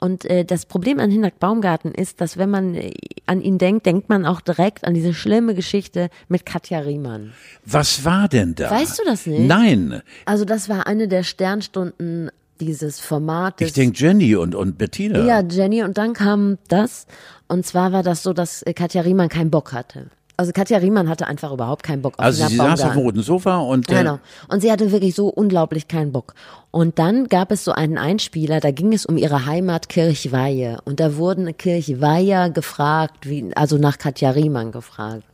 Und 0.00 0.24
äh, 0.26 0.44
das 0.44 0.64
Problem 0.66 1.00
an 1.00 1.10
Hinak 1.10 1.40
Baumgarten 1.40 1.92
ist, 1.92 2.20
dass 2.20 2.36
wenn 2.36 2.50
man 2.50 2.74
äh, 2.76 2.92
an 3.26 3.40
ihn 3.40 3.58
denkt, 3.58 3.84
denkt 3.86 4.08
man 4.08 4.26
auch 4.26 4.40
direkt 4.40 4.84
an 4.84 4.94
diese 4.94 5.12
schlimme 5.12 5.54
Geschichte 5.56 6.08
mit 6.28 6.46
Katja 6.46 6.78
Riemann. 6.80 7.32
Was 7.64 8.04
war 8.04 8.28
denn 8.28 8.54
da? 8.54 8.70
Weißt 8.70 8.98
du 9.00 9.04
das 9.04 9.26
nicht? 9.26 9.40
Nein. 9.48 10.02
Also 10.24 10.44
das 10.44 10.68
war 10.68 10.86
eine 10.86 11.08
der 11.08 11.24
Sternstunden 11.24 12.30
dieses 12.60 13.00
Formates. 13.00 13.68
Ich 13.68 13.72
denke 13.72 13.98
Jenny 13.98 14.36
und, 14.36 14.54
und 14.54 14.78
Bettina. 14.78 15.24
Ja, 15.24 15.40
Jenny, 15.40 15.82
und 15.82 15.98
dann 15.98 16.12
kam 16.12 16.58
das. 16.68 17.06
Und 17.48 17.64
zwar 17.66 17.92
war 17.92 18.02
das 18.02 18.22
so, 18.22 18.32
dass 18.32 18.62
äh, 18.62 18.74
Katja 18.74 19.02
Riemann 19.02 19.28
keinen 19.28 19.50
Bock 19.50 19.72
hatte. 19.72 20.10
Also 20.40 20.52
Katja 20.52 20.78
Riemann 20.78 21.08
hatte 21.08 21.26
einfach 21.26 21.50
überhaupt 21.50 21.82
keinen 21.82 22.00
Bock 22.00 22.16
auf 22.16 22.24
also 22.24 22.46
sie 22.46 22.54
saß 22.54 22.82
auf 22.82 22.92
dem 22.92 23.00
roten 23.00 23.22
Sofa 23.22 23.56
und 23.58 23.90
äh, 23.90 23.94
Genau. 23.94 24.20
Und 24.46 24.60
sie 24.60 24.70
hatte 24.70 24.92
wirklich 24.92 25.16
so 25.16 25.26
unglaublich 25.26 25.88
keinen 25.88 26.12
Bock. 26.12 26.34
Und 26.70 27.00
dann 27.00 27.26
gab 27.26 27.50
es 27.50 27.64
so 27.64 27.72
einen 27.72 27.98
Einspieler, 27.98 28.60
da 28.60 28.70
ging 28.70 28.92
es 28.92 29.04
um 29.04 29.16
ihre 29.16 29.46
Heimat 29.46 29.88
Kirchweihe. 29.88 30.78
Und 30.84 31.00
da 31.00 31.16
wurden 31.16 31.56
Kirchweiher 31.56 32.50
gefragt, 32.50 33.28
wie, 33.28 33.50
also 33.56 33.78
nach 33.78 33.98
Katja 33.98 34.30
Riemann 34.30 34.70
gefragt. 34.70 35.24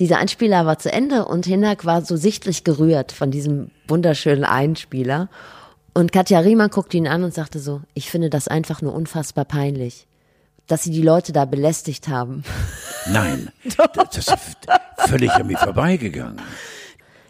Dieser 0.00 0.18
Einspieler 0.18 0.66
war 0.66 0.80
zu 0.80 0.90
Ende 0.90 1.26
und 1.26 1.46
Hinak 1.46 1.84
war 1.84 2.02
so 2.02 2.16
sichtlich 2.16 2.64
gerührt 2.64 3.12
von 3.12 3.30
diesem 3.30 3.70
wunderschönen 3.86 4.42
Einspieler. 4.42 5.28
Und 5.94 6.12
Katja 6.12 6.38
Riemann 6.40 6.70
guckte 6.70 6.96
ihn 6.96 7.06
an 7.06 7.22
und 7.24 7.34
sagte 7.34 7.58
so, 7.58 7.82
ich 7.94 8.10
finde 8.10 8.30
das 8.30 8.48
einfach 8.48 8.80
nur 8.82 8.94
unfassbar 8.94 9.44
peinlich, 9.44 10.06
dass 10.66 10.84
sie 10.84 10.90
die 10.90 11.02
Leute 11.02 11.32
da 11.32 11.44
belästigt 11.44 12.08
haben. 12.08 12.44
nein. 13.12 13.50
das 13.94 14.16
ist 14.18 14.34
völlig 15.06 15.30
an 15.32 15.46
mir 15.48 15.58
vorbeigegangen. 15.58 16.40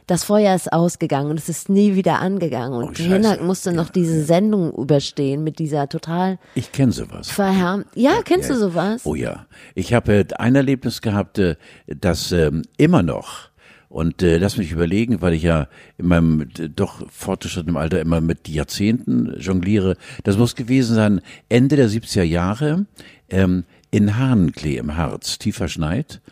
das 0.07 0.23
Feuer 0.25 0.55
ist 0.55 0.73
ausgegangen 0.73 1.31
und 1.31 1.39
es 1.41 1.49
ist 1.49 1.69
nie 1.71 1.97
wieder 1.97 2.21
angegangen. 2.21 2.75
Und 2.75 3.01
Oh. 3.01 3.03
Hinak 3.03 3.41
musste 3.43 3.73
noch 3.73 3.89
diese 3.91 4.23
Sendung 4.23 4.73
überstehen 4.75 5.43
mit 5.43 5.59
dieser 5.59 5.89
total 5.89 6.39
Ich 6.55 6.71
kenne 6.71 6.93
sowas. 6.93 7.31
verhärmt. 7.31 7.87
Ja, 7.97 8.21
kennst 8.25 8.49
du 8.51 8.55
sowas? 8.57 9.03
Oh 9.05 9.17
ja. 9.17 9.47
Ich 9.75 9.93
habe 9.93 10.13
äh, 10.15 10.25
ein 10.39 10.55
Erlebnis 10.55 11.03
gehabt, 11.03 11.39
äh, 11.39 11.57
das 11.87 12.31
ähm, 12.31 12.63
immer 12.77 13.03
noch 13.03 13.51
Und 13.93 14.23
äh, 14.23 14.39
lass 14.39 14.57
mich 14.57 14.73
überlegen, 14.73 15.21
weil 15.21 15.35
ich 15.35 15.43
ja 15.43 15.69
in 15.99 16.07
meinem 16.07 16.41
äh, 16.59 16.71
doch 16.71 17.07
fortgeschrittenen 17.11 17.77
Alter 17.77 18.01
immer 18.01 18.23
mit 18.23 18.49
Jahrzehnten 18.49 19.39
jongliere. 19.39 19.99
Das 20.25 20.39
muss 20.39 20.57
gewesen 20.57 20.95
sein 20.95 21.21
Ende 21.51 21.77
der 21.77 21.91
70er 21.91 22.23
Jahre 22.23 22.87
ähm, 23.29 23.65
in 23.91 24.17
Hahnklee 24.17 24.79
im 24.79 24.97
Harz, 24.97 25.37
tief 25.37 25.57
verschneit. 25.57 26.23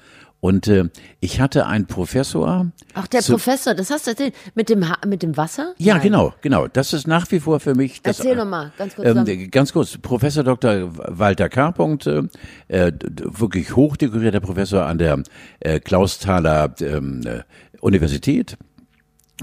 Und 0.40 0.68
äh, 0.68 0.88
ich 1.20 1.38
hatte 1.40 1.66
einen 1.66 1.86
Professor. 1.86 2.70
Ach, 2.94 3.06
der 3.08 3.20
Professor, 3.20 3.74
das 3.74 3.90
hast 3.90 4.06
du 4.06 4.12
erzählt. 4.12 4.34
Mit 4.54 4.70
dem, 4.70 4.88
ha 4.88 4.96
mit 5.06 5.22
dem 5.22 5.36
Wasser? 5.36 5.74
Ja, 5.76 5.94
Nein. 5.94 6.02
genau, 6.04 6.34
genau. 6.40 6.66
Das 6.66 6.94
ist 6.94 7.06
nach 7.06 7.30
wie 7.30 7.40
vor 7.40 7.60
für 7.60 7.74
mich. 7.74 8.00
Das, 8.02 8.18
Erzähl 8.20 8.36
noch 8.36 8.46
mal, 8.46 8.72
ganz 8.78 8.96
kurz. 8.96 9.06
ähm, 9.28 9.50
ganz 9.50 9.72
kurz, 9.72 9.98
Professor 9.98 10.42
Dr. 10.42 10.90
Walter 10.96 11.50
K. 11.50 11.72
Punkt, 11.72 12.06
äh, 12.06 12.22
äh, 12.68 12.90
wirklich 13.18 13.76
hochdekorierter 13.76 14.40
Professor 14.40 14.86
an 14.86 14.96
der 14.96 15.22
äh, 15.60 15.78
Klausthaler 15.78 16.74
ähm, 16.80 17.20
äh, 17.26 17.42
Universität. 17.80 18.56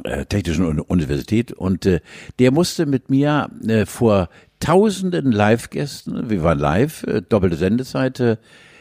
Äh, 0.04 0.26
Technischen 0.26 0.64
Uni- 0.66 0.84
Universität 0.88 1.52
und 1.52 1.88
äh, 1.88 2.02
der 2.38 2.52
musste 2.52 2.86
mit 2.86 3.10
mir 3.10 3.50
äh, 3.68 3.88
vor 3.88 4.30
tausenden 4.60 5.32
Live-Gästen, 5.32 6.30
wir 6.30 6.44
waren 6.44 6.60
live, 6.60 7.02
äh, 7.04 7.24
doppelte 7.28 7.56
Sendezeit 7.56 8.20
äh, 8.20 8.38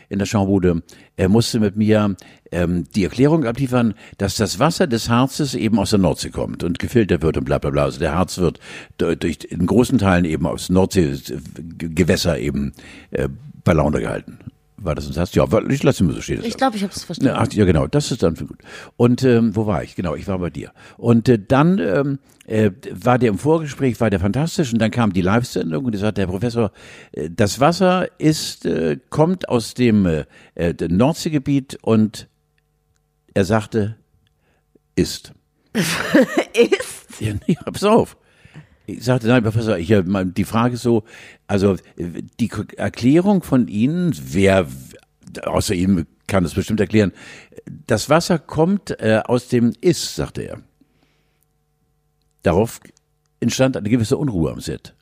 in 0.09 0.19
der 0.19 0.27
Schaubude, 0.27 0.83
er 1.17 1.29
musste 1.29 1.61
mit 1.61 1.77
mir 1.77 2.17
ähm, 2.53 2.85
die 2.95 3.05
Erklärung 3.05 3.45
abliefern, 3.45 3.95
dass 4.19 4.37
das 4.37 4.59
Wasser 4.59 4.87
des 4.87 5.09
Harzes 5.09 5.55
eben 5.55 5.79
aus 5.79 5.91
der 5.91 5.99
Nordsee 5.99 6.31
kommt 6.31 6.63
und 6.65 6.79
gefiltert 6.79 7.23
wird 7.23 7.37
und 7.37 7.45
bla 7.45 7.59
bla 7.59 7.71
bla. 7.71 7.85
Also 7.85 7.99
der 7.99 8.15
Harz 8.15 8.39
wird 8.39 8.61
durch, 8.99 9.45
in 9.49 9.67
großen 9.67 9.99
Teilen 9.99 10.25
eben 10.25 10.47
aus 10.47 10.69
Nordsee-Gewässer 10.69 12.39
eben 12.39 12.73
äh, 13.11 13.29
bei 13.65 13.73
Laune 13.73 14.01
gehalten. 14.01 14.39
War 14.79 14.95
das 14.95 15.07
ein 15.07 15.13
Satz? 15.15 15.35
Ja, 15.35 15.47
ich 15.71 15.83
lasse 15.83 16.05
ihn 16.05 16.13
so 16.13 16.21
stehen. 16.21 16.45
Ich 16.45 16.57
glaube, 16.57 16.77
ich 16.77 16.83
habe 16.83 16.93
es 16.95 17.05
verstanden. 17.05 17.35
Ja, 17.35 17.41
ach, 17.41 17.53
ja, 17.53 17.65
genau, 17.65 17.87
das 17.87 18.11
ist 18.11 18.23
dann 18.23 18.35
gut. 18.35 18.59
Und 18.97 19.23
ähm, 19.23 19.57
wo 19.57 19.67
war 19.67 19.83
ich? 19.83 19.97
Genau, 19.97 20.15
ich 20.15 20.29
war 20.29 20.39
bei 20.39 20.51
dir. 20.51 20.73
Und 20.99 21.29
äh, 21.29 21.39
dann 21.39 21.79
ähm, 21.79 22.19
äh, 22.47 22.71
war 22.93 23.19
der 23.19 23.31
im 23.31 23.39
Vorgespräch, 23.39 23.99
war 24.01 24.11
der 24.11 24.21
fantastisch 24.21 24.73
und 24.73 24.79
dann 24.79 24.91
kam 24.91 25.15
die 25.15 25.23
Live-Sendung 25.23 25.87
und 25.87 25.93
die 25.93 25.99
sagte, 25.99 26.21
Herr 26.21 26.29
Professor, 26.29 26.73
äh, 27.13 27.31
das 27.31 27.59
Wasser 27.59 28.09
ist, 28.21 28.67
äh, 28.67 28.99
kommt 29.09 29.49
aus 29.49 29.73
dem 29.73 30.05
äh, 30.05 30.25
äh, 30.55 30.75
dem 30.75 30.97
Nordseegebiet 30.97 31.79
und 31.81 32.29
er 33.33 33.45
sagte, 33.45 33.97
ist. 34.95 35.33
Ist? 35.75 37.21
Ja, 37.21 37.35
nee, 37.47 37.57
pass 37.65 37.85
auf. 37.85 38.17
Ich 38.87 39.05
sagte, 39.05 39.27
nein, 39.27 39.43
Professor, 39.43 39.77
ich, 39.79 39.91
äh, 39.91 40.05
die 40.05 40.45
Frage 40.45 40.75
ist 40.75 40.83
so, 40.83 41.05
also 41.47 41.75
äh, 41.97 42.23
die 42.41 42.51
Erklärung 42.77 43.43
von 43.43 43.69
Ihnen, 43.69 44.15
wer 44.17 44.67
außer 45.43 45.75
Ihnen 45.75 46.07
kann 46.27 46.45
es 46.45 46.55
bestimmt 46.55 46.81
erklären, 46.81 47.13
das 47.67 48.09
Wasser 48.09 48.39
kommt 48.39 48.91
äh, 49.01 49.23
aus 49.25 49.49
dem 49.49 49.73
Ist, 49.81 50.15
sagte 50.15 50.43
er. 50.43 50.63
Darauf 52.43 52.81
entstand 53.41 53.77
eine 53.77 53.89
gewisse 53.89 54.17
Unruhe 54.17 54.53
am 54.53 54.61
Set. 54.61 54.95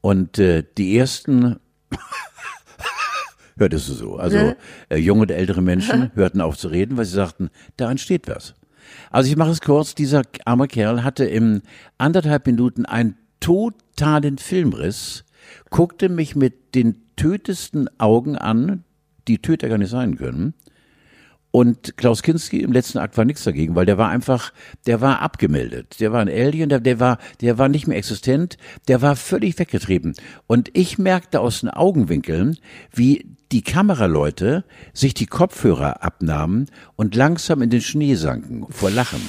Und 0.00 0.38
äh, 0.38 0.64
die 0.76 0.96
ersten 0.96 1.58
hörtest 3.56 3.88
du 3.88 3.94
so. 3.94 4.16
Also 4.16 4.54
äh, 4.90 4.96
junge 4.96 5.22
und 5.22 5.30
ältere 5.30 5.62
Menschen 5.62 6.12
hörten 6.14 6.40
auf 6.40 6.56
zu 6.56 6.68
reden, 6.68 6.96
weil 6.96 7.04
sie 7.04 7.14
sagten, 7.14 7.50
da 7.76 7.90
entsteht 7.90 8.28
was. 8.28 8.54
Also 9.10 9.30
ich 9.30 9.36
mache 9.36 9.50
es 9.50 9.60
kurz, 9.60 9.94
dieser 9.94 10.22
arme 10.44 10.68
Kerl 10.68 11.04
hatte 11.04 11.24
im 11.24 11.62
anderthalb 11.98 12.46
Minuten 12.46 12.86
einen 12.86 13.16
totalen 13.40 14.38
Filmriss, 14.38 15.24
guckte 15.70 16.08
mich 16.08 16.36
mit 16.36 16.74
den 16.74 16.96
tötesten 17.16 17.88
Augen 17.98 18.36
an, 18.36 18.84
die 19.26 19.38
Töter 19.38 19.68
gar 19.68 19.78
nicht 19.78 19.90
sein 19.90 20.16
können. 20.16 20.54
Und 21.50 21.96
Klaus 21.96 22.22
Kinski 22.22 22.60
im 22.60 22.72
letzten 22.72 22.98
Akt 22.98 23.16
war 23.16 23.24
nichts 23.24 23.44
dagegen, 23.44 23.74
weil 23.74 23.86
der 23.86 23.96
war 23.96 24.10
einfach, 24.10 24.52
der 24.86 25.00
war 25.00 25.22
abgemeldet. 25.22 25.98
Der 25.98 26.12
war 26.12 26.20
ein 26.20 26.28
Alien, 26.28 26.68
der, 26.68 26.80
der 26.80 27.00
war, 27.00 27.18
der 27.40 27.56
war 27.56 27.68
nicht 27.68 27.86
mehr 27.86 27.96
existent, 27.96 28.58
der 28.86 29.00
war 29.00 29.16
völlig 29.16 29.58
weggetrieben. 29.58 30.14
Und 30.46 30.70
ich 30.74 30.98
merkte 30.98 31.40
aus 31.40 31.60
den 31.60 31.70
Augenwinkeln, 31.70 32.58
wie 32.92 33.26
die 33.50 33.62
Kameraleute 33.62 34.64
sich 34.92 35.14
die 35.14 35.26
Kopfhörer 35.26 36.02
abnahmen 36.02 36.66
und 36.96 37.14
langsam 37.14 37.62
in 37.62 37.70
den 37.70 37.80
Schnee 37.80 38.14
sanken 38.14 38.66
vor 38.70 38.90
Lachen. 38.90 39.22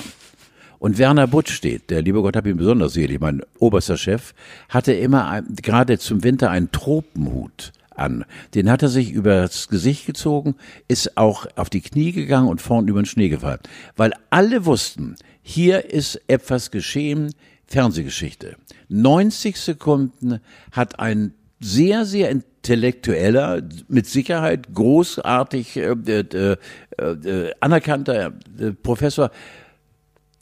Und 0.78 0.98
Werner 0.98 1.28
Butsch 1.28 1.52
steht, 1.52 1.90
der 1.90 2.02
liebe 2.02 2.22
Gott 2.22 2.36
hab 2.36 2.46
ihn 2.46 2.58
besonders 2.58 2.94
selig, 2.94 3.20
mein 3.20 3.42
oberster 3.60 3.98
Chef, 3.98 4.34
hatte 4.68 4.94
immer 4.94 5.28
ein, 5.30 5.56
gerade 5.62 6.00
zum 6.00 6.24
Winter 6.24 6.50
einen 6.52 6.72
Tropenhut 6.72 7.72
an. 8.00 8.26
Den 8.54 8.70
hat 8.70 8.82
er 8.82 8.90
sich 8.90 9.12
übers 9.12 9.68
Gesicht 9.68 10.06
gezogen, 10.06 10.56
ist 10.88 11.18
auch 11.18 11.46
auf 11.56 11.70
die 11.70 11.82
Knie 11.82 12.12
gegangen 12.12 12.48
und 12.48 12.62
vorn 12.62 12.88
über 12.88 13.02
den 13.02 13.06
Schnee 13.06 13.30
gefallen. 13.30 13.60
Weil 13.96 14.14
alle 14.30 14.66
wussten, 14.66 15.16
hier 15.42 15.92
ist 15.92 16.22
etwas 16.28 16.72
geschehen, 16.72 17.34
Fernsehgeschichte. 17.68 18.56
90 18.90 19.58
Sekunden 19.58 20.40
hat 20.72 21.00
ein 21.00 21.34
sehr, 21.60 22.06
sehr 22.06 22.30
intellektueller, 22.30 23.62
mit 23.88 24.08
Sicherheit 24.08 24.74
großartig 24.74 25.78
äh, 25.78 25.92
äh, 25.92 26.58
äh, 26.98 27.52
anerkannter 27.60 28.34
Professor 28.82 29.32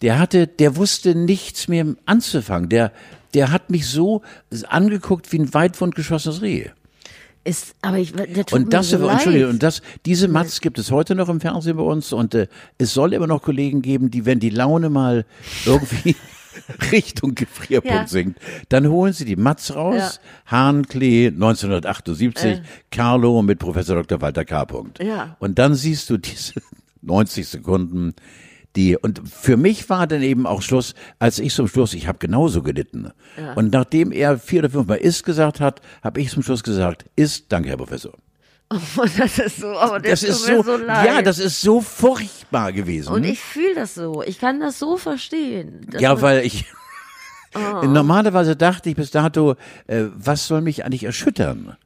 der 0.02 0.20
hatte, 0.20 0.48
der 0.48 0.76
wusste 0.76 1.16
nichts 1.16 1.68
mehr 1.68 1.86
anzufangen. 2.06 2.70
Der, 2.70 2.92
der 3.34 3.52
hat 3.52 3.70
mich 3.70 3.88
so 3.88 4.22
angeguckt 4.68 5.32
wie 5.32 5.40
ein 5.40 5.54
weit 5.54 5.80
wundgeschossenes 5.80 6.42
Reh. 6.42 6.70
Ist, 7.48 7.76
aber 7.82 7.98
ich, 7.98 8.14
Und 8.52 8.74
das, 8.74 8.90
so 8.90 9.08
Entschuldigung, 9.08 9.52
und 9.52 9.64
das, 9.64 9.82
diese 10.06 10.28
Matz 10.28 10.60
gibt 10.60 10.80
es 10.80 10.92
heute 10.92 11.16
noch 11.16 11.30
im 11.30 11.40
Fernsehen 11.40 11.78
bei 11.78 11.84
uns 11.84 12.12
und 12.12 12.36
äh, 12.36 12.48
es 12.78 12.94
soll 12.94 13.14
immer 13.14 13.28
noch 13.28 13.42
Kollegen 13.42 13.82
geben, 13.82 14.12
die, 14.12 14.26
wenn 14.26 14.40
die 14.42 14.50
Laune 14.50 14.90
mal 14.90 15.26
irgendwie 15.66 16.16
Richtung 16.92 17.36
Gefrierpunkt 17.36 17.96
Ja. 17.96 18.08
sinkt, 18.08 18.40
dann 18.70 18.88
holen 18.90 19.14
sie 19.14 19.24
die 19.24 19.38
Matz 19.38 19.72
raus. 19.72 20.20
Hahnklee 20.48 21.28
1978, 21.28 22.60
Carlo 22.92 23.42
mit 23.42 23.60
Professor 23.60 23.96
Dr. 23.96 24.20
Walter 24.22 24.44
K. 24.44 24.68
Ja. 25.00 25.38
Und 25.40 25.58
dann 25.60 25.76
siehst 25.76 26.10
du 26.10 26.18
diese 26.18 26.54
90 27.02 27.48
Sekunden, 27.48 28.14
die, 28.78 28.96
und 28.96 29.22
für 29.28 29.58
mich 29.58 29.90
war 29.90 30.08
dann 30.08 30.22
eben 30.22 30.46
auch 30.48 30.62
Schluss, 30.62 30.94
als 31.20 31.40
ich 31.40 31.54
zum 31.54 31.68
Schluss, 31.68 31.94
ich 31.94 32.08
habe 32.08 32.20
genauso 32.20 32.62
gelitten. 32.62 33.12
Und 33.56 33.74
nachdem 33.74 34.12
er 34.14 34.38
vier 34.40 34.60
oder 34.62 34.70
fünfmal 34.70 35.00
ist 35.00 35.26
gesagt 35.26 35.60
hat, 35.60 35.82
habe 36.04 36.22
ich 36.22 36.30
zum 36.30 36.44
Schluss 36.44 36.64
gesagt, 36.64 37.06
ist, 37.18 37.52
danke 37.52 37.70
Herr 37.70 37.78
Professor. 37.78 38.14
Oh, 38.70 39.06
das 39.18 39.40
ist 39.40 39.58
so, 39.62 39.68
aber 39.78 39.98
der 40.02 40.12
Das 40.12 40.20
tut 40.20 40.30
ist 40.30 40.46
so, 40.46 40.62
so 40.62 40.76
leid. 40.76 41.08
ja, 41.08 41.22
das 41.22 41.40
ist 41.40 41.62
so 41.62 41.80
furchtbar 41.80 42.74
gewesen. 42.74 43.14
Und 43.14 43.24
ich 43.24 43.40
fühle 43.40 43.76
das 43.76 43.96
so. 43.96 44.22
Ich 44.24 44.40
kann 44.40 44.60
das 44.60 44.78
so 44.78 44.98
verstehen. 44.98 45.88
ja, 45.98 46.22
weil 46.22 46.46
ich, 46.46 46.66
normalerweise 47.56 48.58
dachte 48.58 48.90
ich 48.90 48.98
bis 48.98 49.12
dato, 49.12 49.56
äh, 49.88 50.08
was 50.14 50.48
soll 50.48 50.60
mich 50.62 50.84
eigentlich 50.84 51.06
erschüttern? 51.06 51.78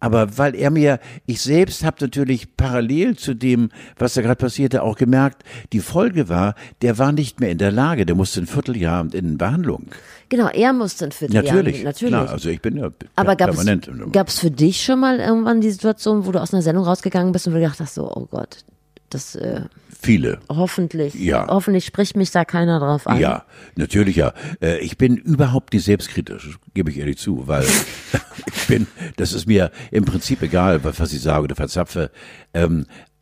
Aber 0.00 0.38
weil 0.38 0.54
er 0.54 0.70
mir, 0.70 0.98
ich 1.26 1.42
selbst 1.42 1.84
habe 1.84 1.98
natürlich 2.00 2.56
parallel 2.56 3.16
zu 3.16 3.34
dem, 3.34 3.68
was 3.98 4.14
da 4.14 4.22
gerade 4.22 4.36
passierte, 4.36 4.82
auch 4.82 4.96
gemerkt, 4.96 5.44
die 5.72 5.80
Folge 5.80 6.28
war, 6.30 6.54
der 6.80 6.98
war 6.98 7.12
nicht 7.12 7.38
mehr 7.38 7.50
in 7.50 7.58
der 7.58 7.70
Lage, 7.70 8.06
der 8.06 8.16
musste 8.16 8.40
ein 8.40 8.46
Vierteljahr 8.46 9.06
in 9.12 9.36
Behandlung. 9.36 9.86
Genau, 10.30 10.48
er 10.48 10.72
musste 10.72 11.04
ein 11.04 11.12
Vierteljahr. 11.12 11.44
Natürlich, 11.44 11.84
natürlich. 11.84 12.14
klar, 12.14 12.30
also 12.30 12.48
ich 12.48 12.62
bin 12.62 12.78
ja 12.78 12.90
Aber 13.16 13.36
gab 13.36 13.50
permanent. 13.50 13.88
es, 13.88 14.12
gab 14.12 14.28
es 14.28 14.38
für 14.38 14.50
dich 14.50 14.82
schon 14.82 15.00
mal 15.00 15.20
irgendwann 15.20 15.60
die 15.60 15.70
Situation, 15.70 16.24
wo 16.24 16.32
du 16.32 16.40
aus 16.40 16.54
einer 16.54 16.62
Sendung 16.62 16.84
rausgegangen 16.84 17.32
bist 17.32 17.46
und 17.46 17.52
du 17.52 17.60
gedacht 17.60 17.78
hast, 17.80 17.94
so, 17.94 18.10
oh 18.10 18.26
Gott, 18.30 18.64
das 19.10 19.34
äh, 19.34 19.62
Viele. 20.02 20.40
hoffentlich, 20.48 21.14
Ja. 21.14 21.46
hoffentlich 21.48 21.84
spricht 21.84 22.16
mich 22.16 22.30
da 22.30 22.44
keiner 22.44 22.80
drauf 22.80 23.06
an. 23.06 23.18
Ja, 23.20 23.44
natürlich 23.76 24.16
ja. 24.16 24.32
Äh, 24.60 24.78
Ich 24.78 24.96
bin 24.96 25.16
überhaupt 25.16 25.72
nicht 25.74 25.84
selbstkritisch, 25.84 26.58
gebe 26.74 26.90
ich 26.90 26.98
ehrlich 26.98 27.18
zu, 27.18 27.46
weil 27.46 27.64
ich 28.54 28.66
bin, 28.66 28.86
das 29.16 29.32
ist 29.32 29.46
mir 29.46 29.70
im 29.90 30.04
Prinzip 30.04 30.42
egal, 30.42 30.82
was 30.84 30.98
was 31.00 31.12
ich 31.12 31.20
sage 31.20 31.44
oder 31.44 31.54
verzapfe. 31.56 32.10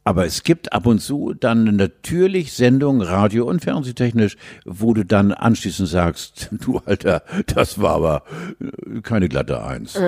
Aber 0.09 0.25
es 0.25 0.43
gibt 0.43 0.73
ab 0.73 0.87
und 0.87 1.01
zu 1.01 1.35
dann 1.39 1.65
natürlich 1.77 2.55
Sendungen, 2.55 3.03
Radio- 3.03 3.45
und 3.45 3.63
Fernsehtechnisch, 3.63 4.39
wo 4.65 4.95
du 4.95 5.05
dann 5.05 5.33
anschließend 5.33 5.87
sagst, 5.87 6.49
du 6.65 6.81
Alter, 6.87 7.23
das 7.55 7.79
war 7.79 7.91
aber 7.91 8.23
äh, 8.59 9.03
keine 9.03 9.29
glatte 9.29 9.63
Eins. 9.63 10.01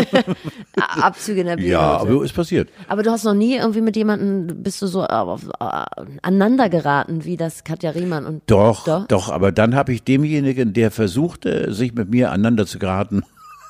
Abzüge 0.76 1.40
in 1.40 1.46
der 1.46 1.56
Bühne. 1.56 1.68
ja, 1.68 1.80
aber 1.96 2.22
ist 2.22 2.34
passiert. 2.34 2.68
Aber 2.88 3.02
du 3.02 3.10
hast 3.10 3.24
noch 3.24 3.32
nie 3.32 3.56
irgendwie 3.56 3.80
mit 3.80 3.96
jemandem, 3.96 4.62
bist 4.62 4.82
du 4.82 4.86
so 4.86 5.02
auf, 5.02 5.48
äh, 5.60 5.84
aneinander 6.20 6.68
geraten, 6.68 7.24
wie 7.24 7.38
das 7.38 7.64
Katja 7.64 7.92
Riemann 7.92 8.26
und 8.26 8.42
Doch, 8.48 8.84
Doch? 8.84 9.06
doch, 9.06 9.30
aber 9.30 9.50
dann 9.50 9.74
habe 9.74 9.94
ich 9.94 10.04
demjenigen, 10.04 10.74
der 10.74 10.90
versuchte, 10.90 11.72
sich 11.72 11.94
mit 11.94 12.10
mir 12.10 12.32
aneinander 12.32 12.66
zu 12.66 12.78
geraten, 12.78 13.22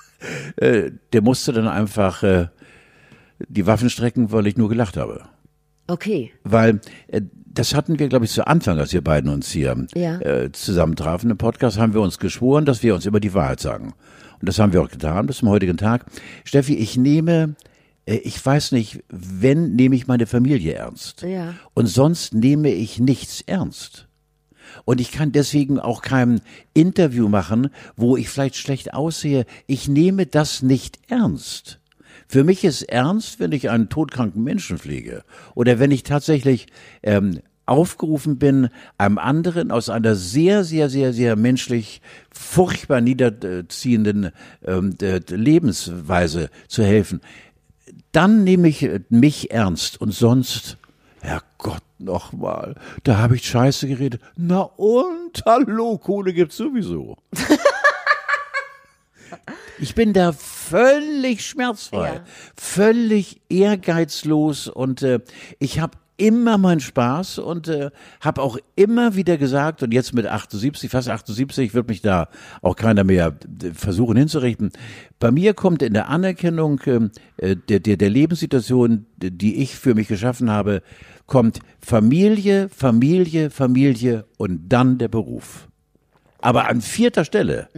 äh, 0.56 0.90
der 1.12 1.22
musste 1.22 1.52
dann 1.52 1.68
einfach 1.68 2.24
äh, 2.24 2.48
die 3.46 3.64
Waffen 3.68 3.90
strecken, 3.90 4.32
weil 4.32 4.48
ich 4.48 4.56
nur 4.56 4.68
gelacht 4.68 4.96
habe. 4.96 5.22
Okay. 5.86 6.32
Weil 6.44 6.80
äh, 7.08 7.22
das 7.46 7.74
hatten 7.74 7.98
wir, 7.98 8.08
glaube 8.08 8.24
ich, 8.24 8.30
zu 8.30 8.46
Anfang, 8.46 8.78
als 8.78 8.92
wir 8.92 9.02
beiden 9.02 9.30
uns 9.30 9.50
hier 9.50 9.86
Ja. 9.94 10.18
äh, 10.20 10.50
zusammentrafen 10.52 11.30
im 11.30 11.36
Podcast, 11.38 11.78
haben 11.78 11.92
wir 11.94 12.00
uns 12.00 12.18
geschworen, 12.18 12.64
dass 12.64 12.82
wir 12.82 12.94
uns 12.94 13.04
immer 13.04 13.20
die 13.20 13.34
Wahrheit 13.34 13.60
sagen. 13.60 13.92
Und 14.40 14.48
das 14.48 14.58
haben 14.58 14.72
wir 14.72 14.82
auch 14.82 14.88
getan 14.88 15.26
bis 15.26 15.38
zum 15.38 15.48
heutigen 15.50 15.76
Tag. 15.76 16.06
Steffi, 16.44 16.74
ich 16.76 16.96
nehme 16.96 17.54
äh, 18.06 18.16
ich 18.16 18.44
weiß 18.44 18.72
nicht, 18.72 19.02
wenn 19.08 19.74
nehme 19.74 19.94
ich 19.96 20.06
meine 20.06 20.26
Familie 20.26 20.74
ernst. 20.74 21.22
Ja. 21.22 21.54
Und 21.74 21.86
sonst 21.86 22.34
nehme 22.34 22.70
ich 22.70 22.98
nichts 22.98 23.42
ernst. 23.42 24.08
Und 24.84 25.00
ich 25.00 25.12
kann 25.12 25.32
deswegen 25.32 25.78
auch 25.78 26.00
kein 26.02 26.40
Interview 26.72 27.28
machen, 27.28 27.68
wo 27.96 28.16
ich 28.16 28.28
vielleicht 28.30 28.56
schlecht 28.56 28.94
aussehe. 28.94 29.44
Ich 29.66 29.86
nehme 29.88 30.26
das 30.26 30.62
nicht 30.62 30.98
ernst. 31.08 31.78
Für 32.28 32.44
mich 32.44 32.64
ist 32.64 32.82
ernst, 32.82 33.40
wenn 33.40 33.52
ich 33.52 33.70
einen 33.70 33.88
todkranken 33.88 34.42
Menschen 34.42 34.78
pflege 34.78 35.24
oder 35.54 35.78
wenn 35.78 35.90
ich 35.90 36.02
tatsächlich 36.02 36.66
ähm, 37.02 37.40
aufgerufen 37.66 38.38
bin, 38.38 38.68
einem 38.98 39.18
anderen 39.18 39.70
aus 39.70 39.88
einer 39.88 40.14
sehr, 40.14 40.64
sehr, 40.64 40.90
sehr, 40.90 41.12
sehr 41.12 41.36
menschlich 41.36 42.02
furchtbar 42.30 43.00
niederziehenden 43.00 44.30
ähm, 44.64 44.96
Lebensweise 45.28 46.50
zu 46.68 46.82
helfen. 46.82 47.20
Dann 48.10 48.44
nehme 48.44 48.68
ich 48.68 48.88
mich 49.08 49.50
ernst 49.50 50.00
und 50.00 50.12
sonst, 50.12 50.76
Herrgott, 51.20 51.82
nochmal, 51.98 52.74
da 53.04 53.18
habe 53.18 53.36
ich 53.36 53.46
Scheiße 53.46 53.86
geredet. 53.86 54.20
Na 54.36 54.62
und, 54.62 55.42
hallo, 55.46 55.98
Kohle 55.98 56.32
gibt's 56.32 56.56
sowieso. 56.56 57.16
Ich 59.78 59.94
bin 59.94 60.12
da 60.12 60.32
völlig 60.32 61.44
schmerzfrei, 61.46 62.14
Ja. 62.14 62.24
völlig 62.56 63.40
ehrgeizlos 63.48 64.68
und 64.68 65.02
äh, 65.02 65.20
ich 65.58 65.80
habe 65.80 65.98
immer 66.18 66.56
meinen 66.58 66.78
Spaß 66.80 67.38
und 67.38 67.66
äh, 67.68 67.90
habe 68.20 68.42
auch 68.42 68.56
immer 68.76 69.16
wieder 69.16 69.38
gesagt 69.38 69.82
und 69.82 69.92
jetzt 69.92 70.14
mit 70.14 70.26
78, 70.26 70.88
fast 70.90 71.08
78 71.08 71.74
wird 71.74 71.88
mich 71.88 72.00
da 72.00 72.28
auch 72.60 72.76
keiner 72.76 73.02
mehr 73.02 73.34
äh, 73.62 73.70
versuchen 73.72 74.16
hinzurichten. 74.16 74.70
Bei 75.18 75.30
mir 75.32 75.54
kommt 75.54 75.82
in 75.82 75.94
der 75.94 76.08
Anerkennung 76.08 76.80
äh, 76.80 77.56
der, 77.68 77.80
der, 77.80 77.96
der 77.96 78.10
Lebenssituation, 78.10 79.06
die 79.16 79.56
ich 79.62 79.74
für 79.74 79.94
mich 79.94 80.06
geschaffen 80.06 80.50
habe, 80.50 80.82
kommt 81.26 81.58
Familie, 81.80 82.68
Familie, 82.68 83.50
Familie 83.50 84.26
und 84.36 84.68
dann 84.68 84.98
der 84.98 85.08
Beruf. 85.08 85.66
Aber 86.40 86.68
an 86.68 86.80
vierter 86.82 87.24
Stelle 87.24 87.68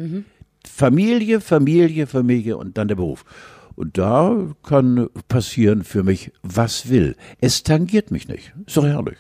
Familie, 0.77 1.41
Familie, 1.41 2.09
Familie 2.09 2.57
und 2.57 2.77
dann 2.77 2.89
der 2.89 2.97
Beruf. 2.97 3.25
Und 3.77 3.97
da 3.97 4.37
kann 4.65 5.09
passieren 5.29 5.85
für 5.85 6.03
mich, 6.03 6.33
was 6.43 6.89
will. 6.89 7.15
Es 7.41 7.63
tangiert 7.63 8.11
mich 8.11 8.27
nicht. 8.27 8.53
Ist 8.67 8.77
doch 8.77 8.85
herrlich. 8.85 9.19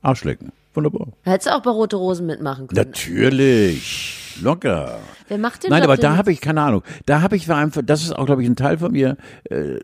Arschlecken. 0.00 0.52
Wunderbar. 0.74 1.08
Hättest 1.22 1.48
du 1.48 1.56
auch 1.56 1.62
bei 1.62 1.72
Rote 1.72 1.96
Rosen 1.96 2.26
mitmachen 2.26 2.68
können. 2.68 2.86
Natürlich. 2.86 4.36
Locker. 4.40 5.00
Wer 5.26 5.38
macht 5.38 5.64
den 5.64 5.70
Nein, 5.70 5.82
Job 5.82 5.90
aber 5.90 6.00
da 6.00 6.16
habe 6.16 6.30
ich 6.30 6.40
keine 6.40 6.62
Ahnung. 6.62 6.84
Da 7.04 7.20
habe 7.20 7.34
ich 7.34 7.48
war 7.48 7.56
einfach, 7.56 7.82
das 7.84 8.04
ist 8.04 8.12
auch, 8.12 8.26
glaube 8.26 8.44
ich, 8.44 8.48
ein 8.48 8.56
Teil 8.56 8.78
von 8.78 8.92
mir. 8.92 9.16
Äh, 9.50 9.80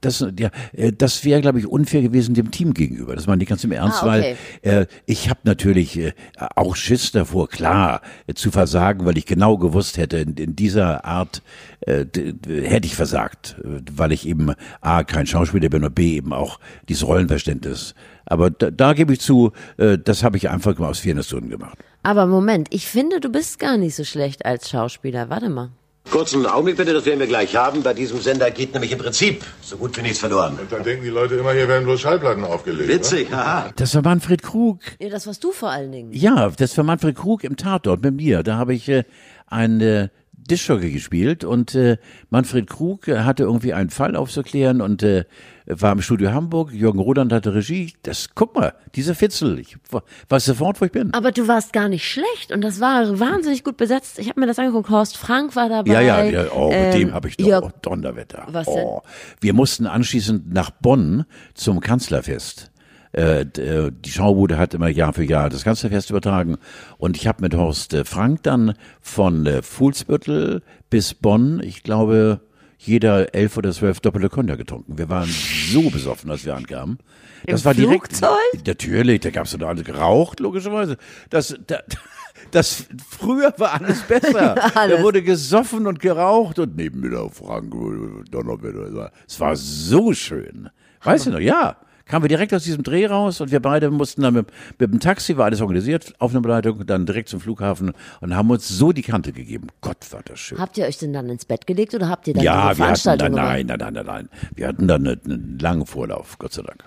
das, 0.00 0.24
ja, 0.38 0.50
äh, 0.72 0.92
das 0.92 1.24
wäre, 1.24 1.40
glaube 1.40 1.58
ich, 1.58 1.66
unfair 1.66 2.02
gewesen 2.02 2.34
dem 2.34 2.50
Team 2.50 2.74
gegenüber. 2.74 3.14
Das 3.14 3.26
meine 3.26 3.42
ich 3.42 3.48
ganz 3.48 3.62
im 3.64 3.72
Ernst, 3.72 4.02
Ah, 4.02 4.06
okay. 4.16 4.36
weil 4.64 4.80
äh, 4.82 4.86
ich 5.06 5.30
habe 5.30 5.40
natürlich 5.44 5.98
äh, 5.98 6.12
auch 6.56 6.74
Schiss 6.76 7.12
davor, 7.12 7.48
klar, 7.48 8.02
äh, 8.26 8.34
zu 8.34 8.50
versagen, 8.50 9.06
weil 9.06 9.16
ich 9.18 9.26
genau 9.26 9.58
gewusst 9.58 9.98
hätte, 9.98 10.18
in, 10.18 10.34
in 10.34 10.56
dieser 10.56 11.04
Art 11.04 11.42
äh, 11.80 12.04
hätte 12.46 12.86
ich 12.86 12.96
versagt, 12.96 13.56
äh, 13.64 13.80
weil 13.92 14.12
ich 14.12 14.26
eben 14.26 14.52
A, 14.80 15.04
kein 15.04 15.26
Schauspieler 15.26 15.68
bin 15.68 15.84
und 15.84 15.94
B, 15.94 16.16
eben 16.16 16.32
auch 16.32 16.58
dieses 16.88 17.06
Rollenverständnis. 17.06 17.94
Aber 18.24 18.50
da, 18.50 18.70
da 18.70 18.92
gebe 18.94 19.12
ich 19.12 19.20
zu, 19.20 19.52
äh, 19.76 19.96
das 19.98 20.24
habe 20.24 20.36
ich 20.36 20.48
einfach 20.50 20.78
aus 20.80 21.00
Fairness-Gründen 21.00 21.50
gemacht. 21.50 21.78
Aber 22.02 22.26
Moment, 22.26 22.68
ich 22.70 22.86
finde, 22.88 23.20
du 23.20 23.30
bist 23.30 23.60
gar 23.60 23.76
nicht 23.76 23.94
so 23.94 24.02
schlecht 24.04 24.44
als 24.44 24.68
Schauspieler. 24.70 25.30
Warte 25.30 25.48
mal. 25.48 25.70
Kurzen 26.12 26.44
Augenblick 26.44 26.76
bitte, 26.76 26.92
das 26.92 27.06
werden 27.06 27.20
wir 27.20 27.26
gleich 27.26 27.56
haben. 27.56 27.82
Bei 27.82 27.94
diesem 27.94 28.20
Sender 28.20 28.50
geht 28.50 28.74
nämlich 28.74 28.92
im 28.92 28.98
Prinzip 28.98 29.46
so 29.62 29.78
gut 29.78 29.96
wie 29.96 30.02
nichts 30.02 30.18
verloren. 30.18 30.58
Da 30.68 30.78
denken 30.80 31.04
die 31.04 31.08
Leute 31.08 31.36
immer, 31.36 31.52
hier 31.52 31.66
werden 31.68 31.84
bloß 31.84 32.02
Schallplatten 32.02 32.44
aufgelegt. 32.44 32.86
ne? 32.86 32.94
Witzig, 32.96 33.32
haha. 33.32 33.70
Das 33.76 33.94
war 33.94 34.02
Manfred 34.02 34.42
Krug. 34.42 34.80
Ja, 34.98 35.08
das 35.08 35.26
warst 35.26 35.42
du 35.42 35.52
vor 35.52 35.70
allen 35.70 35.90
Dingen. 35.90 36.12
Ja, 36.12 36.50
das 36.50 36.76
war 36.76 36.84
Manfred 36.84 37.16
Krug 37.16 37.44
im 37.44 37.56
Tatort 37.56 38.02
mit 38.02 38.14
mir. 38.14 38.42
Da 38.42 38.56
habe 38.58 38.74
ich 38.74 38.90
äh, 38.90 39.04
einen 39.46 40.10
Dischjockey 40.50 40.90
gespielt 40.90 41.44
und 41.44 41.74
äh, 41.74 41.98
Manfred 42.30 42.68
Krug 42.68 43.08
äh, 43.08 43.20
hatte 43.20 43.44
irgendwie 43.44 43.72
einen 43.72 43.90
Fall 43.90 44.16
aufzuklären 44.16 44.80
und 44.80 45.02
äh, 45.02 45.24
war 45.66 45.92
im 45.92 46.02
Studio 46.02 46.32
Hamburg. 46.32 46.72
Jürgen 46.72 46.98
Roland 46.98 47.32
hatte 47.32 47.54
Regie. 47.54 47.92
Das, 48.02 48.30
guck 48.34 48.56
mal, 48.56 48.74
dieser 48.96 49.14
Fitzel. 49.14 49.60
Ich 49.60 49.76
weiß 50.28 50.44
sofort, 50.44 50.80
wo 50.80 50.84
ich 50.86 50.92
bin. 50.92 51.14
Aber 51.14 51.30
du 51.30 51.46
warst 51.46 51.72
gar 51.72 51.88
nicht 51.88 52.08
schlecht 52.08 52.50
und 52.50 52.62
das 52.62 52.80
war 52.80 53.20
wahnsinnig 53.20 53.62
gut 53.62 53.76
besetzt. 53.76 54.18
Ich 54.18 54.28
habe 54.28 54.40
mir 54.40 54.46
das 54.46 54.58
angeguckt. 54.58 54.90
Horst 54.90 55.16
Frank 55.16 55.54
war 55.54 55.68
dabei. 55.68 55.92
Ja, 55.92 56.00
ja, 56.00 56.24
ja, 56.24 56.52
oh, 56.52 56.68
mit 56.70 56.76
ähm, 56.76 56.92
dem 56.98 57.12
habe 57.14 57.28
ich 57.28 57.36
doch 57.36 57.46
Jörg- 57.46 57.62
oh, 57.62 57.70
Donnerwetter. 57.80 58.46
Was 58.48 58.66
denn? 58.66 58.82
oh. 58.84 59.02
Wir 59.40 59.52
mussten 59.54 59.86
anschließend 59.86 60.52
nach 60.52 60.70
Bonn 60.70 61.24
zum 61.54 61.78
Kanzlerfest. 61.78 62.71
Äh, 63.12 63.42
äh, 63.42 63.92
die 63.92 64.10
Schaubude 64.10 64.56
hat 64.56 64.74
immer 64.74 64.88
Jahr 64.88 65.12
für 65.12 65.24
Jahr 65.24 65.50
das 65.50 65.64
Kanzlerfest 65.64 66.10
übertragen 66.10 66.56
und 66.96 67.16
ich 67.16 67.26
habe 67.26 67.42
mit 67.42 67.54
Horst 67.54 67.92
äh, 67.92 68.04
Frank 68.04 68.42
dann 68.42 68.74
von 69.00 69.44
äh, 69.46 69.62
Fuhlsbüttel 69.62 70.62
bis 70.88 71.12
Bonn, 71.12 71.60
ich 71.62 71.82
glaube, 71.82 72.40
jeder 72.78 73.34
elf 73.34 73.56
oder 73.56 73.70
zwölf 73.72 74.00
doppelte 74.00 74.28
Konter 74.28 74.56
getrunken. 74.56 74.98
Wir 74.98 75.08
waren 75.08 75.28
so 75.28 75.88
besoffen, 75.90 76.30
als 76.30 76.44
wir 76.44 76.56
ankamen. 76.56 76.98
Das 77.46 77.60
Im 77.60 77.64
war 77.66 77.74
direkt. 77.74 78.16
Flugzeug? 78.16 78.66
Natürlich, 78.66 79.20
da 79.20 79.30
gab's 79.30 79.56
doch 79.56 79.68
alles 79.68 79.84
geraucht, 79.84 80.40
logischerweise. 80.40 80.96
Das, 81.30 81.54
da, 81.66 81.80
das, 82.50 82.86
früher 83.08 83.54
war 83.58 83.80
alles 83.80 84.02
besser. 84.02 84.74
Alles. 84.76 84.96
Da 84.96 85.02
wurde 85.02 85.22
gesoffen 85.22 85.86
und 85.86 86.00
geraucht 86.00 86.58
und 86.58 86.76
neben 86.76 87.00
mir 87.00 87.10
der 87.10 87.28
Frank 87.30 87.72
Donnerwetter. 88.30 89.12
Es 89.28 89.38
war 89.38 89.54
so 89.54 90.12
schön. 90.12 90.68
Weißt 91.02 91.26
du 91.26 91.30
noch? 91.30 91.40
Ja. 91.40 91.76
Kamen 92.06 92.24
wir 92.24 92.28
direkt 92.28 92.52
aus 92.54 92.64
diesem 92.64 92.82
Dreh 92.82 93.06
raus 93.06 93.40
und 93.40 93.50
wir 93.50 93.60
beide 93.60 93.90
mussten 93.90 94.22
dann 94.22 94.34
mit, 94.34 94.46
mit 94.78 94.92
dem 94.92 95.00
Taxi, 95.00 95.36
war 95.36 95.46
alles 95.46 95.60
organisiert, 95.60 96.14
Aufnahmeleitung, 96.18 96.86
dann 96.86 97.06
direkt 97.06 97.28
zum 97.28 97.40
Flughafen 97.40 97.92
und 98.20 98.34
haben 98.34 98.50
uns 98.50 98.68
so 98.68 98.92
die 98.92 99.02
Kante 99.02 99.32
gegeben. 99.32 99.68
Gott, 99.80 99.98
war 100.10 100.22
das 100.24 100.38
schön. 100.38 100.58
Habt 100.58 100.78
ihr 100.78 100.86
euch 100.86 100.98
denn 100.98 101.12
dann 101.12 101.28
ins 101.28 101.44
Bett 101.44 101.66
gelegt 101.66 101.94
oder 101.94 102.08
habt 102.08 102.26
ihr 102.28 102.34
dann 102.34 102.42
ja, 102.42 102.52
wir 102.52 102.64
hatten 102.64 102.76
Veranstaltung 102.76 103.32
dann, 103.32 103.32
gemacht? 103.32 103.48
nein, 103.48 103.66
nein, 103.66 103.78
nein, 103.78 103.94
nein, 103.94 104.06
nein. 104.06 104.28
Wir 104.54 104.68
hatten 104.68 104.88
dann 104.88 105.06
einen, 105.06 105.20
einen 105.24 105.58
langen 105.58 105.86
Vorlauf, 105.86 106.38
Gott 106.38 106.52
sei 106.52 106.62
Dank. 106.62 106.84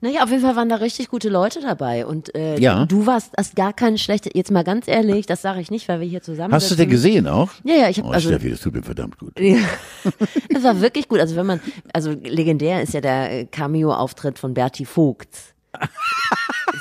Naja, 0.00 0.22
auf 0.22 0.30
jeden 0.30 0.42
Fall 0.42 0.54
waren 0.54 0.68
da 0.68 0.76
richtig 0.76 1.08
gute 1.08 1.28
Leute 1.28 1.60
dabei 1.60 2.06
und 2.06 2.32
äh, 2.34 2.58
Ja. 2.60 2.86
du 2.86 3.06
warst 3.06 3.32
hast 3.36 3.56
gar 3.56 3.72
keine 3.72 3.98
schlechte, 3.98 4.30
jetzt 4.32 4.50
mal 4.52 4.62
ganz 4.62 4.86
ehrlich, 4.86 5.26
das 5.26 5.42
sage 5.42 5.60
ich 5.60 5.72
nicht, 5.72 5.88
weil 5.88 5.98
wir 6.00 6.06
hier 6.06 6.22
zusammen 6.22 6.54
Hast 6.54 6.70
du 6.70 6.76
den 6.76 6.88
gesehen 6.88 7.26
auch? 7.26 7.50
Ja, 7.64 7.74
ja, 7.74 7.88
ich 7.88 7.98
habe 7.98 8.08
Oh, 8.08 8.12
also 8.12 8.28
Steffi, 8.28 8.50
das 8.50 8.60
tut 8.60 8.74
mir 8.74 8.82
verdammt 8.82 9.18
gut. 9.18 9.32
es 9.40 10.62
war 10.62 10.80
wirklich 10.80 11.08
gut. 11.08 11.18
Also 11.18 11.34
wenn 11.34 11.46
man, 11.46 11.60
also 11.92 12.10
legendär 12.12 12.80
ist 12.82 12.94
ja 12.94 13.00
der 13.00 13.32
äh, 13.40 13.44
Cameo-Auftritt 13.46 14.38
von 14.38 14.54
Berti 14.54 14.84
Vogt. 14.84 15.28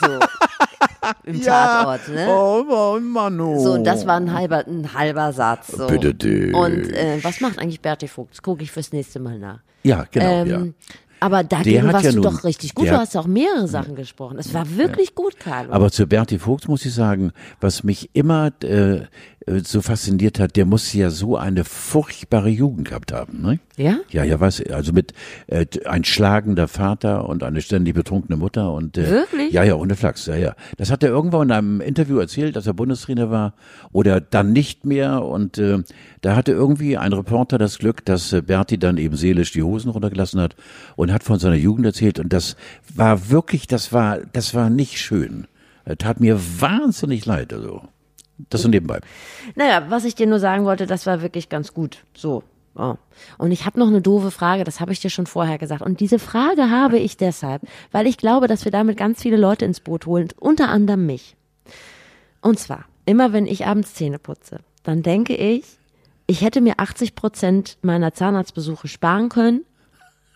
So 0.02 0.20
im 1.24 1.42
Tatort, 1.42 2.08
ne? 2.10 2.28
Oh, 2.30 2.64
oh 2.70 3.00
Manu. 3.00 3.60
So, 3.64 3.74
und 3.74 3.86
das 3.86 4.06
war 4.06 4.18
ein 4.18 4.34
halber, 4.34 4.66
ein 4.68 4.94
halber 4.94 5.32
Satz. 5.32 5.68
So. 5.70 5.88
Bitte 5.88 6.14
dich. 6.14 6.54
Und 6.54 6.92
äh, 6.92 7.20
was 7.24 7.40
macht 7.40 7.58
eigentlich 7.60 7.82
Berti 7.82 8.08
Vogt? 8.08 8.34
Das 8.34 8.42
gucke 8.42 8.64
ich 8.64 8.72
fürs 8.72 8.92
nächste 8.92 9.20
Mal 9.20 9.40
nach. 9.40 9.60
Ja, 9.84 10.06
genau, 10.12 10.44
ja. 10.44 10.64
Aber 11.20 11.44
dagegen 11.44 11.92
warst 11.92 12.06
ja 12.06 12.12
du 12.12 12.22
nun- 12.22 12.24
doch 12.34 12.44
richtig 12.44 12.76
gut. 12.76 12.88
Du 12.88 12.92
hast 12.98 13.14
ja 13.14 13.22
auch 13.22 13.28
mehrere 13.28 13.68
Sachen 13.68 13.96
gesprochen. 13.96 14.38
Es 14.38 14.54
war 14.54 14.78
wirklich 14.78 15.16
gut, 15.16 15.40
Carlo. 15.40 15.72
Aber 15.72 15.92
zu 15.92 16.06
Berti 16.08 16.40
Vogt 16.40 16.68
muss 16.68 16.86
ich 16.86 16.94
sagen, 16.94 17.32
was 17.60 17.84
mich 17.84 18.10
immer 18.14 18.52
äh, 18.64 19.02
so 19.64 19.82
fasziniert 19.82 20.40
hat, 20.40 20.56
der 20.58 20.66
muss 20.66 20.92
ja 20.94 21.10
so 21.10 21.38
eine 21.38 21.64
furchtbare 21.64 22.50
Jugend 22.50 22.90
gehabt 22.90 23.14
haben, 23.14 23.42
ne? 23.42 23.60
Ja? 23.78 24.00
Ja, 24.10 24.24
ja, 24.24 24.40
was, 24.40 24.62
also 24.62 24.92
mit 24.92 25.14
äh, 25.48 25.66
ein 25.86 26.04
schlagender 26.04 26.68
Vater 26.68 27.30
und 27.30 27.44
eine 27.44 27.62
ständig 27.62 27.94
betrunkene 27.94 28.36
Mutter 28.36 28.74
und 28.74 28.98
äh, 28.98 29.10
Wirklich? 29.10 29.54
Ja, 29.54 29.64
ja, 29.64 29.76
ohne 29.76 29.96
Flachs, 29.96 30.26
ja, 30.26 30.36
ja. 30.36 30.56
Das 30.78 30.92
hat 30.92 31.02
er 31.04 31.10
irgendwann 31.10 31.48
in 31.48 31.52
einem 31.54 31.82
Interview 31.82 32.18
erzählt, 32.20 32.56
dass 32.56 32.68
er 32.68 32.74
Bundestrainer 32.74 33.32
war 33.32 33.54
oder 33.94 34.20
dann 34.20 34.52
nicht 34.52 34.86
mehr 34.86 35.24
und 35.24 35.58
äh, 35.58 35.84
da 36.22 36.36
hatte 36.36 36.52
irgendwie 36.52 36.98
ein 36.98 37.14
Reporter 37.14 37.58
das 37.58 37.78
Glück, 37.78 38.04
dass 38.04 38.34
äh, 38.34 38.42
Berti 38.42 38.78
dann 38.78 38.98
eben 38.98 39.16
seelisch 39.16 39.54
die 39.54 39.64
Hosen 39.64 39.92
runtergelassen 39.92 40.42
hat 40.42 40.56
und 40.98 41.14
hat 41.14 41.24
von 41.24 41.40
seiner 41.40 41.56
Jugend 41.56 41.86
erzählt 41.86 42.20
und 42.20 42.34
das 42.34 42.58
war 42.94 43.30
wirklich, 43.30 43.68
das 43.68 43.94
war, 43.94 44.20
das 44.34 44.54
war 44.54 44.70
nicht 44.70 45.00
schön. 45.00 45.48
Äh, 45.86 45.96
Tat 45.96 46.20
mir 46.20 46.38
wahnsinnig 46.60 47.26
leid, 47.26 47.54
also. 47.54 47.84
Das 48.50 48.62
so 48.62 48.70
nebenbei. 48.70 49.00
Naja, 49.56 49.86
was 49.90 50.06
ich 50.06 50.16
dir 50.16 50.28
nur 50.28 50.40
sagen 50.40 50.66
wollte, 50.66 50.86
das 50.86 51.06
war 51.06 51.22
wirklich 51.22 51.50
ganz 51.50 51.74
gut. 51.74 52.04
So. 52.16 52.44
Oh. 52.76 52.96
Und 53.40 53.52
ich 53.52 53.66
habe 53.66 53.80
noch 53.80 53.88
eine 53.88 54.02
doofe 54.02 54.30
Frage, 54.30 54.64
das 54.64 54.80
habe 54.80 54.92
ich 54.92 55.00
dir 55.00 55.10
schon 55.10 55.26
vorher 55.26 55.58
gesagt. 55.58 55.82
Und 55.82 56.00
diese 56.00 56.20
Frage 56.20 56.70
habe 56.70 57.00
ich 57.00 57.18
deshalb, 57.18 57.64
weil 57.92 58.06
ich 58.06 58.18
glaube, 58.18 58.48
dass 58.48 58.66
wir 58.66 58.72
damit 58.72 58.98
ganz 58.98 59.24
viele 59.24 59.38
Leute 59.38 59.66
ins 59.66 59.80
Boot 59.80 60.06
holen, 60.06 60.28
unter 60.40 60.70
anderem 60.70 61.08
mich. 61.08 61.36
Und 62.42 62.60
zwar, 62.60 62.86
immer 63.06 63.34
wenn 63.34 63.48
ich 63.48 63.66
abends 63.66 63.96
Zähne 63.96 64.20
putze, 64.20 64.60
dann 64.84 65.02
denke 65.02 65.36
ich, 65.36 65.64
ich 66.28 66.42
hätte 66.42 66.62
mir 66.62 66.76
80 66.78 67.16
Prozent 67.16 67.78
meiner 67.82 68.14
Zahnarztbesuche 68.14 68.88
sparen 68.88 69.30
können, 69.30 69.66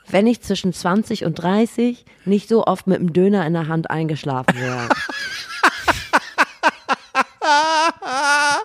wenn 0.07 0.25
ich 0.25 0.41
zwischen 0.41 0.73
20 0.73 1.25
und 1.25 1.35
30 1.35 2.05
nicht 2.25 2.49
so 2.49 2.65
oft 2.65 2.87
mit 2.87 2.99
dem 2.99 3.13
Döner 3.13 3.45
in 3.45 3.53
der 3.53 3.67
Hand 3.67 3.91
eingeschlafen 3.91 4.55
wäre. 4.59 4.89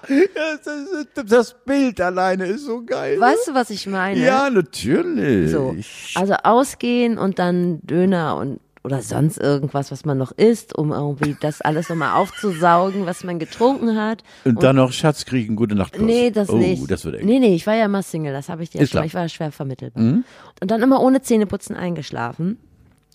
das, 1.27 1.55
Bild 1.65 2.01
alleine 2.01 2.47
ist 2.47 2.65
so 2.67 2.85
geil. 2.85 3.21
Weißt 3.21 3.49
du, 3.49 3.55
was 3.55 3.71
ich 3.71 3.87
meine? 3.87 4.21
Ja, 4.21 4.51
natürlich. 4.51 5.51
So. 5.51 5.75
Also 6.15 6.35
ausgehen 6.43 7.19
und 7.19 7.39
dann 7.39 7.81
Döner 7.83 8.37
und 8.37 8.61
oder 8.87 9.03
sonst 9.03 9.39
irgendwas, 9.39 9.91
was 9.91 10.05
man 10.05 10.17
noch 10.17 10.31
isst, 10.31 10.79
um 10.79 10.93
irgendwie 10.93 11.37
das 11.41 11.61
alles 11.61 11.89
nochmal 11.89 12.15
aufzusaugen, 12.15 13.05
was 13.05 13.25
man 13.25 13.41
getrunken 13.41 13.97
hat. 13.97 14.23
Und, 14.45 14.63
dann 14.63 14.77
noch 14.77 14.93
Schatz 14.93 15.25
kriegen, 15.25 15.57
gute 15.57 15.75
Nacht. 15.75 15.99
Nee, 15.99 16.31
das 16.31 16.49
oh, 16.51 16.57
nicht. 16.57 16.89
das 16.89 17.05
wird 17.05 17.17
eng. 17.17 17.27
Nee, 17.27 17.41
nee, 17.41 17.57
ich 17.57 17.67
war 17.67 17.75
ja 17.75 17.87
immer 17.87 18.05
Single, 18.05 18.33
das 18.33 18.49
habe 18.49 18.63
ich 18.63 18.71
dir 18.71 18.87
schon. 18.87 19.01
Mhm. 19.01 19.07
Ich 19.07 19.15
war 19.15 19.29
schwer 19.29 19.51
vermittelbar. 19.51 20.03
Und 20.05 20.71
dann 20.71 20.83
immer 20.83 21.01
ohne 21.03 21.21
Zähneputzen 21.21 21.75
eingeschlafen. 21.75 22.59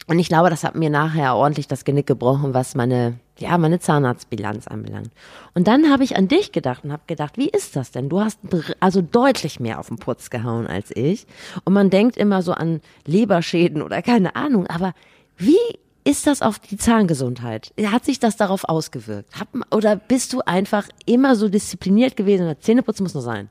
Und 0.08 0.20
ich 0.20 0.30
glaube, 0.30 0.50
das 0.50 0.64
hat 0.64 0.76
mir 0.76 0.90
nachher 0.90 1.36
ordentlich 1.36 1.68
das 1.68 1.86
Genick 1.86 2.08
gebrochen, 2.08 2.54
was 2.54 2.76
meine, 2.76 3.20
ja, 3.38 3.58
meine 3.58 3.80
Zahnarztbilanz 3.80 4.68
anbelangt. 4.68 5.12
Und 5.54 5.68
dann 5.68 5.90
habe 5.92 6.04
ich 6.04 6.18
an 6.18 6.28
dich 6.28 6.52
gedacht 6.52 6.84
und 6.84 6.92
habe 6.92 7.04
gedacht, 7.08 7.38
wie 7.38 7.50
ist 7.50 7.76
das 7.76 7.92
denn? 7.92 8.10
Du 8.10 8.20
hast 8.20 8.40
also 8.80 9.02
deutlich 9.02 9.60
mehr 9.60 9.80
auf 9.80 9.88
den 9.88 9.98
Putz 9.98 10.30
gehauen 10.30 10.68
als 10.68 10.92
ich. 10.96 11.28
Und 11.66 11.74
man 11.74 11.90
denkt 11.90 12.18
immer 12.18 12.42
so 12.42 12.54
an 12.54 12.82
Leberschäden 13.06 13.82
oder 13.82 14.02
keine 14.02 14.36
Ahnung. 14.36 14.68
Aber 14.68 14.94
wie 15.38 15.58
ist 16.04 16.26
das 16.26 16.42
auf 16.42 16.58
die 16.60 16.78
Zahngesundheit? 16.78 17.74
Hat 17.84 18.06
sich 18.06 18.20
das 18.20 18.38
darauf 18.38 18.64
ausgewirkt? 18.68 19.40
Hab, 19.40 19.50
oder 19.74 19.96
bist 19.96 20.34
du 20.34 20.42
einfach 20.42 20.88
immer 21.06 21.36
so 21.36 21.48
diszipliniert 21.48 22.18
gewesen? 22.18 22.48
Und 22.48 22.62
Zähneputzen 22.64 23.04
muss 23.04 23.14
nur 23.14 23.24
sein. 23.24 23.50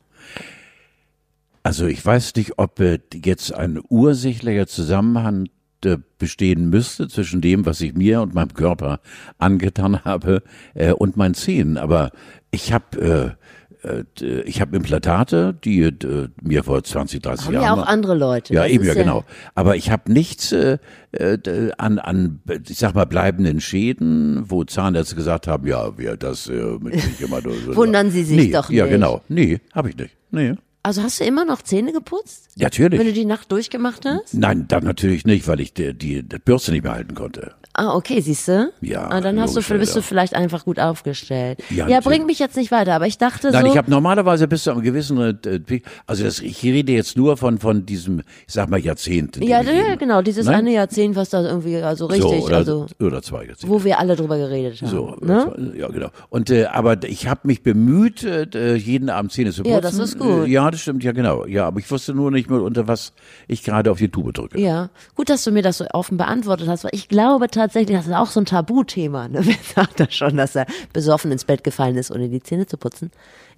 Also 1.62 1.86
ich 1.86 2.04
weiß 2.04 2.34
nicht, 2.36 2.58
ob 2.58 2.80
äh, 2.80 2.98
jetzt 3.14 3.54
ein 3.54 3.80
ursächlicher 3.88 4.66
Zusammenhang 4.66 5.48
äh, 5.84 5.98
bestehen 6.18 6.70
müsste 6.70 7.08
zwischen 7.08 7.40
dem, 7.40 7.66
was 7.66 7.80
ich 7.80 7.94
mir 7.94 8.20
und 8.22 8.34
meinem 8.34 8.54
Körper 8.54 9.00
angetan 9.38 10.04
habe 10.04 10.42
äh, 10.74 10.92
und 10.92 11.16
meinen 11.16 11.34
Zähnen. 11.34 11.76
Aber 11.78 12.10
ich 12.50 12.72
habe 12.72 13.36
äh, 13.36 13.40
äh, 13.82 14.04
ich 14.44 14.60
habe 14.60 14.76
Implantate, 14.76 15.54
die 15.64 15.80
äh, 15.82 16.28
mir 16.42 16.64
vor 16.64 16.82
20, 16.82 17.22
30 17.22 17.46
Haben 17.46 17.54
Jahren 17.54 17.64
ja 17.64 17.72
auch 17.82 17.86
andere 17.86 18.14
Leute. 18.14 18.54
Ja, 18.54 18.62
Das 18.62 18.70
eben, 18.70 18.84
ja, 18.84 18.94
genau. 18.94 19.24
Aber 19.54 19.76
ich 19.76 19.90
habe 19.90 20.12
nichts 20.12 20.52
äh, 20.52 20.78
äh, 21.12 21.70
an, 21.78 21.98
an, 21.98 22.40
ich 22.68 22.78
sag 22.78 22.94
mal, 22.94 23.06
bleibenden 23.06 23.60
Schäden, 23.60 24.44
wo 24.50 24.64
Zahnärzte 24.64 25.16
gesagt 25.16 25.46
haben, 25.46 25.66
ja, 25.66 25.96
wir 25.98 26.16
das 26.16 26.48
äh, 26.48 26.52
mit 26.80 27.00
sich 27.00 27.20
immer 27.20 27.40
so. 27.42 27.50
Wundern 27.76 28.10
Sie 28.10 28.24
sich 28.24 28.36
nee, 28.36 28.52
doch 28.52 28.70
Ja, 28.70 28.84
nicht. 28.84 28.92
genau. 28.92 29.22
Nee, 29.28 29.60
habe 29.74 29.90
ich 29.90 29.96
nicht. 29.96 30.16
Nee. 30.30 30.54
Also 30.82 31.02
hast 31.02 31.20
du 31.20 31.24
immer 31.24 31.44
noch 31.44 31.60
Zähne 31.62 31.92
geputzt? 31.92 32.48
Natürlich. 32.56 32.98
Wenn 32.98 33.06
du 33.06 33.12
die 33.12 33.26
Nacht 33.26 33.52
durchgemacht 33.52 34.06
hast? 34.06 34.32
Nein, 34.34 34.64
dann 34.68 34.84
natürlich 34.84 35.26
nicht, 35.26 35.46
weil 35.46 35.60
ich 35.60 35.74
die, 35.74 35.92
die, 35.92 36.22
die 36.22 36.38
Bürste 36.38 36.72
nicht 36.72 36.84
mehr 36.84 36.92
halten 36.94 37.14
konnte. 37.14 37.52
Ah, 37.72 37.94
okay, 37.94 38.20
siehst 38.20 38.48
du? 38.48 38.72
Ja, 38.80 39.08
Ah, 39.08 39.20
dann 39.20 39.38
hast 39.40 39.52
du, 39.56 39.60
bist 39.62 39.94
du 39.94 40.00
ja. 40.00 40.04
vielleicht 40.04 40.34
einfach 40.34 40.64
gut 40.64 40.80
aufgestellt. 40.80 41.62
Ja, 41.70 41.86
Ja, 41.86 42.00
bringt 42.00 42.26
mich 42.26 42.40
jetzt 42.40 42.56
nicht 42.56 42.72
weiter, 42.72 42.94
aber 42.94 43.06
ich 43.06 43.16
dachte 43.16 43.52
Nein, 43.52 43.64
so. 43.64 43.70
ich 43.70 43.78
habe 43.78 43.88
normalerweise 43.90 44.48
bis 44.48 44.64
zu 44.64 44.72
einem 44.72 44.82
gewissen, 44.82 45.18
äh, 45.20 45.80
also 46.04 46.24
das, 46.24 46.40
ich 46.40 46.62
rede 46.64 46.92
jetzt 46.92 47.16
nur 47.16 47.36
von 47.36 47.58
von 47.58 47.86
diesem, 47.86 48.20
ich 48.46 48.52
sag 48.54 48.68
mal 48.70 48.80
Jahrzehnt. 48.80 49.36
ja, 49.36 49.60
ja, 49.62 49.94
genau, 49.94 50.20
dieses 50.20 50.46
Nein? 50.46 50.56
eine 50.56 50.72
Jahrzehnt, 50.72 51.14
was 51.14 51.30
da 51.30 51.42
irgendwie 51.44 51.76
also 51.76 52.06
richtig, 52.06 52.40
so, 52.40 52.46
oder, 52.46 52.56
also 52.56 52.86
oder 52.98 53.22
zwei 53.22 53.44
Jahrzehnte. 53.44 53.68
wo 53.72 53.84
wir 53.84 54.00
alle 54.00 54.16
drüber 54.16 54.36
geredet 54.36 54.82
haben. 54.82 54.90
So, 54.90 55.16
ne? 55.20 55.46
war- 55.46 55.74
ja 55.76 55.88
genau. 55.88 56.08
Und 56.28 56.50
äh, 56.50 56.64
aber 56.64 57.04
ich 57.04 57.28
habe 57.28 57.42
mich 57.44 57.62
bemüht, 57.62 58.24
äh, 58.24 58.74
jeden 58.74 59.10
Abend 59.10 59.30
Zähne 59.30 59.52
zu 59.52 59.62
putzen. 59.62 59.72
Ja, 59.74 59.80
das 59.80 59.96
ist 59.96 60.18
gut. 60.18 60.46
Äh, 60.48 60.50
ja, 60.70 60.72
das 60.72 60.80
stimmt, 60.82 61.02
ja 61.02 61.12
genau. 61.12 61.46
Ja, 61.46 61.66
aber 61.66 61.80
ich 61.80 61.90
wusste 61.90 62.14
nur 62.14 62.30
nicht 62.30 62.48
mehr 62.48 62.62
unter 62.62 62.86
was 62.86 63.12
ich 63.48 63.62
gerade 63.64 63.90
auf 63.90 63.98
die 63.98 64.08
Tube 64.08 64.32
drücke. 64.32 64.60
Ja, 64.60 64.90
gut, 65.14 65.28
dass 65.28 65.42
du 65.44 65.50
mir 65.50 65.62
das 65.62 65.78
so 65.78 65.86
offen 65.92 66.16
beantwortet 66.16 66.68
hast, 66.68 66.84
weil 66.84 66.92
ich 66.94 67.08
glaube 67.08 67.48
tatsächlich, 67.48 67.96
das 67.96 68.06
ist 68.06 68.14
auch 68.14 68.26
so 68.30 68.40
ein 68.40 68.46
Tabuthema. 68.46 69.28
Ne? 69.28 69.40
Wer 69.44 69.56
sagt 69.74 70.00
das 70.00 70.14
schon, 70.14 70.36
dass 70.36 70.54
er 70.54 70.66
besoffen 70.92 71.32
ins 71.32 71.44
Bett 71.44 71.64
gefallen 71.64 71.96
ist, 71.96 72.10
ohne 72.10 72.28
die 72.28 72.42
Zähne 72.42 72.66
zu 72.66 72.76
putzen? 72.76 73.10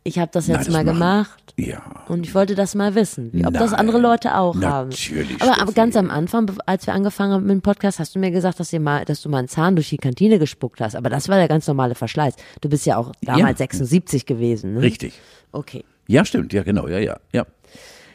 Ich 0.04 0.18
habe 0.18 0.30
das 0.32 0.48
Nein, 0.48 0.56
jetzt 0.56 0.66
das 0.66 0.74
mal 0.74 0.84
gemacht. 0.84 1.54
Ja. 1.56 1.80
Und 2.08 2.26
ich 2.26 2.34
wollte 2.34 2.54
das 2.56 2.74
mal 2.74 2.94
wissen, 2.96 3.30
wie, 3.32 3.46
ob 3.46 3.52
das 3.54 3.70
Nein, 3.70 3.80
andere 3.80 3.98
Leute 3.98 4.36
auch 4.36 4.54
haben. 4.60 4.88
natürlich, 4.88 5.34
Aber, 5.40 5.52
aber 5.52 5.54
Steffi. 5.62 5.72
ganz 5.74 5.96
am 5.96 6.10
Anfang, 6.10 6.50
als 6.66 6.86
wir 6.86 6.94
angefangen 6.94 7.32
haben 7.34 7.42
mit 7.46 7.52
dem 7.52 7.62
Podcast, 7.62 8.00
hast 8.00 8.14
du 8.14 8.18
mir 8.18 8.30
gesagt, 8.32 8.58
dass, 8.58 8.72
mal, 8.72 9.04
dass 9.04 9.22
du 9.22 9.28
mal 9.28 9.38
einen 9.38 9.48
Zahn 9.48 9.76
durch 9.76 9.90
die 9.90 9.98
Kantine 9.98 10.38
gespuckt 10.40 10.80
hast. 10.80 10.96
Aber 10.96 11.08
das 11.08 11.28
war 11.28 11.36
der 11.36 11.46
ganz 11.46 11.68
normale 11.68 11.94
Verschleiß. 11.94 12.34
Du 12.62 12.68
bist 12.68 12.84
ja 12.86 12.96
auch 12.96 13.12
damals 13.22 13.60
Ja. 13.60 13.66
76 13.66 14.26
gewesen. 14.26 14.74
Ne? 14.74 14.82
Richtig. 14.82 15.12
Okay. 15.52 15.84
Ja, 16.06 16.24
stimmt, 16.24 16.52
ja 16.52 16.62
genau, 16.62 16.88
ja, 16.88 16.98
ja, 16.98 17.18
ja. 17.32 17.46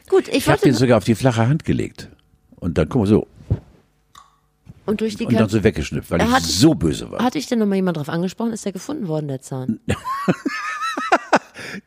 Gut, 0.08 0.28
ich, 0.28 0.34
Ich 0.36 0.48
habe 0.48 0.60
den 0.60 0.74
sogar 0.74 0.98
auf 0.98 1.04
die 1.04 1.14
flache 1.14 1.46
Hand 1.46 1.64
gelegt. 1.64 2.08
Und 2.56 2.78
dann 2.78 2.88
guck 2.88 3.02
mal 3.02 3.06
so. 3.06 3.26
und 4.86 5.00
durch 5.00 5.16
die 5.16 5.26
Und 5.26 5.34
dann 5.38 5.48
so 5.48 5.62
weggeschnippt, 5.62 6.10
weil 6.10 6.20
Er 6.20 6.26
ich 6.26 6.32
hat- 6.32 6.42
so 6.42 6.74
böse 6.74 7.10
war. 7.10 7.22
Hatte 7.22 7.38
ich 7.38 7.46
denn 7.46 7.58
noch 7.58 7.66
mal 7.66 7.76
jemand 7.76 7.96
drauf 7.98 8.08
angesprochen? 8.08 8.52
Ist 8.52 8.64
der 8.64 8.72
gefunden 8.72 9.06
worden, 9.08 9.28
der 9.28 9.40
Zahn? 9.40 9.80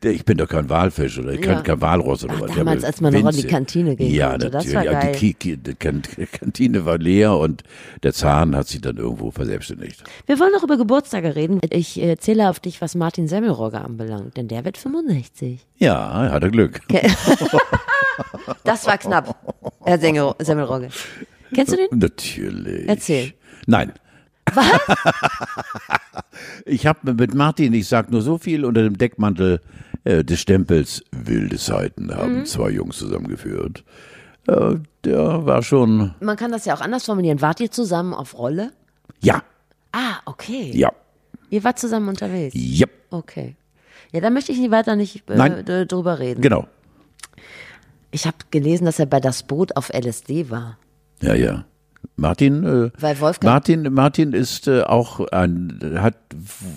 Ich 0.02 0.24
bin 0.24 0.38
doch 0.38 0.48
kein 0.48 0.68
Walfisch 0.70 1.18
oder 1.18 1.36
kein, 1.36 1.56
Ja. 1.56 1.60
kein 1.62 1.80
Walross 1.80 2.24
oder 2.24 2.34
Ach, 2.36 2.40
was. 2.42 2.50
Ich 2.50 2.56
damals, 2.56 2.84
als 2.84 3.00
man 3.00 3.12
noch 3.12 3.30
in 3.30 3.36
die 3.36 3.46
Kantine 3.46 3.96
gehen 3.96 4.12
Ja, 4.14 4.30
konnte, 4.30 4.50
das 4.50 4.64
natürlich. 4.66 4.74
war 4.76 4.84
Ja, 4.84 5.00
geil. 5.00 5.16
die, 5.20 5.34
Ki- 5.34 5.56
die 5.56 5.74
Kan- 5.74 6.02
Kantine 6.32 6.84
war 6.84 6.98
leer 6.98 7.36
und 7.36 7.62
der 8.02 8.12
Zahn 8.12 8.54
hat 8.56 8.68
sich 8.68 8.80
dann 8.80 8.96
irgendwo 8.96 9.30
verselbstständigt. 9.30 10.02
Wir 10.26 10.38
wollen 10.40 10.52
noch 10.52 10.62
über 10.62 10.76
Geburtstage 10.76 11.34
reden. 11.36 11.60
Ich 11.70 12.00
äh, 12.00 12.16
zähle 12.18 12.48
auf 12.50 12.60
dich, 12.60 12.80
was 12.80 12.94
Martin 12.94 13.28
Semmelrogge 13.28 13.80
anbelangt, 13.80 14.36
denn 14.36 14.48
der 14.48 14.64
wird 14.64 14.76
65. 14.78 15.60
Ja, 15.78 16.30
hat 16.30 16.42
er 16.42 16.50
Glück. 16.50 16.80
Das 18.64 18.86
war 18.86 18.98
knapp, 18.98 19.34
Herr 19.84 19.98
Semmelrogge. 19.98 20.88
Kennst 21.54 21.72
du 21.72 21.76
den? 21.76 21.98
Natürlich. 21.98 22.88
Erzähl. 22.88 23.32
Nein. 23.66 23.92
Was? 24.54 24.80
ich 26.64 26.86
habe 26.86 27.14
mit 27.14 27.34
Martin, 27.34 27.72
ich 27.74 27.88
sag 27.88 28.10
nur 28.10 28.22
so 28.22 28.38
viel, 28.38 28.64
unter 28.64 28.82
dem 28.82 28.98
Deckmantel 28.98 29.60
äh, 30.04 30.24
des 30.24 30.40
Stempels 30.40 31.02
Wilde 31.12 31.56
Zeiten 31.58 32.14
haben 32.14 32.38
Mhm. 32.40 32.46
zwei 32.46 32.70
Jungs 32.70 32.98
zusammengeführt. 32.98 33.84
Äh, 34.48 34.76
der 35.04 35.46
war 35.46 35.62
schon, 35.62 36.14
Man 36.20 36.36
kann 36.36 36.50
das 36.52 36.64
ja 36.64 36.74
auch 36.74 36.80
anders 36.80 37.04
formulieren. 37.04 37.40
Wart 37.40 37.60
ihr 37.60 37.70
zusammen 37.70 38.14
auf 38.14 38.36
Rolle? 38.36 38.72
ja, 39.20 39.42
Ah, 39.94 40.16
okay. 40.24 40.70
ja, 40.74 40.90
Ihr 41.50 41.62
wart 41.64 41.78
zusammen 41.78 42.08
unterwegs. 42.08 42.54
ja, 42.56 42.86
Okay. 43.10 43.56
Ja, 44.10 44.20
da 44.20 44.30
möchte 44.30 44.52
ich 44.52 44.58
nicht 44.58 44.70
weiter 44.70 44.96
nicht 44.96 45.28
äh, 45.30 45.86
drüber 45.86 46.18
reden. 46.18 46.40
genau. 46.42 46.66
Ich 48.10 48.26
habe 48.26 48.36
gelesen, 48.50 48.84
dass 48.84 48.98
er 48.98 49.06
bei 49.06 49.20
das 49.20 49.42
Boot 49.42 49.74
auf 49.76 49.90
LSD 49.90 50.50
war. 50.50 50.76
Ja, 51.22 51.34
ja. 51.34 51.64
Martin, 52.16 52.64
äh, 52.64 52.90
Weil 53.00 53.20
Wolfgang- 53.20 53.44
Martin, 53.52 53.92
Martin 53.94 54.32
ist 54.32 54.68
äh, 54.68 54.82
auch 54.82 55.20
ein, 55.28 55.78
hat 55.96 56.14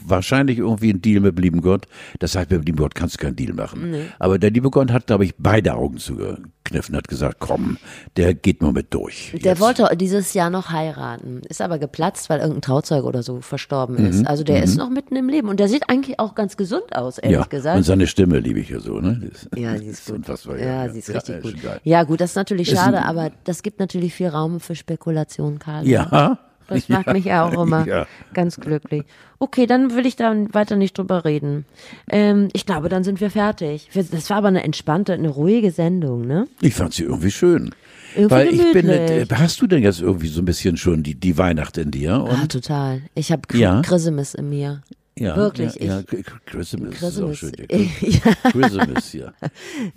wahrscheinlich 0.06 0.58
irgendwie 0.60 0.90
einen 0.92 1.02
Deal 1.02 1.22
mit 1.22 1.38
dem 1.38 1.42
lieben 1.44 1.62
Gott. 1.62 1.86
Das 2.20 2.36
heißt, 2.36 2.50
mit 2.50 2.62
dem 2.62 2.66
lieben 2.66 2.78
Gott 2.78 2.96
kannst 2.96 3.16
du 3.16 3.20
keinen 3.26 3.36
Deal 3.36 3.54
machen. 3.54 3.96
Aber 4.20 4.40
der 4.40 4.52
liebe 4.52 4.70
Gott 4.70 4.92
hat, 4.92 5.08
glaube 5.08 5.26
ich, 5.26 5.36
beide 5.38 5.74
Augen 5.76 5.98
zugekniffen, 5.98 6.96
hat 6.96 7.08
gesagt, 7.08 7.38
komm, 7.40 7.78
der 8.18 8.34
geht 8.34 8.62
nur 8.62 8.72
mit 8.74 8.94
durch. 8.94 9.32
Der 9.44 9.52
Jetzt. 9.54 9.60
wollte 9.62 9.88
dieses 9.96 10.34
Jahr 10.34 10.50
noch 10.50 10.70
heiraten, 10.72 11.42
ist 11.50 11.62
aber 11.62 11.80
geplatzt, 11.80 12.30
weil 12.30 12.40
irgendein 12.40 12.62
Trauzeuge 12.62 13.06
oder 13.06 13.24
so 13.24 13.42
verstorben 13.42 13.98
Mhm. 13.98 14.06
ist. 14.08 14.28
Also 14.28 14.44
der 14.44 14.64
ist 14.64 14.78
noch 14.78 14.90
mitten 14.90 15.16
im 15.16 15.30
Leben 15.30 15.50
und 15.50 15.60
der 15.60 15.68
sieht 15.68 15.90
eigentlich 15.90 16.20
auch 16.20 16.36
ganz 16.36 16.58
gesund 16.58 16.96
aus, 16.96 17.18
ehrlich 17.18 17.38
ja, 17.40 17.46
gesagt. 17.46 17.78
und 17.78 17.84
seine 17.84 18.08
Stimme 18.08 18.40
liebe 18.40 18.60
ich 18.60 18.70
ja 18.70 18.80
so, 18.80 19.00
ne? 19.00 19.22
Das, 19.32 19.48
Ja, 19.60 19.78
sie 19.78 19.86
ist 19.88 20.06
gut. 20.08 20.16
unfassbar, 20.18 20.58
ja, 20.58 20.90
sie 20.90 21.00
ist 21.00 21.10
richtig 21.14 21.36
ja, 21.36 21.42
gut. 21.42 21.56
Ja, 21.84 22.04
gut, 22.04 22.22
das 22.22 22.32
ist 22.32 22.36
natürlich 22.36 22.70
schade, 22.70 23.04
aber 23.06 23.32
das 23.44 23.64
gibt 23.64 23.80
natürlich 23.80 24.14
viel 24.14 24.28
Raum 24.28 24.60
für 24.60 24.76
Spekulation, 24.76 25.25
Karl. 25.60 25.88
Ja. 25.88 26.40
Das 26.68 26.90
macht 26.90 27.08
mich 27.14 27.26
ja 27.26 27.46
auch 27.46 27.54
immer 27.64 27.86
Ja. 27.88 28.08
ganz 28.34 28.60
glücklich. 28.60 29.04
Okay, 29.38 29.68
dann 29.68 29.96
will 29.96 30.06
ich 30.08 30.16
da 30.16 30.34
weiter 30.52 30.76
nicht 30.78 30.98
drüber 30.98 31.24
reden. 31.24 31.66
Ähm, 32.10 32.48
ich 32.54 32.66
glaube, 32.66 32.90
dann 32.90 33.04
sind 33.04 33.22
wir 33.22 33.30
fertig. 33.30 33.90
Das 33.94 34.30
war 34.32 34.38
aber 34.38 34.48
eine 34.48 34.64
entspannte, 34.64 35.14
eine 35.14 35.30
ruhige 35.30 35.70
Sendung, 35.72 36.26
ne? 36.26 36.48
Ich 36.62 36.74
fand 36.74 36.94
sie 36.96 37.04
irgendwie 37.04 37.30
schön. 37.32 37.70
Irgendwie 38.16 38.32
Weil 38.36 38.48
ich 38.48 38.72
bin, 38.74 38.88
gemütlich. 38.88 39.32
äh, 39.32 39.36
hast 39.36 39.62
du 39.62 39.68
denn 39.68 39.84
jetzt 39.84 40.02
irgendwie 40.02 40.28
so 40.28 40.42
ein 40.42 40.46
bisschen 40.46 40.78
schon 40.78 41.04
die, 41.04 41.14
die 41.16 41.38
Weihnacht 41.38 41.78
in 41.78 41.92
dir? 41.92 42.20
Und 42.22 42.32
Ah, 42.32 42.48
total. 42.48 43.02
Ich 43.14 43.32
habe 43.32 43.42
Ja. 43.54 43.82
Christmas 43.84 44.34
in 44.34 44.50
mir. 44.50 44.82
Ja, 45.18 45.36
Wirklich, 45.38 45.76
Ja, 45.76 45.86
ja, 45.86 46.00
ich- 46.12 46.26
Christmas, 46.46 47.02
ist 47.02 47.22
auch 47.22 47.28
Christmas. 47.28 47.38
schön. 47.38 47.54
Ja. 47.72 48.34
Christmas, 48.52 49.14
ja. 49.14 49.34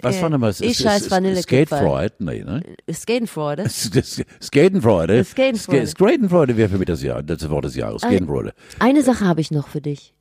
Was 0.00 0.22
war 0.22 0.30
nochmal? 0.30 0.54
Ich 0.60 0.78
scheiß 0.78 1.10
Vanillekipferl. 1.10 1.78
Skatefreude? 1.80 2.14
Nee, 2.20 2.44
ne? 2.44 2.62
Skatenfreude. 2.92 3.68
Skatenfreude. 3.68 5.24
Skatenfreude. 5.24 5.86
Ska- 5.86 5.86
Skatenfreude 5.86 6.56
wäre 6.56 6.68
für 6.68 6.78
mich 6.78 6.86
das 6.86 7.02
Jahr, 7.02 7.22
das 7.24 7.48
Wort 7.50 7.64
des 7.64 7.74
Jahres. 7.74 8.02
Skatenfreude. 8.02 8.52
Eine 8.78 9.02
Sache 9.02 9.24
habe 9.26 9.40
ich 9.40 9.50
noch 9.50 9.66
für 9.66 9.80
dich. 9.80 10.14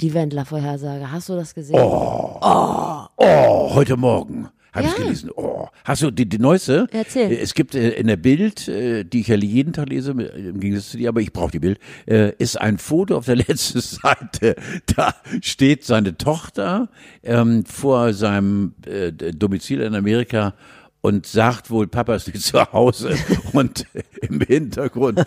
Die 0.00 0.12
Wendler-Vorhersage. 0.12 1.12
Hast 1.12 1.28
du 1.28 1.34
das 1.36 1.54
gesehen? 1.54 1.78
Oh, 1.80 3.08
heute 3.74 3.96
Morgen. 3.96 4.48
Habe 4.74 4.86
ich 4.88 4.92
Ja. 4.92 5.02
gelesen. 5.04 5.30
Oh, 5.34 5.68
hast 5.84 6.02
du 6.02 6.10
die, 6.10 6.28
die 6.28 6.38
neueste? 6.38 6.86
Erzähl. 6.90 7.30
Äh, 7.32 7.36
Es 7.40 7.54
gibt 7.54 7.74
äh, 7.74 7.90
in 7.90 8.06
der 8.08 8.16
Bild, 8.16 8.68
äh, 8.68 9.04
die 9.04 9.20
ich 9.20 9.28
ja 9.28 9.36
jeden 9.36 9.72
Tag 9.72 9.88
lese, 9.88 10.10
im 10.10 10.60
Gegensatz 10.60 10.90
zu 10.90 10.96
dir, 10.98 11.08
aber 11.08 11.20
ich 11.20 11.32
brauche 11.32 11.52
die 11.52 11.60
Bild, 11.60 11.78
ist 12.38 12.60
ein 12.60 12.78
Foto 12.78 13.16
auf 13.16 13.26
der 13.26 13.36
letzten 13.48 13.80
Seite. 13.80 14.56
Da 14.96 15.14
steht 15.40 15.84
seine 15.84 16.16
Tochter 16.18 16.88
ähm, 17.22 17.64
vor 17.64 18.12
seinem 18.12 18.74
äh, 18.86 19.12
Domizil 19.12 19.80
in 19.80 19.94
Amerika 19.94 20.54
und 21.00 21.26
sagt 21.26 21.70
wohl, 21.70 21.86
Papa 21.86 22.14
ist 22.16 22.26
nicht 22.32 22.42
zu 22.44 22.60
Hause. 22.72 23.14
Und 23.52 23.86
im 24.22 24.40
Hintergrund, 24.40 25.22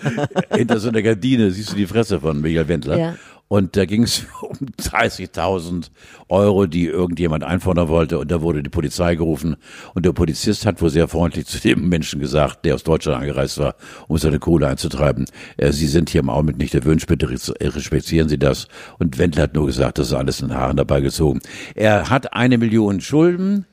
hinter 0.53 0.79
so 0.79 0.89
einer 0.89 1.01
Gardine, 1.03 1.51
siehst 1.51 1.71
du 1.71 1.75
die 1.75 1.85
Fresse 1.85 2.19
von 2.19 2.41
Michael 2.41 2.67
Wendler. 2.67 2.97
Ja. 2.97 3.15
Und 3.47 3.77
da 3.77 3.85
ging 3.85 4.03
es 4.03 4.25
um 4.41 4.57
30.000 4.79 5.89
Euro, 6.29 6.65
die 6.65 6.85
irgendjemand 6.85 7.43
einfordern 7.43 7.87
wollte. 7.87 8.19
Und 8.19 8.31
da 8.31 8.41
wurde 8.41 8.63
die 8.63 8.69
Polizei 8.69 9.15
gerufen. 9.15 9.55
Und 9.93 10.05
der 10.05 10.11
Polizist 10.11 10.65
hat 10.65 10.81
wohl 10.81 10.89
sehr 10.89 11.07
freundlich 11.07 11.45
zu 11.47 11.59
dem 11.59 11.87
Menschen 11.89 12.19
gesagt, 12.19 12.65
der 12.65 12.75
aus 12.75 12.83
Deutschland 12.83 13.21
angereist 13.21 13.57
war, 13.57 13.75
um 14.07 14.17
seine 14.17 14.39
Kohle 14.39 14.67
einzutreiben. 14.67 15.25
Äh, 15.57 15.71
Sie 15.71 15.87
sind 15.87 16.09
hier 16.09 16.21
im 16.21 16.29
Augenblick 16.29 16.57
nicht 16.57 16.75
erwünscht, 16.75 17.07
bitte 17.07 17.29
respektieren 17.29 18.29
Sie 18.29 18.39
das. 18.39 18.67
Und 18.99 19.17
Wendler 19.17 19.43
hat 19.43 19.53
nur 19.53 19.67
gesagt, 19.67 19.97
das 19.97 20.07
ist 20.07 20.13
alles 20.13 20.41
in 20.41 20.53
Haaren 20.53 20.77
dabei 20.77 21.01
gezogen. 21.01 21.39
Er 21.75 22.09
hat 22.09 22.33
eine 22.33 22.57
Million 22.57 23.01
Schulden. 23.01 23.65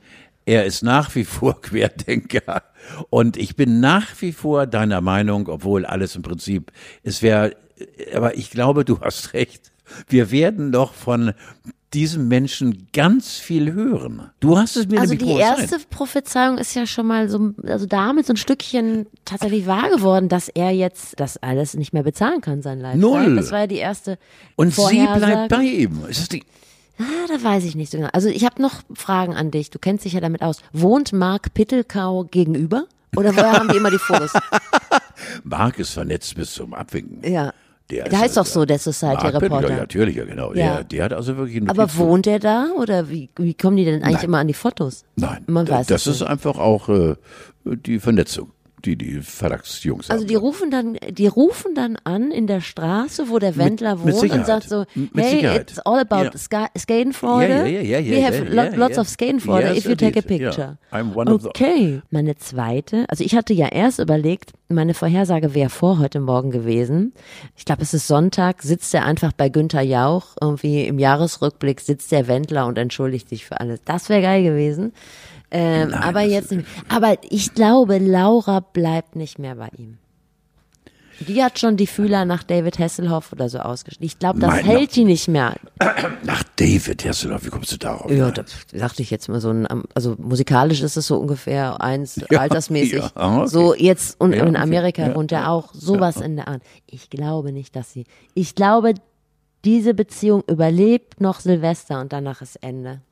Er 0.47 0.67
ist 0.67 0.83
nach 0.83 1.15
wie 1.15 1.25
vor 1.25 1.61
Querdenker. 1.63 2.63
Und 3.11 3.37
ich 3.37 3.57
bin 3.57 3.81
nach 3.81 4.09
wie 4.21 4.33
vor 4.33 4.67
deiner 4.67 5.01
Meinung, 5.01 5.49
obwohl 5.49 5.87
alles 5.87 6.17
im 6.17 6.23
Prinzip, 6.23 6.71
es 7.03 7.23
wäre, 7.23 7.57
aber 8.15 8.37
ich 8.37 8.51
glaube, 8.51 8.85
du 8.85 9.01
hast 9.01 9.33
recht. 9.35 9.73
Wir 10.09 10.31
werden 10.31 10.73
doch 10.73 10.95
von 10.95 11.35
diesem 11.93 12.27
Menschen 12.27 12.89
ganz 12.93 13.35
viel 13.35 13.73
hören. 13.73 14.31
Du 14.41 14.59
hast 14.59 14.77
es 14.77 14.89
mir 14.89 15.01
Also 15.01 15.15
die 15.15 15.31
erste 15.31 15.79
Prophezeiung 15.91 16.59
ist 16.59 16.75
ja 16.75 16.87
schon 16.87 17.07
mal 17.07 17.29
so, 17.29 17.53
also 17.63 17.87
damit 17.87 18.27
so 18.27 18.33
ein 18.33 18.37
Stückchen 18.37 19.07
tatsächlich 19.25 19.67
wahr 19.67 19.91
geworden, 19.91 20.29
dass 20.29 20.49
er 20.49 20.73
jetzt 20.73 21.21
das 21.21 21.37
alles 21.37 21.75
nicht 21.75 21.93
mehr 21.93 22.03
bezahlen 22.03 22.41
kann, 22.41 22.63
sein 22.63 22.81
Lifestyle. 22.81 23.29
Null. 23.29 23.37
Das 23.37 23.53
war 23.53 23.61
ja 23.61 23.67
die 23.69 23.77
erste 23.77 24.19
Und 24.57 24.75
sie 24.75 25.07
bleibt 25.15 25.51
bei 25.51 25.63
ihm. 25.63 26.05
Ist 26.09 26.21
das 26.21 26.29
die, 26.31 26.43
Ah, 26.99 27.27
da 27.29 27.43
weiß 27.43 27.65
ich 27.65 27.75
nicht 27.75 27.91
so 27.91 27.99
genau. 27.99 28.11
Also 28.13 28.29
ich 28.29 28.45
habe 28.45 28.63
noch 28.63 28.83
Fragen 28.95 29.35
an 29.35 29.51
dich. 29.51 29.71
Du 29.71 29.79
kennst 29.79 30.05
dich 30.05 30.13
ja 30.13 30.21
damit 30.21 30.43
aus. 30.43 30.61
Wohnt 30.73 31.13
Mark 31.13 31.53
Pittelkau 31.55 32.25
gegenüber? 32.25 32.87
Oder 33.17 33.35
woher 33.35 33.53
haben 33.53 33.69
die 33.69 33.77
immer 33.77 33.91
die 33.91 33.99
Fotos? 33.99 34.33
Mark 35.45 35.79
ist 35.79 35.91
vernetzt 35.91 36.35
bis 36.37 36.55
zum 36.55 36.75
Abwinken. 36.75 37.31
Ja. 37.31 37.53
Der 37.91 38.05
Der 38.05 38.13
ist 38.15 38.19
heißt 38.19 38.37
doch 38.39 38.47
so, 38.47 38.65
der 38.65 38.79
Society 38.79 39.25
Mark 39.25 39.43
Reporter. 39.43 39.69
Ja, 39.71 39.77
natürlich, 39.77 40.17
ja, 40.17 40.25
genau. 40.25 40.55
Ja. 40.55 40.77
Der, 40.77 40.85
der 40.85 41.05
hat 41.05 41.13
also 41.13 41.37
wirklich 41.37 41.59
einen 41.59 41.69
Aber 41.69 41.95
wohnt 41.97 42.27
er 42.27 42.39
da 42.39 42.69
oder 42.79 43.11
wie, 43.11 43.29
wie 43.37 43.53
kommen 43.53 43.77
die 43.77 43.85
denn 43.85 44.03
eigentlich 44.03 44.17
Nein. 44.17 44.25
immer 44.25 44.39
an 44.39 44.49
die 44.49 44.55
Fotos? 44.55 45.05
Nein, 45.17 45.45
Man 45.47 45.69
weiß 45.69 45.87
das 45.89 46.07
ist 46.07 46.21
nicht. 46.21 46.31
einfach 46.31 46.57
auch 46.59 46.89
äh, 46.89 47.17
die 47.65 47.99
Vernetzung, 47.99 48.53
die 48.85 48.97
die 48.97 49.21
Verdachtsjungs 49.23 50.11
Also 50.11 50.27
die 50.27 50.35
rufen 50.35 50.71
dann, 50.71 50.97
die 51.11 51.27
rufen 51.27 51.75
dann 51.75 51.97
an 52.05 52.31
in 52.31 52.47
der 52.47 52.61
Straße, 52.61 53.29
wo 53.29 53.39
der 53.39 53.57
Wendler 53.57 53.97
mit 53.97 54.05
wohnt 54.05 54.15
und 54.15 54.21
Sicherheit. 54.21 54.47
sagt 54.47 54.69
so, 54.69 54.85
M- 54.95 55.11
mit 55.13 55.25
hey, 55.25 55.31
Sicherheit. 55.37 55.71
it's 55.71 55.79
all 55.81 55.99
about 55.99 56.25
Ja. 56.25 56.39
ska 56.39 56.67
Skadenfreude. 56.77 57.53
Ja, 57.53 57.65
ja, 57.67 57.81
ja, 57.81 57.99
ja, 57.99 58.17
We 58.17 58.25
have 58.25 58.45
lo- 58.45 58.63
ja, 58.63 58.75
lots 58.77 58.99
of 58.99 59.09
Skadenfreude 59.09 59.69
Yes, 59.69 59.79
if 59.79 59.87
you 59.87 59.95
take 59.95 60.19
a 60.19 60.23
picture. 60.23 60.79
I'm 60.93 61.15
one 61.15 61.33
of 61.33 61.43
the- 61.43 61.49
okay. 61.49 62.03
Meine 62.11 62.37
zweite, 62.37 63.05
also 63.09 63.25
ich 63.25 63.35
hatte 63.35 63.53
ja 63.55 63.69
erst 63.69 63.99
überlegt, 63.99 64.53
meine 64.69 64.95
Vorhersage 64.95 65.55
wäre 65.55 65.71
vor 65.71 65.99
heute 65.99 66.21
Morgen 66.21 66.51
gewesen. 66.51 67.13
Ich 67.57 67.65
glaube, 67.65 67.83
es 67.83 67.95
ist 67.95 68.07
Sonntag, 68.07 68.63
sitzt 68.63 68.93
er 68.95 69.05
einfach 69.05 69.33
bei 69.33 69.49
Günther 69.49 69.83
Jauch, 69.83 70.37
irgendwie 70.41 70.85
im 70.87 70.99
Jahresrückblick 70.99 71.81
sitzt 71.81 72.11
der 72.13 72.27
Wendler 72.29 72.67
und 72.67 72.79
entschuldigt 72.79 73.29
sich 73.29 73.45
für 73.45 73.61
alles. 73.61 73.81
Das 73.85 74.09
wäre 74.09 74.23
geil 74.23 74.43
gewesen. 74.43 74.93
Ähm, 75.57 75.91
Nein, 75.91 76.03
aber 76.03 76.23
jetzt 76.23 76.51
nicht. 76.51 76.67
Aber 76.89 77.17
ich 77.31 77.55
glaube, 77.55 77.99
Laura 77.99 78.59
bleibt 78.61 79.15
nicht 79.15 79.39
mehr 79.39 79.55
bei 79.55 79.69
ihm. 79.79 79.99
Die 81.21 81.45
hat 81.45 81.61
schon 81.61 81.77
die 81.77 81.87
Fühler 81.87 82.25
nach 82.25 82.43
David 82.43 82.81
Hasselhoff 82.81 83.33
oder 83.33 83.49
so 83.49 83.61
ausgeschnitten. 83.61 84.05
Ich 84.05 84.19
glaube, 84.19 84.41
das 84.41 84.51
Mein 84.51 84.65
hält 84.65 84.97
die 84.97 85.05
nicht 85.05 85.29
mehr. 85.29 85.55
Nach 86.25 86.43
David 86.57 87.05
Hasselhoff, 87.05 87.45
wie 87.47 87.51
kommst 87.51 87.71
du 87.71 87.77
darauf? 87.77 88.11
Ja, 88.11 88.33
das 88.33 88.47
dachte 88.73 89.01
ich 89.01 89.13
jetzt 89.13 89.29
mal 89.29 89.41
so 89.41 89.51
ein, 89.51 89.65
also 89.95 90.17
musikalisch 90.19 90.83
ist 90.83 90.97
es 90.97 91.07
so 91.07 91.17
ungefähr 91.19 91.81
eins, 91.81 92.21
Ja, 92.33 92.41
altersmäßig. 92.41 92.95
ja, 92.95 93.11
okay. 93.15 93.47
So 93.49 93.75
jetzt, 93.77 94.21
und 94.21 94.33
Ja, 94.33 94.43
in 94.43 94.49
okay. 94.57 94.59
Amerika 94.63 95.07
Ja, 95.07 95.15
wohnt 95.15 95.31
er 95.31 95.51
auch, 95.53 95.73
sowas 95.73 96.17
in 96.17 96.35
der 96.35 96.49
Art. 96.49 96.63
Ich 96.87 97.11
glaube 97.11 97.53
nicht, 97.53 97.77
dass 97.77 97.93
sie, 97.93 98.07
ich 98.35 98.57
glaube, 98.57 98.95
diese 99.65 99.95
Beziehung 99.95 100.43
überlebt 100.49 101.21
noch 101.21 101.39
Silvester 101.39 102.01
und 102.01 102.13
danach 102.13 102.43
ist 102.43 102.57
Ende. 102.57 103.03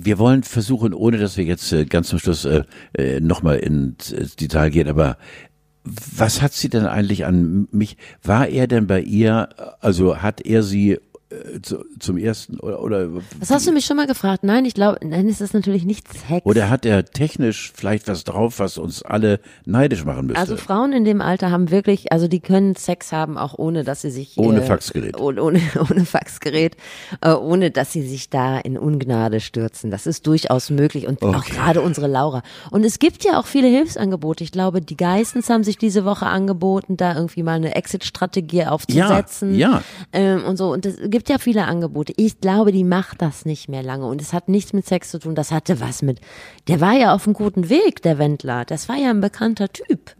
Wir 0.00 0.18
wollen 0.18 0.42
versuchen, 0.42 0.94
ohne 0.94 1.18
dass 1.18 1.36
wir 1.36 1.44
jetzt 1.44 1.72
äh, 1.72 1.84
ganz 1.84 2.08
zum 2.08 2.18
Schluss 2.18 2.44
äh, 2.44 2.62
äh, 2.94 3.20
nochmal 3.20 3.58
ins 3.58 4.36
Detail 4.36 4.70
gehen, 4.70 4.88
aber 4.88 5.16
was 5.84 6.42
hat 6.42 6.52
sie 6.52 6.68
denn 6.68 6.86
eigentlich 6.86 7.24
an 7.24 7.68
mich? 7.70 7.96
War 8.22 8.48
er 8.48 8.66
denn 8.66 8.86
bei 8.86 9.00
ihr, 9.00 9.48
also 9.80 10.18
hat 10.18 10.40
er 10.40 10.62
sie 10.62 10.98
zu, 11.60 11.84
zum 11.98 12.16
ersten 12.16 12.58
oder, 12.60 12.80
oder 12.82 13.08
Das 13.38 13.50
hast 13.50 13.66
du 13.66 13.72
mich 13.72 13.84
schon 13.84 13.96
mal 13.98 14.06
gefragt. 14.06 14.44
Nein, 14.44 14.64
ich 14.64 14.72
glaube, 14.74 14.98
nein, 15.06 15.28
ist 15.28 15.52
natürlich 15.52 15.84
nicht 15.84 16.06
Sex. 16.08 16.46
oder 16.46 16.70
hat 16.70 16.86
er 16.86 17.04
technisch 17.04 17.70
vielleicht 17.74 18.08
was 18.08 18.24
drauf, 18.24 18.58
was 18.58 18.78
uns 18.78 19.02
alle 19.02 19.40
neidisch 19.66 20.04
machen 20.06 20.26
müsste? 20.26 20.40
Also 20.40 20.56
Frauen 20.56 20.92
in 20.92 21.04
dem 21.04 21.20
Alter 21.20 21.50
haben 21.50 21.70
wirklich, 21.70 22.12
also 22.12 22.28
die 22.28 22.40
können 22.40 22.76
Sex 22.76 23.12
haben, 23.12 23.36
auch 23.36 23.58
ohne, 23.58 23.84
dass 23.84 24.00
sie 24.02 24.10
sich 24.10 24.38
Ohne 24.38 24.62
äh, 24.62 24.66
Faxgerät. 24.66 25.18
Ohne, 25.20 25.42
ohne, 25.42 25.60
ohne 25.90 26.04
Faxgerät, 26.06 26.76
äh, 27.20 27.32
ohne 27.32 27.70
dass 27.70 27.92
sie 27.92 28.06
sich 28.06 28.30
da 28.30 28.58
in 28.58 28.78
Ungnade 28.78 29.40
stürzen. 29.40 29.90
Das 29.90 30.06
ist 30.06 30.26
durchaus 30.26 30.70
möglich 30.70 31.06
und 31.06 31.22
auch 31.22 31.28
Okay. 31.38 31.52
gerade 31.54 31.82
unsere 31.82 32.06
Laura. 32.06 32.42
Und 32.70 32.84
es 32.84 32.98
gibt 32.98 33.22
ja 33.24 33.38
auch 33.38 33.46
viele 33.46 33.68
Hilfsangebote. 33.68 34.42
Ich 34.44 34.52
glaube, 34.52 34.80
die 34.80 34.96
Geissens 34.96 35.50
haben 35.50 35.62
sich 35.62 35.76
diese 35.76 36.04
Woche 36.06 36.26
angeboten, 36.26 36.96
da 36.96 37.14
irgendwie 37.14 37.42
mal 37.42 37.56
eine 37.56 37.74
Exit-Strategie 37.74 38.64
aufzusetzen. 38.64 39.54
ja. 39.54 39.82
Ähm, 40.12 40.44
und 40.44 40.56
so. 40.56 40.72
Und 40.72 40.86
es 40.86 40.96
gibt 41.18 41.30
ja 41.30 41.38
viele 41.38 41.64
Angebote. 41.64 42.12
Ich 42.16 42.40
glaube, 42.40 42.70
die 42.70 42.84
macht 42.84 43.20
das 43.22 43.44
nicht 43.44 43.68
mehr 43.68 43.82
lange. 43.82 44.06
Und 44.06 44.22
es 44.22 44.32
hat 44.32 44.48
nichts 44.48 44.72
mit 44.72 44.86
Sex 44.86 45.10
zu 45.10 45.18
tun. 45.18 45.34
Das 45.34 45.50
hatte 45.50 45.80
was 45.80 46.00
mit. 46.00 46.20
Der 46.68 46.80
war 46.80 46.92
ja 46.92 47.12
auf 47.12 47.26
einem 47.26 47.34
guten 47.34 47.68
Weg, 47.68 48.02
der 48.02 48.18
Wendler. 48.18 48.64
Das 48.64 48.88
war 48.88 48.94
ja 48.94 49.10
ein 49.10 49.20
bekannter 49.20 49.66
Typ. 49.72 50.14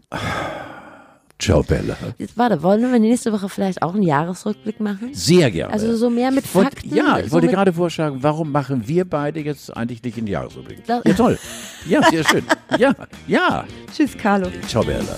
Ciao 1.39 1.63
Bella. 1.63 1.95
Jetzt 2.17 2.37
warte, 2.37 2.61
wollen 2.63 2.81
wir 2.91 2.99
nächste 2.99 3.31
Woche 3.31 3.47
vielleicht 3.47 3.81
auch 3.81 3.93
einen 3.93 4.03
Jahresrückblick 4.03 4.81
machen? 4.81 5.13
Sehr 5.13 5.49
gerne. 5.51 5.71
Also 5.71 5.95
so 5.95 6.09
mehr 6.09 6.31
mit 6.31 6.53
wollt- 6.53 6.65
Fakten. 6.67 6.93
Ja, 6.93 7.19
ich 7.19 7.27
so 7.27 7.31
wollte 7.31 7.47
gerade 7.47 7.71
vorschlagen, 7.71 8.17
warum 8.21 8.51
machen 8.51 8.85
wir 8.89 9.05
beide 9.09 9.39
jetzt 9.39 9.73
eigentlich 9.77 10.03
nicht 10.03 10.17
in 10.17 10.27
Jahresrückblick? 10.27 10.79
Ja, 10.85 10.99
toll. 11.15 11.39
Ja, 11.87 12.03
sehr 12.11 12.25
schön. 12.25 12.43
Ja, 12.77 12.93
ja. 13.25 13.63
Tschüss, 13.95 14.17
Carlo. 14.17 14.49
Ciao 14.67 14.83
Bella. 14.83 15.15